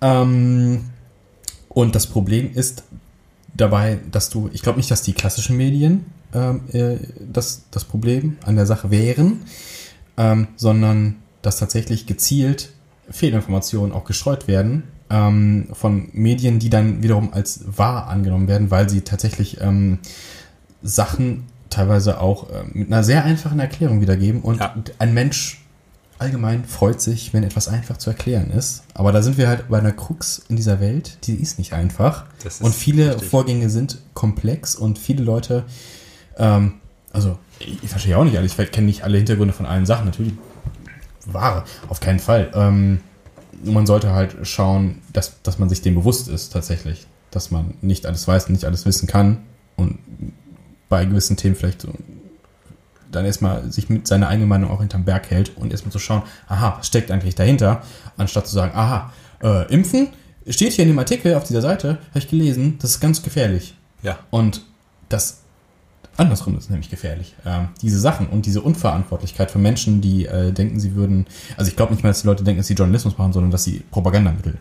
Ähm, 0.00 0.84
und 1.68 1.94
das 1.94 2.06
Problem 2.06 2.52
ist 2.52 2.84
dabei, 3.54 3.98
dass 4.10 4.30
du, 4.30 4.50
ich 4.52 4.62
glaube 4.62 4.78
nicht, 4.78 4.90
dass 4.90 5.02
die 5.02 5.12
klassischen 5.12 5.56
Medien 5.56 6.06
ähm, 6.34 6.62
äh, 6.72 6.96
das, 7.20 7.64
das 7.70 7.84
Problem 7.84 8.36
an 8.44 8.56
der 8.56 8.66
Sache 8.66 8.90
wären, 8.90 9.42
ähm, 10.16 10.48
sondern 10.56 11.16
dass 11.42 11.58
tatsächlich 11.58 12.06
gezielt 12.06 12.70
Fehlinformationen 13.12 13.92
auch 13.92 14.04
gestreut 14.04 14.48
werden 14.48 14.84
ähm, 15.10 15.68
von 15.72 16.08
Medien, 16.12 16.58
die 16.58 16.70
dann 16.70 17.02
wiederum 17.02 17.32
als 17.32 17.60
wahr 17.66 18.08
angenommen 18.08 18.48
werden, 18.48 18.70
weil 18.70 18.88
sie 18.88 19.02
tatsächlich 19.02 19.60
ähm, 19.60 19.98
Sachen 20.82 21.44
teilweise 21.70 22.20
auch 22.20 22.50
äh, 22.50 22.64
mit 22.72 22.88
einer 22.88 23.04
sehr 23.04 23.24
einfachen 23.24 23.60
Erklärung 23.60 24.00
wiedergeben. 24.00 24.40
Und 24.40 24.60
ja. 24.60 24.74
ein 24.98 25.14
Mensch 25.14 25.62
allgemein 26.18 26.64
freut 26.64 27.00
sich, 27.00 27.34
wenn 27.34 27.42
etwas 27.42 27.68
einfach 27.68 27.96
zu 27.98 28.10
erklären 28.10 28.50
ist. 28.50 28.84
Aber 28.94 29.12
da 29.12 29.22
sind 29.22 29.36
wir 29.36 29.48
halt 29.48 29.68
bei 29.68 29.78
einer 29.78 29.92
Krux 29.92 30.42
in 30.48 30.56
dieser 30.56 30.80
Welt, 30.80 31.18
die 31.26 31.34
ist 31.34 31.58
nicht 31.58 31.72
einfach. 31.72 32.24
Ist 32.44 32.62
und 32.62 32.74
viele 32.74 33.14
richtig. 33.14 33.28
Vorgänge 33.28 33.68
sind 33.68 33.98
komplex 34.14 34.76
und 34.76 34.98
viele 34.98 35.24
Leute, 35.24 35.64
ähm, 36.38 36.74
also 37.12 37.38
ich 37.58 37.90
verstehe 37.90 38.16
auch 38.16 38.24
nicht 38.24 38.38
alles, 38.38 38.56
ich 38.58 38.70
kenne 38.70 38.86
nicht 38.86 39.02
alle 39.04 39.18
Hintergründe 39.18 39.52
von 39.52 39.66
allen 39.66 39.84
Sachen, 39.84 40.06
natürlich 40.06 40.34
wahre, 41.26 41.64
auf 41.88 42.00
keinen 42.00 42.18
Fall. 42.18 42.50
Ähm, 42.54 43.00
man 43.64 43.86
sollte 43.86 44.12
halt 44.12 44.36
schauen, 44.42 45.02
dass, 45.12 45.42
dass 45.42 45.58
man 45.58 45.68
sich 45.68 45.82
dem 45.82 45.94
bewusst 45.94 46.28
ist 46.28 46.52
tatsächlich. 46.52 47.06
Dass 47.30 47.50
man 47.50 47.74
nicht 47.80 48.06
alles 48.06 48.28
weiß 48.28 48.46
und 48.46 48.52
nicht 48.52 48.64
alles 48.64 48.84
wissen 48.84 49.06
kann 49.06 49.38
und 49.76 49.98
bei 50.88 51.04
gewissen 51.06 51.36
Themen 51.36 51.54
vielleicht 51.54 51.86
dann 53.10 53.24
erstmal 53.24 53.70
sich 53.70 53.88
mit 53.88 54.06
seiner 54.06 54.28
eigenen 54.28 54.48
Meinung 54.48 54.70
auch 54.70 54.80
hinterm 54.80 55.04
Berg 55.04 55.30
hält 55.30 55.56
und 55.56 55.70
erstmal 55.70 55.92
zu 55.92 55.98
schauen, 55.98 56.22
aha, 56.48 56.76
was 56.78 56.86
steckt 56.86 57.10
eigentlich 57.10 57.34
dahinter, 57.34 57.82
anstatt 58.16 58.46
zu 58.46 58.54
sagen, 58.54 58.72
aha, 58.74 59.12
äh, 59.42 59.72
impfen, 59.72 60.08
steht 60.46 60.72
hier 60.72 60.82
in 60.82 60.90
dem 60.90 60.98
Artikel 60.98 61.34
auf 61.34 61.44
dieser 61.44 61.62
Seite, 61.62 61.98
habe 62.10 62.18
ich 62.18 62.28
gelesen, 62.28 62.78
das 62.80 62.92
ist 62.92 63.00
ganz 63.00 63.22
gefährlich. 63.22 63.76
Ja. 64.02 64.18
Und 64.30 64.62
das 65.08 65.41
Andersrum 66.16 66.56
ist 66.58 66.70
nämlich 66.70 66.90
gefährlich. 66.90 67.34
Ähm, 67.46 67.68
diese 67.80 67.98
Sachen 67.98 68.26
und 68.28 68.44
diese 68.44 68.60
Unverantwortlichkeit 68.60 69.50
von 69.50 69.62
Menschen, 69.62 70.00
die 70.00 70.26
äh, 70.26 70.52
denken, 70.52 70.78
sie 70.78 70.94
würden, 70.94 71.26
also 71.56 71.70
ich 71.70 71.76
glaube 71.76 71.92
nicht 71.92 72.02
mal, 72.02 72.10
dass 72.10 72.20
die 72.20 72.26
Leute 72.26 72.44
denken, 72.44 72.58
dass 72.58 72.66
sie 72.66 72.74
Journalismus 72.74 73.16
machen, 73.16 73.32
sondern 73.32 73.50
dass 73.50 73.64
sie 73.64 73.82
Propagandamittel, 73.90 74.58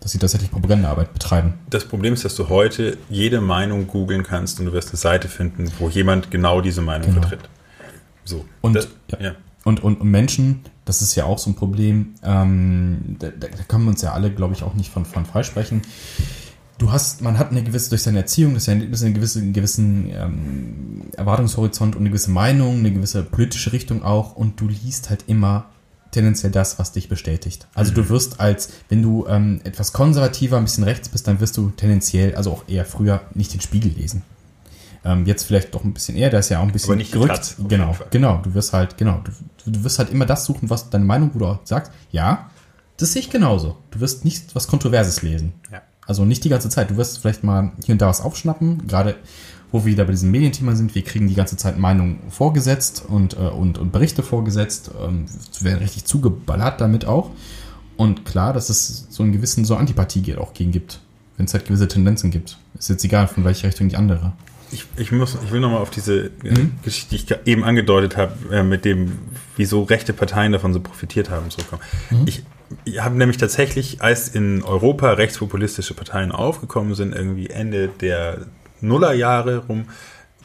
dass 0.00 0.12
sie 0.12 0.18
tatsächlich 0.18 0.50
Propagandaarbeit 0.50 1.12
betreiben. 1.12 1.54
Das 1.68 1.84
Problem 1.84 2.14
ist, 2.14 2.24
dass 2.24 2.34
du 2.34 2.48
heute 2.48 2.96
jede 3.10 3.42
Meinung 3.42 3.86
googeln 3.86 4.22
kannst 4.22 4.58
und 4.58 4.66
du 4.66 4.72
wirst 4.72 4.88
eine 4.88 4.96
Seite 4.96 5.28
finden, 5.28 5.70
wo 5.78 5.88
jemand 5.88 6.30
genau 6.30 6.62
diese 6.62 6.80
Meinung 6.80 7.08
genau. 7.08 7.20
vertritt. 7.20 7.48
So. 8.24 8.46
Und, 8.62 8.74
das, 8.74 8.88
ja. 9.10 9.20
ja. 9.20 9.34
Und, 9.64 9.82
und, 9.82 10.00
und, 10.00 10.10
Menschen, 10.10 10.60
das 10.86 11.02
ist 11.02 11.14
ja 11.14 11.24
auch 11.24 11.38
so 11.38 11.50
ein 11.50 11.56
Problem, 11.56 12.14
ähm, 12.22 13.16
da, 13.18 13.28
da, 13.28 13.48
können 13.68 13.84
wir 13.84 13.90
uns 13.90 14.00
ja 14.00 14.12
alle, 14.12 14.30
glaube 14.30 14.54
ich, 14.54 14.62
auch 14.62 14.72
nicht 14.74 14.90
von, 14.90 15.04
von 15.04 15.26
freisprechen 15.26 15.82
du 16.80 16.90
hast, 16.90 17.20
man 17.20 17.38
hat 17.38 17.50
eine 17.50 17.62
gewisse, 17.62 17.90
durch 17.90 18.02
seine 18.02 18.18
Erziehung, 18.18 18.52
durch 18.52 18.64
seine, 18.64 18.86
durch 18.86 19.02
einen 19.04 19.14
gewissen, 19.14 19.52
gewissen 19.52 20.10
ähm, 20.12 21.02
Erwartungshorizont 21.16 21.94
und 21.94 22.00
eine 22.00 22.08
gewisse 22.08 22.30
Meinung, 22.30 22.78
eine 22.78 22.90
gewisse 22.90 23.22
politische 23.22 23.72
Richtung 23.72 24.02
auch 24.02 24.34
und 24.34 24.60
du 24.60 24.66
liest 24.66 25.10
halt 25.10 25.24
immer 25.26 25.66
tendenziell 26.10 26.50
das, 26.50 26.78
was 26.78 26.92
dich 26.92 27.08
bestätigt. 27.08 27.68
Also 27.74 27.92
mhm. 27.92 27.96
du 27.96 28.08
wirst 28.08 28.40
als, 28.40 28.70
wenn 28.88 29.02
du 29.02 29.26
ähm, 29.28 29.60
etwas 29.62 29.92
konservativer, 29.92 30.56
ein 30.56 30.64
bisschen 30.64 30.84
rechts 30.84 31.08
bist, 31.10 31.28
dann 31.28 31.38
wirst 31.38 31.56
du 31.56 31.70
tendenziell, 31.70 32.34
also 32.34 32.50
auch 32.50 32.64
eher 32.66 32.84
früher, 32.84 33.20
nicht 33.34 33.52
den 33.52 33.60
Spiegel 33.60 33.92
lesen. 33.92 34.22
Ähm, 35.04 35.26
jetzt 35.26 35.44
vielleicht 35.44 35.74
doch 35.74 35.84
ein 35.84 35.92
bisschen 35.92 36.16
eher, 36.16 36.30
da 36.30 36.38
ist 36.38 36.48
ja 36.48 36.58
auch 36.58 36.64
ein 36.64 36.72
bisschen 36.72 36.90
Aber 36.90 36.96
nicht 36.96 37.12
gerückt. 37.12 37.32
Platz, 37.32 37.56
genau, 37.68 37.94
genau. 38.10 38.38
Du 38.42 38.54
wirst 38.54 38.72
halt, 38.72 38.96
genau, 38.96 39.22
du, 39.22 39.70
du 39.70 39.84
wirst 39.84 39.98
halt 39.98 40.10
immer 40.10 40.26
das 40.26 40.44
suchen, 40.46 40.68
was 40.70 40.90
deine 40.90 41.04
Meinung, 41.04 41.30
wo 41.34 41.38
du 41.38 41.46
auch 41.46 41.60
sagst, 41.64 41.92
ja, 42.10 42.50
das 42.96 43.12
sehe 43.12 43.22
ich 43.22 43.30
genauso. 43.30 43.78
Du 43.90 44.00
wirst 44.00 44.24
nicht 44.24 44.54
was 44.54 44.66
Kontroverses 44.66 45.22
lesen. 45.22 45.52
Ja. 45.70 45.82
Also 46.10 46.24
nicht 46.24 46.42
die 46.42 46.48
ganze 46.48 46.68
Zeit. 46.68 46.90
Du 46.90 46.96
wirst 46.96 47.18
vielleicht 47.18 47.44
mal 47.44 47.70
hier 47.86 47.92
und 47.92 48.02
da 48.02 48.08
was 48.08 48.20
aufschnappen. 48.20 48.88
Gerade 48.88 49.14
wo 49.70 49.84
wir 49.84 49.92
wieder 49.92 50.04
bei 50.06 50.10
diesem 50.10 50.32
Medienthema 50.32 50.74
sind, 50.74 50.96
wir 50.96 51.02
kriegen 51.02 51.28
die 51.28 51.36
ganze 51.36 51.56
Zeit 51.56 51.78
Meinungen 51.78 52.18
vorgesetzt 52.30 53.04
und, 53.06 53.34
äh, 53.34 53.42
und, 53.42 53.78
und 53.78 53.92
Berichte 53.92 54.24
vorgesetzt. 54.24 54.90
Ähm, 55.00 55.26
werden 55.60 55.78
richtig 55.78 56.06
zugeballert 56.06 56.80
damit 56.80 57.04
auch. 57.04 57.30
Und 57.96 58.24
klar, 58.24 58.52
dass 58.52 58.70
es 58.70 59.06
so 59.08 59.22
einen 59.22 59.30
gewissen 59.30 59.64
so 59.64 59.76
Antipathie 59.76 60.34
auch 60.34 60.52
gegen 60.52 60.72
gibt, 60.72 60.98
wenn 61.36 61.46
es 61.46 61.54
halt 61.54 61.66
gewisse 61.66 61.86
Tendenzen 61.86 62.32
gibt. 62.32 62.58
Ist 62.76 62.90
jetzt 62.90 63.04
egal, 63.04 63.28
von 63.28 63.44
welcher 63.44 63.68
Richtung 63.68 63.88
die 63.88 63.94
andere. 63.94 64.32
Ich, 64.72 64.86
ich, 64.96 65.12
muss, 65.12 65.38
ich 65.44 65.52
will 65.52 65.60
nochmal 65.60 65.80
auf 65.80 65.90
diese 65.90 66.32
äh, 66.42 66.50
mhm. 66.50 66.72
Geschichte, 66.82 67.10
die 67.14 67.22
ich 67.22 67.46
eben 67.46 67.62
angedeutet 67.62 68.16
habe, 68.16 68.32
äh, 68.52 68.64
mit 68.64 68.84
dem, 68.84 69.12
wieso 69.56 69.84
rechte 69.84 70.12
Parteien 70.12 70.50
davon 70.50 70.72
so 70.72 70.80
profitiert 70.80 71.30
haben, 71.30 71.50
zurückkommen. 71.50 71.82
Mhm. 72.10 72.22
Ich, 72.26 72.42
ich 72.84 73.02
habe 73.02 73.16
nämlich 73.16 73.36
tatsächlich, 73.36 74.02
als 74.02 74.28
in 74.28 74.62
Europa 74.62 75.12
rechtspopulistische 75.12 75.94
Parteien 75.94 76.32
aufgekommen 76.32 76.94
sind, 76.94 77.14
irgendwie 77.14 77.48
Ende 77.48 77.88
der 77.88 78.46
Nullerjahre 78.80 79.58
rum, 79.68 79.86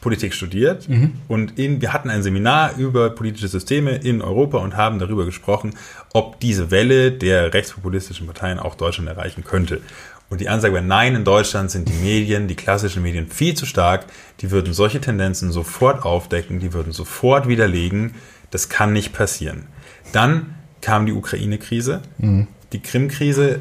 Politik 0.02 0.36
studiert 0.36 0.88
mhm. 0.88 1.14
und 1.28 1.58
in, 1.58 1.82
wir 1.82 1.92
hatten 1.92 2.12
ein 2.12 2.22
Seminar 2.22 2.78
über 2.78 3.10
politische 3.10 3.48
Systeme 3.48 3.96
in 3.96 4.22
Europa 4.22 4.60
und 4.60 4.78
haben 4.78 5.00
darüber 5.00 5.26
gesprochen, 5.26 5.74
ob 6.14 6.40
diese 6.40 6.70
Welle 6.70 7.12
der 7.12 7.56
rechtspopulistischen 7.56 8.28
Parteien 8.28 8.60
auch 8.60 8.76
Deutschland 8.76 9.10
erreichen 9.10 9.44
könnte. 9.44 9.82
Und 10.30 10.42
die 10.42 10.50
Ansage 10.50 10.76
war, 10.76 10.82
nein, 10.82 11.16
in 11.16 11.24
Deutschland 11.24 11.72
sind 11.72 11.90
die 11.90 11.94
Medien, 11.94 12.48
die 12.48 12.56
klassischen 12.56 13.02
Medien 13.02 13.30
viel 13.30 13.56
zu 13.56 13.66
stark. 13.66 14.06
Die 14.42 14.52
würden 14.52 14.74
solche 14.74 15.02
Tendenzen 15.02 15.52
sofort 15.52 16.04
aufdecken, 16.04 16.60
die 16.60 16.74
würden 16.74 16.92
sofort 16.92 17.48
widerlegen. 17.48 18.14
Das 18.52 18.70
kann 18.70 18.94
nicht 18.94 19.12
passieren. 19.12 19.66
Dann 20.12 20.56
kam 20.86 21.08
die 21.08 21.14
Ukraine-Krise, 21.14 22.02
mhm. 22.20 22.46
die 22.72 22.80
Krim-Krise, 22.80 23.60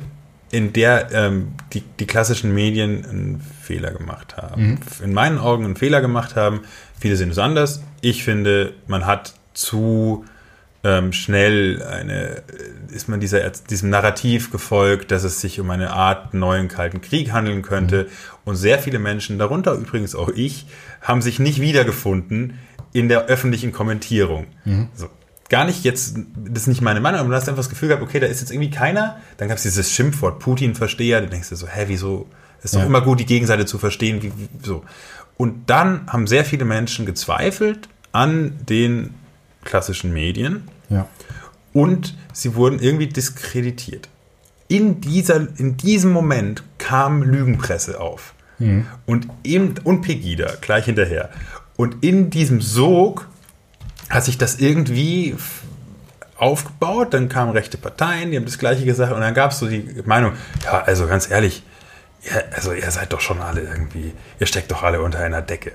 in 0.50 0.74
der 0.74 1.10
ähm, 1.12 1.52
die, 1.72 1.80
die 1.98 2.06
klassischen 2.06 2.52
Medien 2.52 3.04
einen 3.06 3.40
Fehler 3.40 3.92
gemacht 3.92 4.36
haben. 4.36 4.72
Mhm. 4.72 4.78
In 5.02 5.14
meinen 5.14 5.38
Augen 5.38 5.64
einen 5.64 5.74
Fehler 5.76 6.02
gemacht 6.02 6.36
haben. 6.36 6.60
Viele 7.00 7.16
sehen 7.16 7.30
es 7.30 7.38
anders. 7.38 7.82
Ich 8.02 8.24
finde, 8.24 8.74
man 8.86 9.06
hat 9.06 9.32
zu 9.54 10.26
ähm, 10.84 11.14
schnell 11.14 11.82
eine, 11.82 12.42
ist 12.92 13.08
man 13.08 13.20
dieser, 13.20 13.48
diesem 13.70 13.88
Narrativ 13.88 14.52
gefolgt, 14.52 15.10
dass 15.10 15.24
es 15.24 15.40
sich 15.40 15.58
um 15.60 15.70
eine 15.70 15.94
Art 15.94 16.34
neuen 16.34 16.68
Kalten 16.68 17.00
Krieg 17.00 17.32
handeln 17.32 17.62
könnte. 17.62 18.04
Mhm. 18.04 18.08
Und 18.44 18.56
sehr 18.56 18.78
viele 18.78 18.98
Menschen, 18.98 19.38
darunter 19.38 19.72
übrigens 19.72 20.14
auch 20.14 20.28
ich, 20.28 20.66
haben 21.00 21.22
sich 21.22 21.38
nicht 21.38 21.58
wiedergefunden 21.58 22.58
in 22.92 23.08
der 23.08 23.26
öffentlichen 23.26 23.72
Kommentierung. 23.72 24.46
Mhm. 24.66 24.88
So, 24.94 25.08
gar 25.48 25.64
nicht 25.64 25.84
jetzt, 25.84 26.16
das 26.36 26.62
ist 26.62 26.66
nicht 26.68 26.80
meine 26.80 27.00
Meinung, 27.00 27.20
aber 27.20 27.28
du 27.28 27.34
hast 27.34 27.48
einfach 27.48 27.62
das 27.62 27.70
Gefühl 27.70 27.88
gehabt, 27.88 28.02
okay, 28.02 28.20
da 28.20 28.26
ist 28.26 28.40
jetzt 28.40 28.50
irgendwie 28.50 28.70
keiner. 28.70 29.20
Dann 29.36 29.48
gab 29.48 29.56
es 29.56 29.62
dieses 29.62 29.90
Schimpfwort 29.90 30.38
Putin-Versteher, 30.38 31.20
du 31.20 31.28
denkst 31.28 31.48
dir 31.48 31.56
so, 31.56 31.68
hä, 31.68 31.84
wieso? 31.88 32.26
Ist 32.62 32.74
doch 32.74 32.80
ja. 32.80 32.86
immer 32.86 33.02
gut, 33.02 33.20
die 33.20 33.26
Gegenseite 33.26 33.66
zu 33.66 33.78
verstehen. 33.78 34.22
Wie, 34.22 34.32
wie, 34.36 34.48
so. 34.62 34.84
Und 35.36 35.68
dann 35.68 36.06
haben 36.10 36.26
sehr 36.26 36.44
viele 36.44 36.64
Menschen 36.64 37.04
gezweifelt 37.04 37.88
an 38.12 38.58
den 38.68 39.14
klassischen 39.64 40.12
Medien 40.12 40.68
ja. 40.88 41.08
Und 41.72 42.16
sie 42.32 42.54
wurden 42.54 42.78
irgendwie 42.78 43.08
diskreditiert. 43.08 44.08
In, 44.68 45.00
dieser, 45.00 45.48
in 45.58 45.76
diesem 45.76 46.12
Moment 46.12 46.62
kam 46.78 47.22
Lügenpresse 47.22 48.00
auf. 48.00 48.34
Mhm. 48.58 48.86
Und, 49.06 49.28
eben, 49.42 49.74
und 49.82 50.02
Pegida 50.02 50.52
gleich 50.60 50.86
hinterher. 50.86 51.30
Und 51.76 52.04
in 52.04 52.30
diesem 52.30 52.60
Sog 52.60 53.28
hat 54.10 54.24
sich 54.24 54.38
das 54.38 54.56
irgendwie 54.56 55.36
aufgebaut, 56.36 57.14
dann 57.14 57.28
kamen 57.28 57.52
rechte 57.52 57.78
Parteien, 57.78 58.30
die 58.30 58.36
haben 58.36 58.44
das 58.44 58.58
Gleiche 58.58 58.84
gesagt 58.84 59.12
und 59.12 59.20
dann 59.20 59.34
gab 59.34 59.52
es 59.52 59.58
so 59.58 59.68
die 59.68 60.02
Meinung, 60.04 60.32
ja, 60.64 60.82
also 60.82 61.06
ganz 61.06 61.30
ehrlich, 61.30 61.62
ja, 62.22 62.40
also 62.54 62.72
ihr 62.72 62.90
seid 62.90 63.12
doch 63.12 63.20
schon 63.20 63.40
alle 63.40 63.62
irgendwie, 63.62 64.12
ihr 64.40 64.46
steckt 64.46 64.70
doch 64.70 64.82
alle 64.82 65.00
unter 65.00 65.20
einer 65.20 65.42
Decke. 65.42 65.72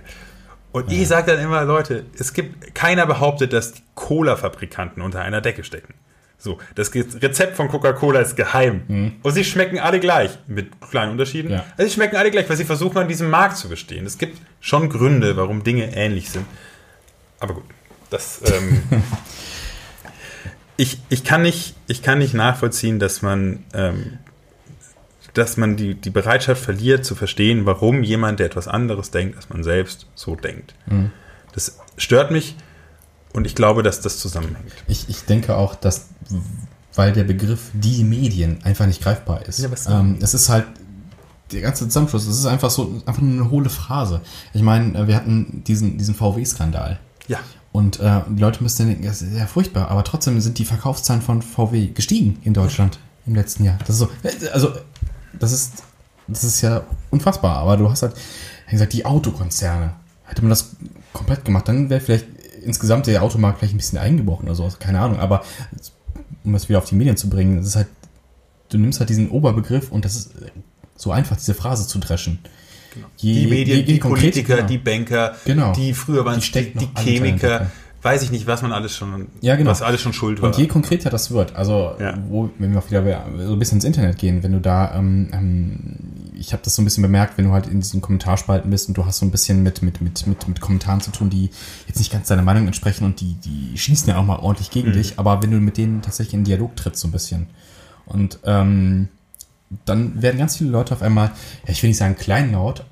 Und 0.71 0.91
ja. 0.91 0.99
ich 0.99 1.07
sage 1.07 1.31
dann 1.31 1.43
immer, 1.43 1.63
Leute, 1.63 2.05
es 2.17 2.33
gibt, 2.33 2.75
keiner 2.75 3.05
behauptet, 3.05 3.53
dass 3.53 3.73
die 3.73 3.81
Cola-Fabrikanten 3.95 5.01
unter 5.01 5.21
einer 5.21 5.41
Decke 5.41 5.63
stecken. 5.63 5.95
So, 6.37 6.57
das 6.75 6.93
Rezept 6.93 7.57
von 7.57 7.67
Coca-Cola 7.67 8.21
ist 8.21 8.37
geheim. 8.37 8.83
Mhm. 8.87 9.15
Und 9.23 9.33
sie 9.33 9.43
schmecken 9.43 9.79
alle 9.79 9.99
gleich, 9.99 10.31
mit 10.47 10.69
kleinen 10.89 11.11
Unterschieden. 11.11 11.51
Ja. 11.51 11.65
Also 11.75 11.89
sie 11.89 11.95
schmecken 11.95 12.15
alle 12.15 12.31
gleich, 12.31 12.47
weil 12.47 12.55
sie 12.55 12.65
versuchen, 12.65 12.97
an 12.97 13.07
diesem 13.09 13.29
Markt 13.29 13.57
zu 13.57 13.67
bestehen. 13.67 14.05
Es 14.05 14.17
gibt 14.17 14.39
schon 14.61 14.89
Gründe, 14.89 15.35
warum 15.35 15.63
Dinge 15.63 15.93
ähnlich 15.93 16.29
sind. 16.29 16.45
Aber 17.39 17.55
gut, 17.55 17.65
das. 18.09 18.41
Ähm, 18.45 18.83
ich, 20.77 20.99
ich, 21.09 21.23
kann 21.23 21.41
nicht, 21.41 21.75
ich 21.87 22.01
kann 22.01 22.19
nicht 22.19 22.33
nachvollziehen, 22.33 22.99
dass 22.99 23.21
man, 23.21 23.65
ähm, 23.73 24.19
dass 25.33 25.57
man 25.57 25.75
die, 25.75 25.95
die 25.95 26.09
Bereitschaft 26.09 26.63
verliert, 26.63 27.05
zu 27.05 27.15
verstehen, 27.15 27.65
warum 27.65 28.03
jemand, 28.03 28.39
der 28.39 28.47
etwas 28.47 28.67
anderes 28.67 29.11
denkt, 29.11 29.35
als 29.35 29.49
man 29.49 29.63
selbst 29.63 30.07
so 30.15 30.35
denkt. 30.35 30.73
Mhm. 30.87 31.11
Das 31.53 31.77
stört 31.97 32.31
mich 32.31 32.55
und 33.33 33.45
ich 33.45 33.55
glaube, 33.55 33.83
dass 33.83 34.01
das 34.01 34.17
zusammenhängt. 34.17 34.73
Ich, 34.87 35.09
ich 35.09 35.21
denke 35.21 35.55
auch, 35.55 35.75
dass, 35.75 36.07
weil 36.95 37.13
der 37.13 37.23
Begriff 37.23 37.71
die 37.73 38.03
Medien 38.03 38.59
einfach 38.63 38.87
nicht 38.87 39.01
greifbar 39.01 39.45
ist. 39.45 39.59
Ja, 39.59 39.99
ähm, 39.99 40.17
es 40.21 40.33
ist 40.33 40.49
halt 40.49 40.65
der 41.51 41.61
ganze 41.61 41.85
Zusammenschluss, 41.85 42.27
es 42.27 42.39
ist 42.39 42.45
einfach 42.45 42.69
so 42.69 43.01
einfach 43.05 43.21
nur 43.21 43.41
eine 43.41 43.51
hohle 43.51 43.69
Phrase. 43.69 44.21
Ich 44.53 44.61
meine, 44.61 45.07
wir 45.07 45.15
hatten 45.15 45.63
diesen, 45.65 45.97
diesen 45.97 46.15
VW-Skandal. 46.15 46.99
Ja. 47.27 47.39
Und 47.71 47.99
äh, 47.99 48.21
die 48.27 48.41
Leute 48.41 48.63
müssten 48.63 48.87
denken, 48.87 49.05
das 49.05 49.21
ist 49.21 49.37
ja 49.37 49.45
furchtbar, 49.45 49.89
aber 49.89 50.03
trotzdem 50.03 50.39
sind 50.41 50.57
die 50.57 50.65
Verkaufszahlen 50.65 51.21
von 51.21 51.41
VW 51.41 51.87
gestiegen 51.87 52.39
in 52.43 52.53
Deutschland 52.53 52.99
im 53.25 53.35
letzten 53.35 53.63
Jahr. 53.63 53.77
Das 53.79 53.89
ist 53.89 53.99
so, 53.99 54.09
also 54.51 54.73
das 55.37 55.51
ist, 55.51 55.83
das 56.27 56.43
ist 56.43 56.61
ja 56.61 56.83
unfassbar, 57.11 57.57
aber 57.57 57.77
du 57.77 57.89
hast 57.89 58.01
halt 58.01 58.15
gesagt, 58.69 58.93
die 58.93 59.05
Autokonzerne. 59.05 59.93
Hätte 60.25 60.41
man 60.41 60.49
das 60.49 60.75
komplett 61.13 61.45
gemacht, 61.45 61.67
dann 61.67 61.89
wäre 61.89 62.01
vielleicht 62.01 62.25
insgesamt 62.63 63.07
der 63.07 63.23
Automarkt 63.23 63.59
vielleicht 63.59 63.73
ein 63.73 63.77
bisschen 63.77 63.97
eingebrochen 63.97 64.45
oder 64.45 64.55
so, 64.55 64.69
keine 64.79 64.99
Ahnung, 64.99 65.19
aber 65.19 65.43
um 66.43 66.53
das 66.53 66.69
wieder 66.69 66.79
auf 66.79 66.85
die 66.85 66.95
Medien 66.95 67.17
zu 67.17 67.29
bringen, 67.29 67.57
das 67.57 67.67
ist 67.67 67.75
halt, 67.75 67.87
du 68.69 68.77
nimmst 68.77 68.99
halt 68.99 69.09
diesen 69.09 69.29
Oberbegriff 69.29 69.91
und 69.91 70.05
das 70.05 70.15
ist 70.15 70.31
so 70.95 71.11
einfach, 71.11 71.37
diese 71.37 71.53
Phrase 71.53 71.87
zu 71.87 71.99
dreschen. 71.99 72.39
Genau. 72.93 73.07
Je, 73.17 73.33
die 73.33 73.47
Medien, 73.47 73.67
je, 73.67 73.75
je 73.75 73.83
die 73.83 73.99
konkret, 73.99 74.21
Politiker, 74.21 74.55
genau. 74.55 74.67
die 74.67 74.77
Banker, 74.77 75.35
genau. 75.45 75.73
die 75.73 75.93
früher 75.93 76.25
waren 76.25 76.39
die, 76.39 76.51
die, 76.51 76.73
die 76.73 76.89
Chemiker, 76.95 77.69
weiß 78.01 78.23
ich 78.23 78.31
nicht, 78.31 78.47
was 78.47 78.61
man 78.61 78.71
alles 78.71 78.95
schon, 78.95 79.27
ja, 79.41 79.55
genau. 79.55 79.71
was 79.71 79.81
alles 79.81 80.01
schon 80.01 80.13
schuld 80.13 80.41
war. 80.41 80.49
Und 80.49 80.57
je 80.57 80.67
konkreter 80.67 81.09
das 81.09 81.31
wird, 81.31 81.55
also 81.55 81.95
ja. 81.99 82.17
wo, 82.29 82.49
wenn 82.57 82.71
wir 82.71 82.79
auch 82.79 82.89
wieder 82.89 83.03
so 83.45 83.53
ein 83.53 83.59
bisschen 83.59 83.77
ins 83.77 83.85
Internet 83.85 84.17
gehen, 84.17 84.41
wenn 84.43 84.53
du 84.53 84.59
da, 84.59 84.95
ähm, 84.95 85.29
ähm, 85.33 85.79
ich 86.33 86.53
habe 86.53 86.63
das 86.63 86.75
so 86.75 86.81
ein 86.81 86.85
bisschen 86.85 87.03
bemerkt, 87.03 87.37
wenn 87.37 87.45
du 87.45 87.51
halt 87.51 87.67
in 87.67 87.81
diesen 87.81 88.01
Kommentarspalten 88.01 88.71
bist 88.71 88.87
und 88.87 88.97
du 88.97 89.05
hast 89.05 89.19
so 89.19 89.25
ein 89.25 89.31
bisschen 89.31 89.63
mit, 89.63 89.81
mit, 89.81 90.01
mit, 90.01 90.25
mit, 90.25 90.47
mit 90.47 90.61
Kommentaren 90.61 91.01
zu 91.01 91.11
tun, 91.11 91.29
die 91.29 91.49
jetzt 91.87 91.99
nicht 91.99 92.11
ganz 92.11 92.29
deiner 92.29 92.43
Meinung 92.43 92.65
entsprechen 92.67 93.03
und 93.03 93.19
die, 93.19 93.33
die 93.33 93.77
schießen 93.77 94.07
ja 94.07 94.17
auch 94.17 94.25
mal 94.25 94.39
ordentlich 94.39 94.71
gegen 94.71 94.89
mhm. 94.89 94.93
dich, 94.93 95.19
aber 95.19 95.43
wenn 95.43 95.51
du 95.51 95.57
mit 95.57 95.77
denen 95.77 96.01
tatsächlich 96.01 96.33
in 96.33 96.45
Dialog 96.45 96.75
trittst, 96.75 97.01
so 97.01 97.07
ein 97.07 97.11
bisschen. 97.11 97.47
Und 98.05 98.39
ähm, 98.45 99.09
dann 99.85 100.21
werden 100.21 100.37
ganz 100.37 100.57
viele 100.57 100.71
Leute 100.71 100.93
auf 100.93 101.01
einmal, 101.01 101.31
ja, 101.65 101.71
ich 101.71 101.81
will 101.83 101.89
nicht 101.89 101.97
sagen 101.97 102.15
kleinlaut, 102.15 102.85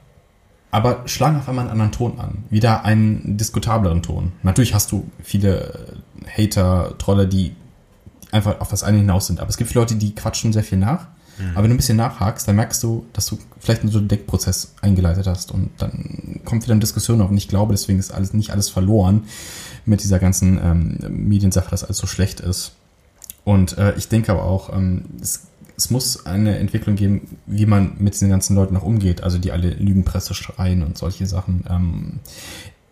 aber 0.71 1.03
schlagen 1.07 1.37
auf 1.37 1.49
einmal 1.49 1.63
einen 1.63 1.71
anderen 1.71 1.91
Ton 1.91 2.19
an. 2.19 2.43
Wieder 2.49 2.83
einen 2.83 3.37
diskutableren 3.37 4.03
Ton. 4.03 4.33
Natürlich 4.43 4.73
hast 4.73 4.91
du 4.91 5.09
viele 5.23 5.97
Hater, 6.35 6.95
Trolle, 6.97 7.27
die 7.27 7.55
einfach 8.31 8.59
auf 8.59 8.69
das 8.69 8.83
eine 8.83 8.97
hinaus 8.97 9.27
sind. 9.27 9.39
Aber 9.39 9.49
es 9.49 9.57
gibt 9.57 9.71
viele 9.71 9.81
Leute, 9.81 9.95
die 9.95 10.13
quatschen 10.13 10.53
sehr 10.53 10.63
viel 10.63 10.77
nach. 10.77 11.07
Mhm. 11.37 11.51
Aber 11.53 11.63
wenn 11.63 11.69
du 11.69 11.75
ein 11.75 11.77
bisschen 11.77 11.97
nachhakst, 11.97 12.47
dann 12.47 12.57
merkst 12.57 12.83
du, 12.83 13.05
dass 13.13 13.27
du 13.27 13.37
vielleicht 13.59 13.81
einen 13.81 13.91
so 13.91 13.99
einen 13.99 14.07
Deckprozess 14.07 14.73
eingeleitet 14.81 15.27
hast 15.27 15.51
und 15.51 15.69
dann 15.77 16.41
kommt 16.43 16.63
wieder 16.63 16.73
eine 16.73 16.81
Diskussion 16.81 17.21
auf. 17.21 17.29
Und 17.29 17.37
ich 17.37 17.47
glaube, 17.47 17.73
deswegen 17.73 17.99
ist 17.99 18.11
alles 18.11 18.33
nicht 18.33 18.51
alles 18.51 18.69
verloren 18.69 19.23
mit 19.85 20.03
dieser 20.03 20.19
ganzen 20.19 20.59
ähm, 20.61 20.97
Mediensache, 21.27 21.69
dass 21.69 21.83
alles 21.83 21.97
so 21.97 22.07
schlecht 22.07 22.39
ist. 22.39 22.73
Und 23.43 23.77
äh, 23.77 23.95
ich 23.95 24.09
denke 24.09 24.31
aber 24.31 24.43
auch, 24.43 24.75
ähm, 24.75 25.05
es 25.21 25.47
es 25.77 25.91
muss 25.91 26.25
eine 26.25 26.57
Entwicklung 26.57 26.95
geben, 26.95 27.37
wie 27.45 27.67
man 27.67 27.95
mit 27.99 28.15
diesen 28.15 28.29
ganzen 28.29 28.55
Leuten 28.55 28.73
noch 28.73 28.83
umgeht, 28.83 29.21
also 29.21 29.37
die 29.37 29.51
alle 29.51 29.69
Lügenpresse 29.69 30.33
schreien 30.33 30.81
und 30.81 30.97
solche 30.97 31.27
Sachen. 31.27 31.63
Ähm, 31.69 32.19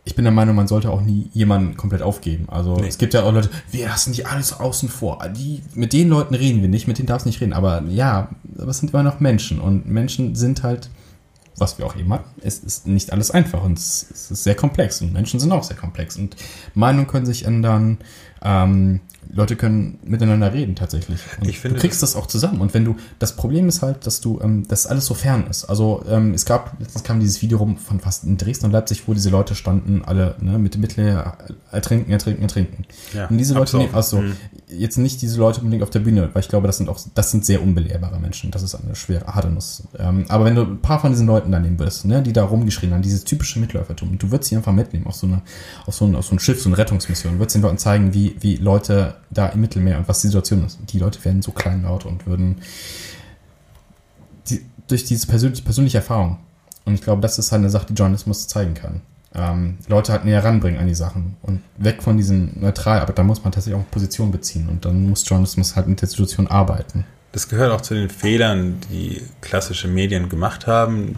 ich 0.03 0.13
bin 0.13 0.23
der 0.23 0.31
Meinung, 0.31 0.55
man 0.55 0.67
sollte 0.67 0.91
auch 0.91 1.01
nie 1.01 1.29
jemanden 1.33 1.75
komplett 1.75 2.03
aufgeben. 2.03 2.47
Also 2.47 2.75
nee. 2.75 2.87
es 2.87 2.99
gibt 2.99 3.15
ja 3.15 3.23
auch 3.23 3.33
Leute, 3.33 3.49
wir 3.71 3.87
lassen 3.87 4.13
die 4.13 4.27
alles 4.27 4.53
außen 4.53 4.87
vor. 4.87 5.17
Die, 5.35 5.63
mit 5.73 5.93
den 5.93 6.09
Leuten 6.09 6.35
reden 6.35 6.61
wir 6.61 6.69
nicht, 6.69 6.87
mit 6.87 6.99
denen 6.99 7.07
darfst 7.07 7.25
du 7.25 7.29
nicht 7.29 7.41
reden. 7.41 7.53
Aber 7.53 7.81
ja, 7.89 8.29
aber 8.59 8.69
es 8.69 8.77
sind 8.77 8.93
immer 8.93 9.01
noch 9.01 9.19
Menschen 9.19 9.59
und 9.59 9.87
Menschen 9.87 10.35
sind 10.35 10.61
halt, 10.61 10.91
was 11.57 11.79
wir 11.79 11.87
auch 11.87 11.95
eben 11.95 12.13
hatten, 12.13 12.29
es 12.41 12.59
ist 12.59 12.85
nicht 12.85 13.11
alles 13.11 13.31
einfach 13.31 13.63
und 13.63 13.79
es 13.79 14.03
ist 14.11 14.43
sehr 14.43 14.55
komplex 14.55 15.01
und 15.01 15.11
Menschen 15.11 15.39
sind 15.39 15.51
auch 15.51 15.63
sehr 15.63 15.77
komplex 15.77 16.17
und 16.17 16.35
Meinungen 16.75 17.07
können 17.07 17.25
sich 17.25 17.45
ändern. 17.45 17.97
Ähm, 18.43 18.99
Leute 19.31 19.55
können 19.55 19.99
miteinander 20.03 20.53
reden 20.53 20.75
tatsächlich. 20.75 21.19
Und 21.39 21.49
ich 21.49 21.59
finde, 21.59 21.75
du 21.75 21.81
kriegst 21.81 22.01
das 22.03 22.15
auch 22.15 22.27
zusammen. 22.27 22.61
Und 22.61 22.73
wenn 22.73 22.85
du, 22.85 22.95
das 23.19 23.35
Problem 23.35 23.67
ist 23.67 23.81
halt, 23.81 24.05
dass 24.05 24.21
du, 24.21 24.39
ähm, 24.41 24.67
dass 24.67 24.87
alles 24.87 25.05
so 25.05 25.13
fern 25.13 25.47
ist. 25.49 25.65
Also 25.65 26.03
ähm, 26.09 26.33
es 26.33 26.45
gab, 26.45 26.79
letztens 26.79 27.03
kam 27.03 27.19
dieses 27.19 27.41
Video 27.41 27.57
rum 27.57 27.77
von 27.77 27.99
fast 27.99 28.23
in 28.23 28.37
Dresden 28.37 28.67
und 28.67 28.71
Leipzig, 28.71 29.07
wo 29.07 29.13
diese 29.13 29.29
Leute 29.29 29.55
standen, 29.55 30.03
alle 30.05 30.35
ne, 30.39 30.57
mit 30.57 30.73
dem 30.73 30.81
Mittel 30.81 31.23
ertrinken, 31.71 32.11
ertrinken, 32.11 32.41
ertrinken. 32.43 32.85
Ja, 33.13 33.27
und 33.27 33.37
diese 33.37 33.53
Leute, 33.53 33.77
nee, 33.77 33.89
also 33.93 34.21
mhm. 34.21 34.35
Jetzt 34.77 34.97
nicht 34.97 35.21
diese 35.21 35.39
Leute 35.39 35.59
unbedingt 35.59 35.83
auf 35.83 35.89
der 35.89 35.99
Bühne, 35.99 36.29
weil 36.33 36.41
ich 36.41 36.49
glaube, 36.49 36.67
das 36.67 36.77
sind 36.77 36.89
auch, 36.89 36.99
das 37.13 37.31
sind 37.31 37.45
sehr 37.45 37.61
unbelehrbare 37.61 38.19
Menschen. 38.19 38.51
Das 38.51 38.63
ist 38.63 38.75
eine 38.75 38.95
schwere, 38.95 39.25
harte. 39.25 39.49
Ähm, 39.99 40.25
aber 40.27 40.45
wenn 40.45 40.55
du 40.55 40.61
ein 40.61 40.81
paar 40.81 40.99
von 40.99 41.11
diesen 41.11 41.27
Leuten 41.27 41.51
da 41.51 41.59
nehmen 41.59 41.79
würdest, 41.79 42.05
ne, 42.05 42.21
die 42.21 42.33
da 42.33 42.43
rumgeschrien 42.43 42.93
haben, 42.93 43.01
dieses 43.01 43.23
typische 43.23 43.59
Mitläufertum, 43.59 44.17
du 44.17 44.31
würdest 44.31 44.49
sie 44.49 44.55
einfach 44.55 44.71
mitnehmen 44.71 45.07
auf 45.07 45.15
so 45.15 45.27
eine, 45.27 45.41
auf 45.85 45.95
so 45.95 46.05
ein, 46.05 46.15
auf 46.15 46.25
so 46.25 46.35
ein 46.35 46.39
Schiff, 46.39 46.61
so 46.61 46.69
eine 46.69 46.77
Rettungsmission, 46.77 47.39
würdest 47.39 47.55
den 47.55 47.61
Leuten 47.61 47.77
zeigen, 47.77 48.13
wie, 48.13 48.35
wie 48.39 48.55
Leute 48.57 49.15
da 49.31 49.47
im 49.47 49.61
Mittelmeer 49.61 49.97
und 49.97 50.07
was 50.07 50.21
die 50.21 50.27
Situation 50.27 50.65
ist. 50.65 50.79
Die 50.89 50.99
Leute 50.99 51.23
werden 51.25 51.41
so 51.41 51.51
kleinlaut 51.51 52.05
und 52.05 52.25
würden 52.27 52.57
die, 54.49 54.61
durch 54.87 55.05
diese 55.05 55.27
persönliche, 55.27 55.63
persönliche 55.63 55.97
Erfahrung. 55.97 56.39
Und 56.85 56.93
ich 56.93 57.01
glaube, 57.01 57.21
das 57.21 57.39
ist 57.39 57.51
halt 57.51 57.61
eine 57.61 57.69
Sache, 57.69 57.87
die 57.87 57.93
Journalismus 57.93 58.47
zeigen 58.47 58.73
kann. 58.73 59.01
Ähm, 59.35 59.77
Leute 59.87 60.13
halt 60.13 60.23
näher 60.25 60.43
ranbringen 60.43 60.79
an 60.79 60.87
die 60.87 60.95
Sachen 60.95 61.35
und 61.41 61.61
weg 61.77 62.01
von 62.01 62.17
diesem 62.17 62.51
neutral, 62.59 62.99
aber 62.99 63.13
da 63.13 63.23
muss 63.23 63.43
man 63.43 63.51
tatsächlich 63.51 63.75
auch 63.75 63.85
eine 63.85 63.91
Position 63.91 64.31
beziehen 64.31 64.69
und 64.69 64.85
dann 64.85 65.09
muss 65.09 65.27
Journalismus 65.27 65.75
halt 65.75 65.87
mit 65.87 66.01
der 66.01 66.07
Situation 66.07 66.47
arbeiten. 66.47 67.05
Das 67.33 67.49
gehört 67.49 67.73
auch 67.73 67.81
zu 67.81 67.95
den 67.95 68.09
Fehlern, 68.09 68.77
die 68.89 69.21
klassische 69.41 69.89
Medien 69.89 70.29
gemacht 70.29 70.67
haben 70.67 71.17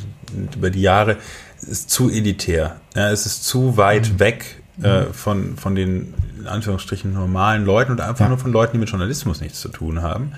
über 0.55 0.71
die 0.71 0.81
Jahre. 0.81 1.17
Es 1.61 1.67
ist 1.67 1.89
zu 1.91 2.09
elitär. 2.09 2.77
Ja, 2.95 3.11
es 3.11 3.27
ist 3.27 3.43
zu 3.43 3.77
weit 3.77 4.13
mhm. 4.13 4.19
weg 4.19 4.63
äh, 4.81 5.01
mhm. 5.01 5.13
von, 5.13 5.57
von 5.57 5.75
den 5.75 6.15
in 6.39 6.47
Anführungsstrichen 6.47 7.13
normalen 7.13 7.65
Leuten 7.65 7.91
und 7.91 8.01
einfach 8.01 8.21
ja. 8.21 8.29
nur 8.29 8.39
von 8.39 8.51
Leuten, 8.51 8.73
die 8.73 8.79
mit 8.79 8.89
Journalismus 8.89 9.41
nichts 9.41 9.59
zu 9.59 9.69
tun 9.69 10.01
haben. 10.01 10.31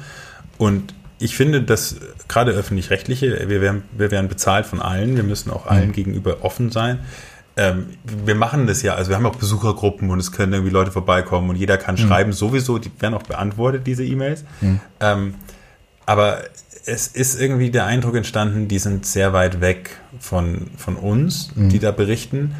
Und 0.57 0.93
ich 1.19 1.35
finde, 1.35 1.61
dass 1.61 1.97
gerade 2.27 2.51
öffentlich-rechtliche, 2.51 3.49
wir 3.49 3.61
werden, 3.61 3.83
wir 3.97 4.11
werden 4.11 4.27
bezahlt 4.29 4.65
von 4.65 4.81
allen, 4.81 5.15
wir 5.15 5.23
müssen 5.23 5.49
auch 5.51 5.65
allen 5.65 5.89
mhm. 5.89 5.93
gegenüber 5.93 6.43
offen 6.43 6.71
sein. 6.71 6.99
Ähm, 7.57 7.88
wir 8.03 8.35
machen 8.35 8.67
das 8.67 8.81
ja, 8.81 8.95
also 8.95 9.09
wir 9.09 9.17
haben 9.17 9.25
auch 9.25 9.35
Besuchergruppen 9.35 10.09
und 10.09 10.19
es 10.19 10.31
können 10.31 10.53
irgendwie 10.53 10.71
Leute 10.71 10.91
vorbeikommen 10.91 11.49
und 11.49 11.55
jeder 11.55 11.77
kann 11.77 11.95
mhm. 11.95 11.99
schreiben, 11.99 12.33
sowieso, 12.33 12.77
die 12.77 12.91
werden 12.99 13.13
auch 13.13 13.23
beantwortet, 13.23 13.85
diese 13.85 14.05
E-Mails. 14.05 14.45
Mhm. 14.62 14.79
Ähm, 14.99 15.35
aber 16.05 16.41
es 16.85 17.07
ist 17.07 17.39
irgendwie 17.39 17.69
der 17.69 17.85
Eindruck 17.85 18.15
entstanden, 18.15 18.67
die 18.67 18.79
sind 18.79 19.05
sehr 19.05 19.33
weit 19.33 19.62
weg 19.62 19.97
von, 20.19 20.67
von 20.77 20.95
uns, 20.95 21.51
die 21.55 21.77
mhm. 21.77 21.79
da 21.79 21.91
berichten. 21.91 22.55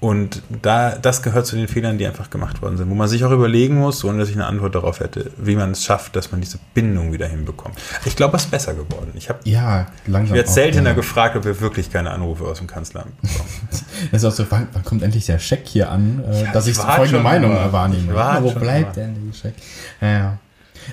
Und 0.00 0.42
da, 0.62 0.96
das 0.96 1.22
gehört 1.22 1.46
zu 1.46 1.56
den 1.56 1.66
Fehlern, 1.66 1.98
die 1.98 2.06
einfach 2.06 2.30
gemacht 2.30 2.62
worden 2.62 2.76
sind, 2.76 2.88
wo 2.88 2.94
man 2.94 3.08
sich 3.08 3.24
auch 3.24 3.32
überlegen 3.32 3.76
muss, 3.76 4.04
ohne 4.04 4.18
dass 4.18 4.28
ich 4.28 4.36
eine 4.36 4.46
Antwort 4.46 4.76
darauf 4.76 5.00
hätte, 5.00 5.32
wie 5.38 5.56
man 5.56 5.72
es 5.72 5.82
schafft, 5.82 6.14
dass 6.14 6.30
man 6.30 6.40
diese 6.40 6.58
Bindung 6.72 7.12
wieder 7.12 7.26
hinbekommt. 7.26 7.76
Ich 8.04 8.14
glaube, 8.14 8.36
es 8.36 8.44
ist 8.44 8.50
besser 8.52 8.74
geworden. 8.74 9.10
Ich 9.14 9.28
habe 9.28 9.40
ja, 9.42 9.86
langsam 10.06 10.26
ich 10.26 10.32
werde 10.34 10.50
seltener 10.50 10.90
ja. 10.90 10.94
gefragt, 10.94 11.34
ob 11.34 11.44
wir 11.44 11.60
wirklich 11.60 11.90
keine 11.90 12.12
Anrufe 12.12 12.44
aus 12.44 12.58
dem 12.58 12.68
Kanzleramt 12.68 13.20
bekommen. 13.20 13.48
das 14.12 14.22
ist 14.22 14.24
auch 14.24 14.32
so, 14.32 14.46
wann, 14.50 14.68
wann, 14.72 14.84
kommt 14.84 15.02
endlich 15.02 15.26
der 15.26 15.40
Scheck 15.40 15.66
hier 15.66 15.90
an, 15.90 16.22
äh, 16.30 16.44
ja, 16.44 16.52
dass 16.52 16.68
ich, 16.68 16.78
ich 16.78 16.84
folgende 16.84 17.20
Meinung 17.20 17.56
wahrnehme. 17.72 18.14
Wo 18.14 18.52
bleibt 18.52 18.96
denn 18.96 19.16
der 19.26 19.36
Scheck? 19.36 19.54
Ja, 20.00 20.08
ja. 20.08 20.38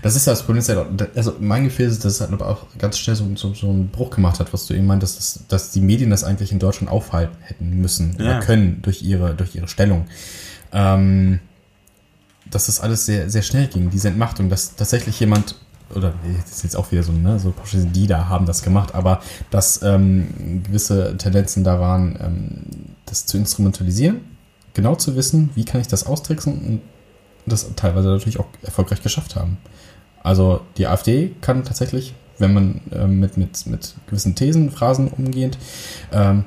Das 0.02 0.16
ist 0.16 0.28
das 0.28 0.44
Problem, 0.44 0.64
also 1.16 1.36
mein 1.40 1.66
Gefühl 1.66 1.88
ist, 1.88 2.04
dass 2.04 2.14
es 2.14 2.22
halt 2.22 2.32
aber 2.34 2.48
auch 2.48 2.66
ganz 2.78 2.98
schnell 2.98 3.16
so, 3.16 3.26
so, 3.36 3.54
so 3.54 3.70
einen 3.70 3.90
Bruch 3.90 4.10
gemacht 4.10 4.40
hat, 4.40 4.54
was 4.54 4.68
du 4.68 4.74
eben 4.74 4.86
meintest, 4.86 5.18
dass, 5.18 5.40
dass 5.48 5.72
die 5.72 5.82
Medien 5.82 6.10
das 6.10 6.24
eigentlich 6.24 6.52
in 6.52 6.60
Deutschland 6.60 6.92
aufhalten 6.92 7.38
hätten 7.42 7.70
müssen 7.82 8.16
ja. 8.20 8.26
oder 8.26 8.40
können 8.40 8.82
durch 8.82 9.02
ihre, 9.02 9.36
durch 9.36 9.56
ihre 9.56 9.68
Stellung. 9.68 10.06
Ähm, 10.72 11.40
dass 12.50 12.68
das 12.68 12.80
alles 12.80 13.06
sehr, 13.06 13.30
sehr 13.30 13.42
schnell 13.42 13.68
ging, 13.68 13.90
diese 13.90 14.08
Entmachtung, 14.08 14.50
dass 14.50 14.76
tatsächlich 14.76 15.20
jemand, 15.20 15.56
oder 15.94 16.14
das 16.42 16.58
ist 16.58 16.64
jetzt 16.64 16.76
auch 16.76 16.92
wieder 16.92 17.04
so, 17.04 17.12
ne, 17.12 17.40
so 17.40 17.54
die 17.74 18.08
da 18.08 18.30
haben 18.30 18.46
das 18.46 18.62
gemacht, 18.62 18.94
aber 18.94 19.22
dass 19.50 19.82
ähm, 19.82 20.64
gewisse 20.64 21.18
Tendenzen 21.18 21.64
da 21.64 21.80
waren, 21.80 22.18
ähm, 22.22 22.96
das 23.06 23.26
zu 23.26 23.38
instrumentalisieren, 23.38 24.22
genau 24.74 24.96
zu 24.96 25.16
wissen, 25.16 25.50
wie 25.56 25.66
kann 25.66 25.82
ich 25.82 25.88
das 25.88 26.06
austricksen 26.06 26.54
und 26.54 26.82
das 27.46 27.70
teilweise 27.76 28.10
natürlich 28.10 28.40
auch 28.40 28.48
erfolgreich 28.64 29.02
geschafft 29.02 29.36
haben. 29.36 29.58
Also 30.24 30.62
die 30.78 30.88
AfD 30.88 31.34
kann 31.42 31.64
tatsächlich, 31.64 32.16
wenn 32.40 32.54
man 32.54 32.82
äh, 32.92 33.06
mit, 33.06 33.38
mit, 33.38 33.66
mit 33.68 33.96
gewissen 34.08 34.36
Thesen, 34.36 34.72
Phrasen 34.72 35.08
umgeht, 35.08 35.58
ähm, 36.12 36.46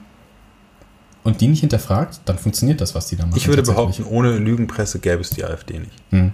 und 1.24 1.40
die 1.40 1.48
nicht 1.48 1.60
hinterfragt, 1.60 2.20
dann 2.24 2.38
funktioniert 2.38 2.80
das, 2.80 2.94
was 2.94 3.06
die 3.06 3.16
da 3.16 3.26
machen. 3.26 3.36
Ich 3.36 3.48
würde 3.48 3.62
behaupten, 3.62 4.04
ohne 4.04 4.38
Lügenpresse 4.38 4.98
gäbe 4.98 5.20
es 5.20 5.30
die 5.30 5.44
AfD 5.44 5.78
nicht. 5.78 5.92
Hm. 6.10 6.32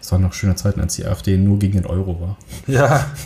Es 0.00 0.10
waren 0.10 0.22
noch 0.22 0.32
schöne 0.32 0.56
Zeiten, 0.56 0.80
als 0.80 0.96
die 0.96 1.04
AfD 1.06 1.36
nur 1.36 1.58
gegen 1.58 1.74
den 1.74 1.86
Euro 1.86 2.20
war. 2.20 2.36
Ja. 2.66 3.06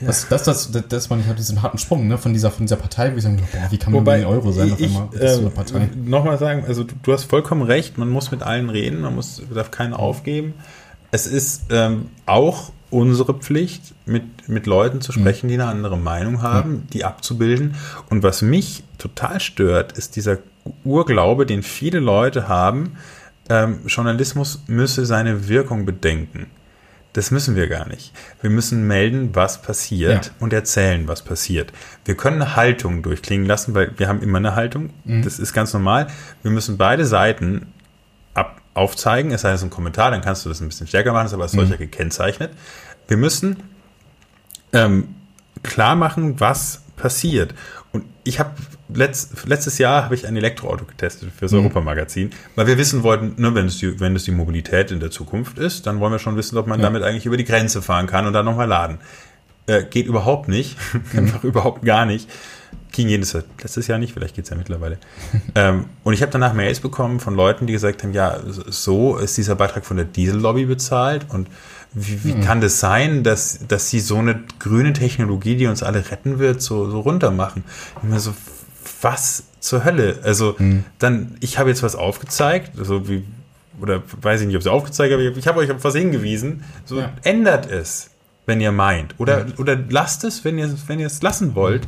Das, 0.00 0.28
das, 0.28 0.44
das, 0.44 0.70
das, 0.70 0.84
das 0.88 1.10
man 1.10 1.26
hat 1.26 1.38
diesen 1.38 1.62
harten 1.62 1.78
Sprung 1.78 2.08
ne, 2.08 2.18
von, 2.18 2.32
dieser, 2.32 2.50
von 2.50 2.66
dieser 2.66 2.76
Partei, 2.76 3.12
wo 3.12 3.16
ich 3.16 3.22
sage, 3.22 3.36
boah, 3.36 3.70
wie 3.70 3.78
kann 3.78 3.92
man 3.92 4.04
den 4.04 4.24
Euro 4.24 4.52
sein 4.52 4.72
auf 4.72 4.80
einmal? 4.80 5.08
Äh, 5.18 5.50
Partei. 5.50 5.90
Nochmal 5.96 6.38
sagen, 6.38 6.64
also 6.66 6.84
du, 6.84 6.94
du 7.02 7.12
hast 7.12 7.24
vollkommen 7.24 7.62
recht, 7.62 7.98
man 7.98 8.10
muss 8.10 8.30
mit 8.30 8.42
allen 8.42 8.70
reden, 8.70 9.00
man 9.00 9.14
muss, 9.14 9.42
darf 9.52 9.70
keinen 9.70 9.94
aufgeben. 9.94 10.54
Es 11.10 11.26
ist 11.26 11.64
ähm, 11.70 12.06
auch 12.26 12.72
unsere 12.90 13.34
Pflicht, 13.34 13.94
mit, 14.06 14.48
mit 14.48 14.66
Leuten 14.66 15.00
zu 15.00 15.10
sprechen, 15.10 15.48
die 15.48 15.54
eine 15.54 15.66
andere 15.66 15.98
Meinung 15.98 16.42
haben, 16.42 16.86
die 16.92 17.04
abzubilden. 17.04 17.74
Und 18.08 18.22
was 18.22 18.40
mich 18.40 18.84
total 18.98 19.40
stört, 19.40 19.92
ist 19.92 20.14
dieser 20.16 20.38
Urglaube, 20.84 21.44
den 21.44 21.62
viele 21.62 21.98
Leute 21.98 22.46
haben, 22.46 22.96
ähm, 23.48 23.80
Journalismus 23.86 24.62
müsse 24.66 25.04
seine 25.06 25.48
Wirkung 25.48 25.84
bedenken. 25.84 26.46
Das 27.14 27.30
müssen 27.30 27.54
wir 27.56 27.68
gar 27.68 27.88
nicht. 27.88 28.12
Wir 28.42 28.50
müssen 28.50 28.86
melden, 28.86 29.34
was 29.34 29.62
passiert 29.62 30.26
Ja. 30.26 30.32
und 30.40 30.52
erzählen, 30.52 31.08
was 31.08 31.22
passiert. 31.22 31.72
Wir 32.04 32.16
können 32.16 32.42
eine 32.42 32.56
Haltung 32.56 33.02
durchklingen 33.02 33.46
lassen, 33.46 33.72
weil 33.74 33.92
wir 33.98 34.08
haben 34.08 34.20
immer 34.20 34.38
eine 34.38 34.54
Haltung. 34.56 34.90
Das 35.04 35.38
ist 35.38 35.52
ganz 35.52 35.72
normal. 35.72 36.08
Wir 36.42 36.50
müssen 36.50 36.76
beide 36.76 37.06
Seiten 37.06 37.72
ab, 38.34 38.60
aufzeigen, 38.74 39.30
es 39.30 39.42
sei 39.42 39.48
denn, 39.50 39.54
es 39.54 39.60
ist 39.62 39.66
ein 39.68 39.70
Kommentar, 39.70 40.10
dann 40.10 40.22
kannst 40.22 40.44
du 40.44 40.48
das 40.48 40.60
ein 40.60 40.66
bisschen 40.68 40.88
stärker 40.88 41.12
machen, 41.12 41.26
ist 41.26 41.32
aber 41.34 41.44
als 41.44 41.52
solcher 41.52 41.76
gekennzeichnet. 41.76 42.50
Wir 43.06 43.16
müssen 43.16 43.62
ähm, 44.72 45.14
klar 45.62 45.94
machen, 45.94 46.40
was 46.40 46.82
passiert. 46.96 47.54
Und 47.94 48.04
ich 48.24 48.40
habe 48.40 48.50
letzt, 48.92 49.46
letztes 49.46 49.78
Jahr 49.78 50.02
habe 50.02 50.16
ich 50.16 50.26
ein 50.26 50.36
Elektroauto 50.36 50.84
getestet 50.84 51.30
fürs 51.30 51.52
Europamagazin, 51.52 52.30
weil 52.56 52.66
wir 52.66 52.76
wissen 52.76 53.04
wollten, 53.04 53.40
ne, 53.40 53.54
wenn 53.54 53.66
es 53.66 53.78
die, 53.78 54.00
wenn 54.00 54.16
es 54.16 54.24
die 54.24 54.32
Mobilität 54.32 54.90
in 54.90 54.98
der 54.98 55.12
Zukunft 55.12 55.58
ist, 55.58 55.86
dann 55.86 56.00
wollen 56.00 56.10
wir 56.10 56.18
schon 56.18 56.36
wissen, 56.36 56.58
ob 56.58 56.66
man 56.66 56.80
Ja. 56.80 56.86
damit 56.86 57.04
eigentlich 57.04 57.24
über 57.24 57.36
die 57.36 57.44
Grenze 57.44 57.82
fahren 57.82 58.08
kann 58.08 58.26
und 58.26 58.32
dann 58.32 58.44
nochmal 58.44 58.66
laden. 58.66 58.98
Äh, 59.68 59.84
geht 59.84 60.06
überhaupt 60.06 60.48
nicht, 60.48 60.76
einfach 61.16 61.44
überhaupt 61.44 61.84
gar 61.84 62.04
nicht. 62.04 62.28
Ging 62.90 63.08
jedes 63.08 63.32
letztes 63.62 63.86
Jahr 63.86 63.98
nicht, 63.98 64.12
vielleicht 64.12 64.34
geht's 64.34 64.50
ja 64.50 64.56
mittlerweile. 64.56 64.98
ähm, 65.54 65.84
und 66.02 66.14
ich 66.14 66.22
habe 66.22 66.32
danach 66.32 66.52
Mails 66.52 66.80
bekommen 66.80 67.20
von 67.20 67.36
Leuten, 67.36 67.68
die 67.68 67.72
gesagt 67.74 68.02
haben, 68.02 68.12
ja, 68.12 68.40
so 68.48 69.18
ist 69.18 69.36
dieser 69.36 69.54
Beitrag 69.54 69.86
von 69.86 69.96
der 69.96 70.06
Diesellobby 70.06 70.66
bezahlt 70.66 71.26
und 71.28 71.46
wie, 71.94 72.24
wie 72.24 72.40
kann 72.40 72.60
das 72.60 72.80
sein, 72.80 73.22
dass, 73.22 73.60
dass 73.68 73.88
sie 73.90 74.00
so 74.00 74.16
eine 74.18 74.40
grüne 74.58 74.92
Technologie, 74.92 75.56
die 75.56 75.66
uns 75.66 75.82
alle 75.82 76.10
retten 76.10 76.38
wird, 76.38 76.60
so, 76.60 76.90
so 76.90 77.00
runter 77.00 77.30
machen? 77.30 77.64
Mir 78.02 78.20
so, 78.20 78.34
was 79.00 79.44
zur 79.60 79.84
Hölle? 79.84 80.18
Also 80.22 80.56
dann, 80.98 81.36
ich 81.40 81.58
habe 81.58 81.70
jetzt 81.70 81.82
was 81.82 81.94
aufgezeigt, 81.94 82.72
so 82.80 83.08
wie, 83.08 83.24
oder 83.80 84.02
weiß 84.20 84.40
ich 84.40 84.46
nicht, 84.46 84.56
ob 84.56 84.62
sie 84.62 84.70
aufgezeigt 84.70 85.12
haben, 85.12 85.38
ich 85.38 85.46
habe 85.46 85.60
euch 85.60 85.70
auf 85.70 85.84
was 85.84 85.94
hingewiesen, 85.94 86.64
so 86.84 87.00
Ja. 87.00 87.12
ändert 87.22 87.70
es, 87.70 88.10
wenn 88.46 88.60
ihr 88.60 88.72
meint. 88.72 89.14
Oder, 89.18 89.46
oder 89.58 89.76
lasst 89.88 90.24
es, 90.24 90.44
wenn 90.44 90.58
ihr, 90.58 90.74
wenn 90.86 91.00
ihr 91.00 91.06
es 91.06 91.22
lassen 91.22 91.54
wollt. 91.54 91.86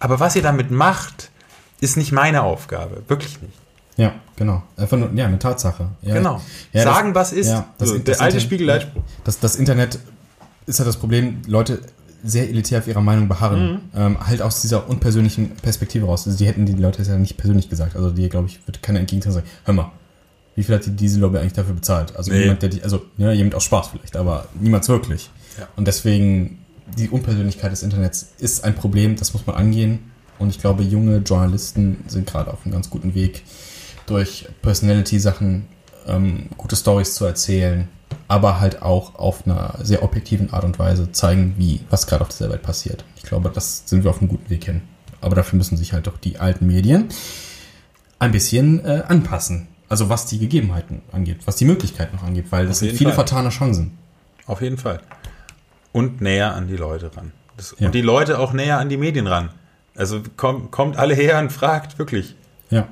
Aber 0.00 0.20
was 0.20 0.36
ihr 0.36 0.42
damit 0.42 0.70
macht, 0.70 1.30
ist 1.80 1.96
nicht 1.96 2.12
meine 2.12 2.42
Aufgabe. 2.42 3.02
Wirklich 3.08 3.40
nicht. 3.42 3.54
Ja, 3.96 4.12
genau. 4.36 4.62
Einfach 4.76 4.96
nur, 4.96 5.10
ja, 5.14 5.26
eine 5.26 5.38
Tatsache. 5.38 5.88
Ja, 6.02 6.14
Genau. 6.14 6.40
Ja, 6.72 6.82
Sagen, 6.82 7.14
was 7.14 7.32
ist. 7.32 7.48
das, 7.78 7.88
So, 7.88 7.94
das 7.98 8.04
der 8.04 8.20
alte 8.20 8.40
Spiegelleitspruch. 8.40 9.02
Das, 9.24 9.38
das 9.40 9.56
Internet 9.56 9.98
ist 10.66 10.78
ja 10.78 10.84
das 10.84 10.96
Problem, 10.96 11.42
Leute 11.46 11.80
sehr 12.26 12.48
elitär 12.48 12.78
auf 12.78 12.88
ihrer 12.88 13.02
Meinung 13.02 13.28
beharren. 13.28 13.82
Ähm, 13.94 14.26
halt 14.26 14.40
aus 14.40 14.62
dieser 14.62 14.88
unpersönlichen 14.88 15.50
Perspektive 15.56 16.06
raus. 16.06 16.26
Also 16.26 16.38
die 16.38 16.46
hätten 16.46 16.64
die 16.64 16.72
Leute 16.72 17.02
es 17.02 17.08
ja 17.08 17.18
nicht 17.18 17.36
persönlich 17.36 17.68
gesagt. 17.68 17.96
Also 17.96 18.10
die, 18.10 18.28
glaube 18.30 18.48
ich, 18.48 18.66
wird 18.66 18.82
keiner 18.82 18.98
entgegentreten 19.00 19.34
sagen, 19.34 19.46
hör 19.64 19.74
mal, 19.74 19.92
wie 20.56 20.62
viel 20.62 20.74
hat 20.74 20.86
die 20.86 20.92
Diesellobby 20.92 21.38
eigentlich 21.38 21.52
dafür 21.52 21.74
bezahlt? 21.74 22.16
Also 22.16 22.32
Nee. 22.32 22.42
jemand, 22.42 22.62
der 22.62 22.70
die, 22.70 22.82
also 22.82 23.02
ja, 23.18 23.30
jemand 23.32 23.54
aus 23.54 23.64
Spaß 23.64 23.88
vielleicht, 23.88 24.16
aber 24.16 24.46
niemals 24.58 24.88
wirklich. 24.88 25.28
Ja. 25.58 25.68
Und 25.76 25.86
deswegen, 25.86 26.58
die 26.96 27.08
Unpersönlichkeit 27.10 27.72
des 27.72 27.82
Internets 27.82 28.28
ist 28.38 28.64
ein 28.64 28.74
Problem, 28.74 29.16
das 29.16 29.34
muss 29.34 29.46
man 29.46 29.56
angehen. 29.56 29.98
Und 30.38 30.48
ich 30.48 30.58
glaube, 30.60 30.82
junge 30.82 31.18
Journalisten 31.18 32.04
sind 32.06 32.26
gerade 32.26 32.52
auf 32.52 32.60
einem 32.64 32.72
ganz 32.72 32.88
guten 32.88 33.14
Weg, 33.14 33.42
durch 34.06 34.46
Personality-Sachen 34.62 35.66
ähm, 36.06 36.48
gute 36.56 36.76
Stories 36.76 37.14
zu 37.14 37.24
erzählen, 37.24 37.88
aber 38.28 38.60
halt 38.60 38.82
auch 38.82 39.14
auf 39.16 39.46
einer 39.46 39.78
sehr 39.82 40.02
objektiven 40.02 40.52
Art 40.52 40.64
und 40.64 40.78
Weise 40.78 41.12
zeigen, 41.12 41.54
wie, 41.56 41.80
was 41.90 42.06
gerade 42.06 42.22
auf 42.22 42.28
dieser 42.28 42.50
Welt 42.50 42.62
passiert. 42.62 43.04
Ich 43.16 43.22
glaube, 43.22 43.50
das 43.50 43.82
sind 43.86 44.04
wir 44.04 44.10
auf 44.10 44.20
einem 44.20 44.28
guten 44.28 44.50
Weg 44.50 44.64
hin. 44.64 44.82
Aber 45.20 45.34
dafür 45.34 45.56
müssen 45.56 45.76
sich 45.76 45.92
halt 45.92 46.06
doch 46.06 46.18
die 46.18 46.38
alten 46.38 46.66
Medien 46.66 47.08
ein 48.18 48.32
bisschen 48.32 48.84
äh, 48.84 49.02
anpassen. 49.08 49.68
Also 49.88 50.08
was 50.08 50.26
die 50.26 50.38
Gegebenheiten 50.38 51.02
angeht, 51.12 51.38
was 51.46 51.56
die 51.56 51.64
Möglichkeiten 51.64 52.16
noch 52.16 52.24
angeht, 52.24 52.46
weil 52.50 52.66
das 52.66 52.80
sind 52.80 52.92
viele 52.92 53.10
Fall. 53.10 53.26
vertane 53.26 53.50
Chancen. 53.50 53.98
Auf 54.46 54.60
jeden 54.60 54.78
Fall. 54.78 55.00
Und 55.92 56.20
näher 56.20 56.54
an 56.54 56.68
die 56.68 56.76
Leute 56.76 57.14
ran. 57.16 57.32
Das, 57.56 57.74
Ja. 57.78 57.86
Und 57.86 57.94
die 57.94 58.00
Leute 58.00 58.38
auch 58.38 58.52
näher 58.52 58.78
an 58.78 58.88
die 58.88 58.96
Medien 58.96 59.26
ran. 59.26 59.50
Also 59.94 60.22
kommt, 60.36 60.70
kommt 60.70 60.96
alle 60.96 61.14
her 61.14 61.38
und 61.38 61.52
fragt, 61.52 61.98
wirklich. 61.98 62.34
Ja. 62.70 62.88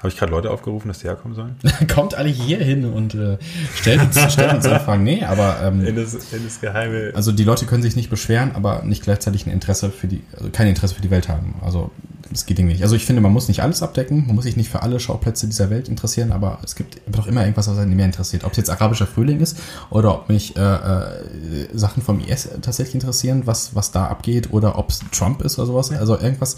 Habe 0.00 0.08
ich 0.08 0.16
gerade 0.16 0.32
Leute 0.32 0.50
aufgerufen, 0.50 0.88
dass 0.88 1.00
die 1.00 1.08
herkommen 1.08 1.34
sollen? 1.34 1.56
Kommt 1.94 2.14
alle 2.14 2.30
hier 2.30 2.56
hin 2.56 2.86
und 2.86 3.14
äh, 3.14 3.36
stellt 3.74 4.00
uns, 4.00 4.32
stellt 4.32 4.54
uns 4.54 4.64
Anfragen. 4.64 5.04
Nee, 5.04 5.24
aber 5.24 5.58
ähm, 5.62 5.84
In 5.84 5.94
das, 5.94 6.14
in 6.32 6.42
das 6.42 6.58
geheime. 6.58 7.12
Also 7.14 7.32
die 7.32 7.44
Leute 7.44 7.66
können 7.66 7.82
sich 7.82 7.96
nicht 7.96 8.08
beschweren, 8.08 8.52
aber 8.54 8.82
nicht 8.82 9.02
gleichzeitig 9.02 9.46
ein 9.46 9.52
Interesse 9.52 9.90
für 9.90 10.06
die, 10.06 10.22
also 10.34 10.48
kein 10.48 10.68
Interesse 10.68 10.94
für 10.94 11.02
die 11.02 11.10
Welt 11.10 11.28
haben. 11.28 11.56
Also 11.60 11.90
das 12.30 12.46
geht 12.46 12.58
irgendwie 12.58 12.74
nicht. 12.74 12.82
Also 12.84 12.94
ich 12.94 13.04
finde, 13.04 13.20
man 13.20 13.32
muss 13.32 13.48
nicht 13.48 13.62
alles 13.62 13.82
abdecken, 13.82 14.26
man 14.26 14.36
muss 14.36 14.44
sich 14.44 14.56
nicht 14.56 14.70
für 14.70 14.82
alle 14.82 15.00
Schauplätze 15.00 15.46
dieser 15.46 15.68
Welt 15.68 15.88
interessieren, 15.88 16.30
aber 16.30 16.60
es 16.62 16.76
gibt 16.76 17.00
doch 17.08 17.26
immer 17.26 17.42
irgendwas, 17.42 17.68
was 17.68 17.76
einen 17.76 17.96
mehr 17.96 18.06
interessiert. 18.06 18.44
Ob 18.44 18.52
es 18.52 18.56
jetzt 18.56 18.70
arabischer 18.70 19.06
Frühling 19.06 19.40
ist 19.40 19.58
oder 19.90 20.14
ob 20.14 20.28
mich 20.28 20.56
äh, 20.56 20.60
äh, 20.60 21.68
Sachen 21.74 22.02
vom 22.02 22.20
IS 22.20 22.48
tatsächlich 22.62 22.94
interessieren, 22.94 23.42
was, 23.46 23.74
was 23.74 23.90
da 23.90 24.06
abgeht, 24.06 24.52
oder 24.52 24.78
ob 24.78 24.90
es 24.90 25.00
Trump 25.10 25.42
ist 25.42 25.58
oder 25.58 25.66
sowas. 25.66 25.90
Also 25.90 26.18
irgendwas 26.18 26.56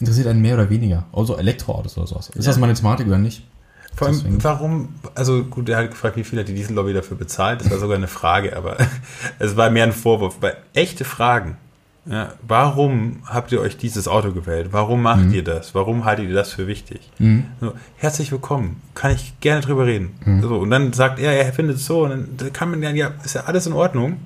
interessiert 0.00 0.26
einen 0.26 0.42
mehr 0.42 0.54
oder 0.54 0.70
weniger. 0.70 1.04
Also 1.12 1.36
Elektroautos 1.36 1.96
oder 1.96 2.08
sowas. 2.08 2.30
Ist 2.30 2.48
das 2.48 2.58
meine 2.58 2.74
Thematik 2.82 3.06
oder 3.06 3.18
nicht? 3.18 3.46
Vor 3.94 4.06
allem, 4.08 4.16
deswegen- 4.16 4.42
warum, 4.44 4.88
also 5.14 5.44
gut, 5.44 5.68
er 5.68 5.78
hat 5.78 5.90
gefragt, 5.90 6.16
wie 6.16 6.24
viel 6.24 6.38
hat 6.38 6.48
die 6.48 6.54
Diesellobby 6.54 6.92
dafür 6.94 7.16
bezahlt? 7.16 7.60
Das 7.60 7.70
war 7.70 7.78
sogar 7.78 7.96
eine 7.96 8.08
Frage, 8.08 8.56
aber 8.56 8.76
es 9.38 9.56
war 9.56 9.70
mehr 9.70 9.84
ein 9.84 9.92
Vorwurf. 9.92 10.36
Weil 10.40 10.56
echte 10.74 11.04
Fragen. 11.04 11.56
Ja, 12.04 12.32
warum 12.48 13.18
habt 13.26 13.52
ihr 13.52 13.60
euch 13.60 13.76
dieses 13.76 14.08
Auto 14.08 14.32
gewählt? 14.32 14.68
Warum 14.72 15.02
macht 15.02 15.26
Mhm. 15.26 15.34
ihr 15.34 15.44
das? 15.44 15.72
Warum 15.76 16.04
haltet 16.04 16.26
ihr 16.28 16.34
das 16.34 16.50
für 16.52 16.66
wichtig? 16.66 17.08
So, 17.60 17.74
herzlich 17.96 18.32
willkommen. 18.32 18.82
Kann 18.96 19.12
ich 19.12 19.38
gerne 19.38 19.60
drüber 19.60 19.86
reden. 19.86 20.14
Mhm. 20.24 20.42
So, 20.42 20.56
und 20.58 20.70
dann 20.70 20.92
sagt 20.94 21.20
er, 21.20 21.32
er 21.32 21.52
findet 21.52 21.76
es 21.76 21.86
so. 21.86 22.02
Und 22.02 22.10
dann 22.10 22.28
da 22.38 22.50
kann 22.50 22.70
man 22.72 22.82
ja, 22.82 22.90
ja, 22.90 23.12
ist 23.24 23.34
ja 23.36 23.42
alles 23.44 23.66
in 23.68 23.72
Ordnung. 23.72 24.16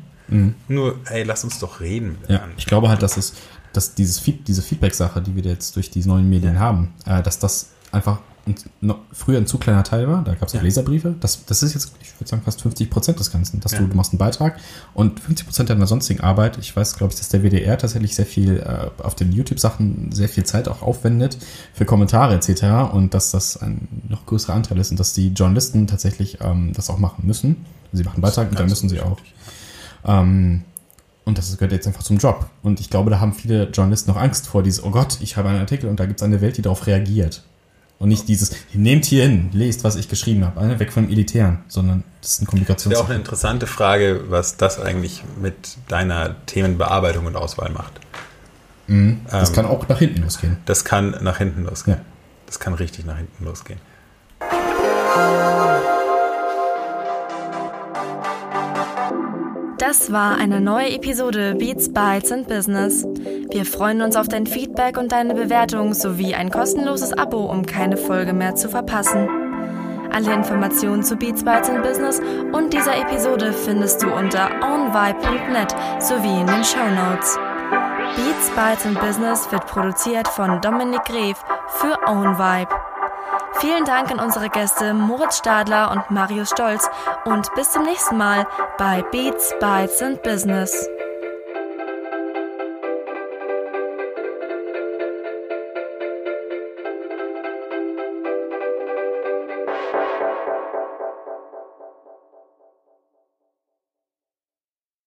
Nur, 0.68 0.96
ey, 1.10 1.22
lass 1.24 1.44
uns 1.44 1.58
doch 1.58 1.80
reden. 1.80 2.16
Mhm. 2.26 2.34
Ja, 2.34 2.40
ich 2.56 2.64
glaube 2.66 2.88
halt, 2.88 3.02
dass 3.02 3.16
es, 3.18 3.34
dass 3.74 3.94
dieses 3.94 4.22
diese 4.22 4.62
Feedback-Sache, 4.62 5.20
die 5.20 5.36
wir 5.36 5.42
jetzt 5.42 5.76
durch 5.76 5.90
die 5.90 6.02
neuen 6.06 6.28
Medien 6.30 6.58
haben, 6.58 6.94
äh, 7.04 7.22
dass 7.22 7.38
das 7.38 7.70
einfach 7.92 8.20
ein, 8.46 8.94
früher 9.12 9.38
ein 9.38 9.46
zu 9.46 9.58
kleiner 9.58 9.82
Teil 9.84 10.08
war. 10.08 10.22
Da 10.22 10.34
gab 10.34 10.48
es 10.48 10.54
Ja. 10.54 10.60
Leserbriefe. 10.60 11.14
Das, 11.20 11.44
das 11.46 11.62
ist 11.62 11.74
jetzt, 11.74 11.92
ich 12.00 12.18
würde 12.20 12.28
sagen, 12.28 12.42
fast 12.44 12.62
50 12.62 12.88
Prozent 12.90 13.18
des 13.18 13.30
Ganzen. 13.32 13.60
Dass 13.60 13.72
Ja. 13.72 13.78
du, 13.80 13.86
du 13.88 13.96
machst 13.96 14.12
einen 14.12 14.18
Beitrag 14.18 14.58
und 14.94 15.20
50 15.20 15.46
Prozent 15.46 15.70
deiner 15.70 15.86
sonstigen 15.86 16.20
Arbeit. 16.20 16.58
Ich 16.58 16.74
weiß, 16.74 16.96
glaube 16.96 17.12
ich, 17.12 17.18
dass 17.18 17.28
der 17.28 17.42
WDR 17.42 17.76
tatsächlich 17.76 18.14
sehr 18.14 18.26
viel 18.26 18.58
äh, 18.58 19.02
auf 19.02 19.14
den 19.14 19.32
YouTube-Sachen 19.32 20.12
sehr 20.12 20.28
viel 20.28 20.44
Zeit 20.44 20.68
auch 20.68 20.82
aufwendet 20.82 21.38
für 21.74 21.84
Kommentare 21.84 22.34
etc. 22.34 22.92
Und 22.92 23.14
dass 23.14 23.30
das 23.32 23.56
ein 23.56 23.88
noch 24.08 24.26
größerer 24.26 24.54
Anteil 24.54 24.78
ist 24.78 24.90
und 24.90 25.00
dass 25.00 25.12
die 25.12 25.28
Journalisten 25.28 25.86
tatsächlich 25.86 26.38
ähm, 26.40 26.72
das 26.74 26.88
auch 26.90 26.98
machen 26.98 27.26
müssen. 27.26 27.66
Sie 27.92 28.02
machen 28.04 28.16
einen 28.16 28.22
Beitrag 28.22 28.50
und 28.50 28.58
dann 28.58 28.68
müssen 28.68 28.88
sie 28.88 29.00
auch 29.00 29.18
ähm, 30.04 30.62
und 31.24 31.38
das 31.38 31.52
gehört 31.56 31.72
jetzt 31.72 31.86
einfach 31.88 32.04
zum 32.04 32.18
Job. 32.18 32.48
Und 32.62 32.78
ich 32.78 32.88
glaube, 32.88 33.10
da 33.10 33.18
haben 33.18 33.32
viele 33.32 33.64
Journalisten 33.70 34.12
noch 34.12 34.16
Angst 34.20 34.46
vor 34.46 34.62
dieses, 34.62 34.84
oh 34.84 34.90
Gott, 34.90 35.18
ich 35.20 35.36
habe 35.36 35.48
einen 35.48 35.58
Artikel 35.58 35.90
und 35.90 35.98
da 35.98 36.06
gibt 36.06 36.20
es 36.20 36.24
eine 36.24 36.40
Welt, 36.40 36.56
die 36.56 36.62
darauf 36.62 36.86
reagiert. 36.86 37.42
Und 37.98 38.10
nicht 38.10 38.28
dieses, 38.28 38.54
nehmt 38.74 39.06
hier 39.06 39.22
hin, 39.22 39.48
lest, 39.52 39.82
was 39.82 39.96
ich 39.96 40.08
geschrieben 40.08 40.44
habe. 40.44 40.60
Also 40.60 40.78
weg 40.78 40.92
vom 40.92 41.08
Elitären, 41.08 41.60
sondern 41.66 42.04
das 42.20 42.38
ist 42.38 42.52
ein 42.52 42.66
Das 42.66 42.90
wäre 42.90 43.00
auch 43.00 43.08
eine 43.08 43.14
interessante 43.14 43.66
Frage, 43.66 44.24
was 44.28 44.58
das 44.58 44.78
eigentlich 44.78 45.22
mit 45.40 45.78
deiner 45.88 46.36
Themenbearbeitung 46.44 47.24
und 47.24 47.36
Auswahl 47.36 47.70
macht. 47.70 48.00
Das 49.30 49.48
ähm, 49.48 49.54
kann 49.54 49.66
auch 49.66 49.88
nach 49.88 49.98
hinten 49.98 50.22
losgehen. 50.22 50.58
Das 50.66 50.84
kann 50.84 51.16
nach 51.22 51.38
hinten 51.38 51.64
losgehen. 51.64 51.96
Ja. 51.98 52.04
Das 52.46 52.60
kann 52.60 52.74
richtig 52.74 53.04
nach 53.06 53.16
hinten 53.16 53.44
losgehen. 53.44 53.80
Das 59.86 60.10
war 60.10 60.36
eine 60.36 60.60
neue 60.60 60.90
Episode 60.96 61.54
Beats, 61.54 61.92
Bytes 61.92 62.32
and 62.32 62.48
Business. 62.48 63.06
Wir 63.52 63.64
freuen 63.64 64.02
uns 64.02 64.16
auf 64.16 64.26
dein 64.26 64.44
Feedback 64.44 64.96
und 64.96 65.12
deine 65.12 65.32
Bewertung 65.32 65.94
sowie 65.94 66.34
ein 66.34 66.50
kostenloses 66.50 67.12
Abo, 67.12 67.44
um 67.44 67.64
keine 67.64 67.96
Folge 67.96 68.32
mehr 68.32 68.56
zu 68.56 68.68
verpassen. 68.68 69.28
Alle 70.12 70.34
Informationen 70.34 71.04
zu 71.04 71.14
Beats 71.14 71.44
Bytes 71.44 71.68
in 71.68 71.82
Business 71.82 72.20
und 72.50 72.72
dieser 72.72 72.98
Episode 72.98 73.52
findest 73.52 74.02
du 74.02 74.12
unter 74.12 74.50
ownvibe.net 74.60 75.72
sowie 76.02 76.40
in 76.40 76.48
den 76.48 76.64
Show 76.64 76.90
Notes. 76.90 77.38
Beats 78.16 78.50
Bytes 78.56 78.86
in 78.86 78.94
Business 78.94 79.52
wird 79.52 79.68
produziert 79.68 80.26
von 80.26 80.60
Dominik 80.62 81.04
Gref 81.04 81.40
für 81.68 81.96
OwnVibe. 82.08 82.74
Vielen 83.60 83.84
Dank 83.86 84.10
an 84.10 84.20
unsere 84.20 84.50
Gäste 84.50 84.92
Moritz 84.92 85.38
Stadler 85.38 85.90
und 85.90 86.10
Marius 86.10 86.50
Stolz 86.50 86.88
und 87.24 87.48
bis 87.54 87.70
zum 87.70 87.84
nächsten 87.84 88.18
Mal 88.18 88.46
bei 88.76 89.02
Beats, 89.10 89.54
Bytes 89.60 90.02
and 90.02 90.22
Business. 90.22 90.86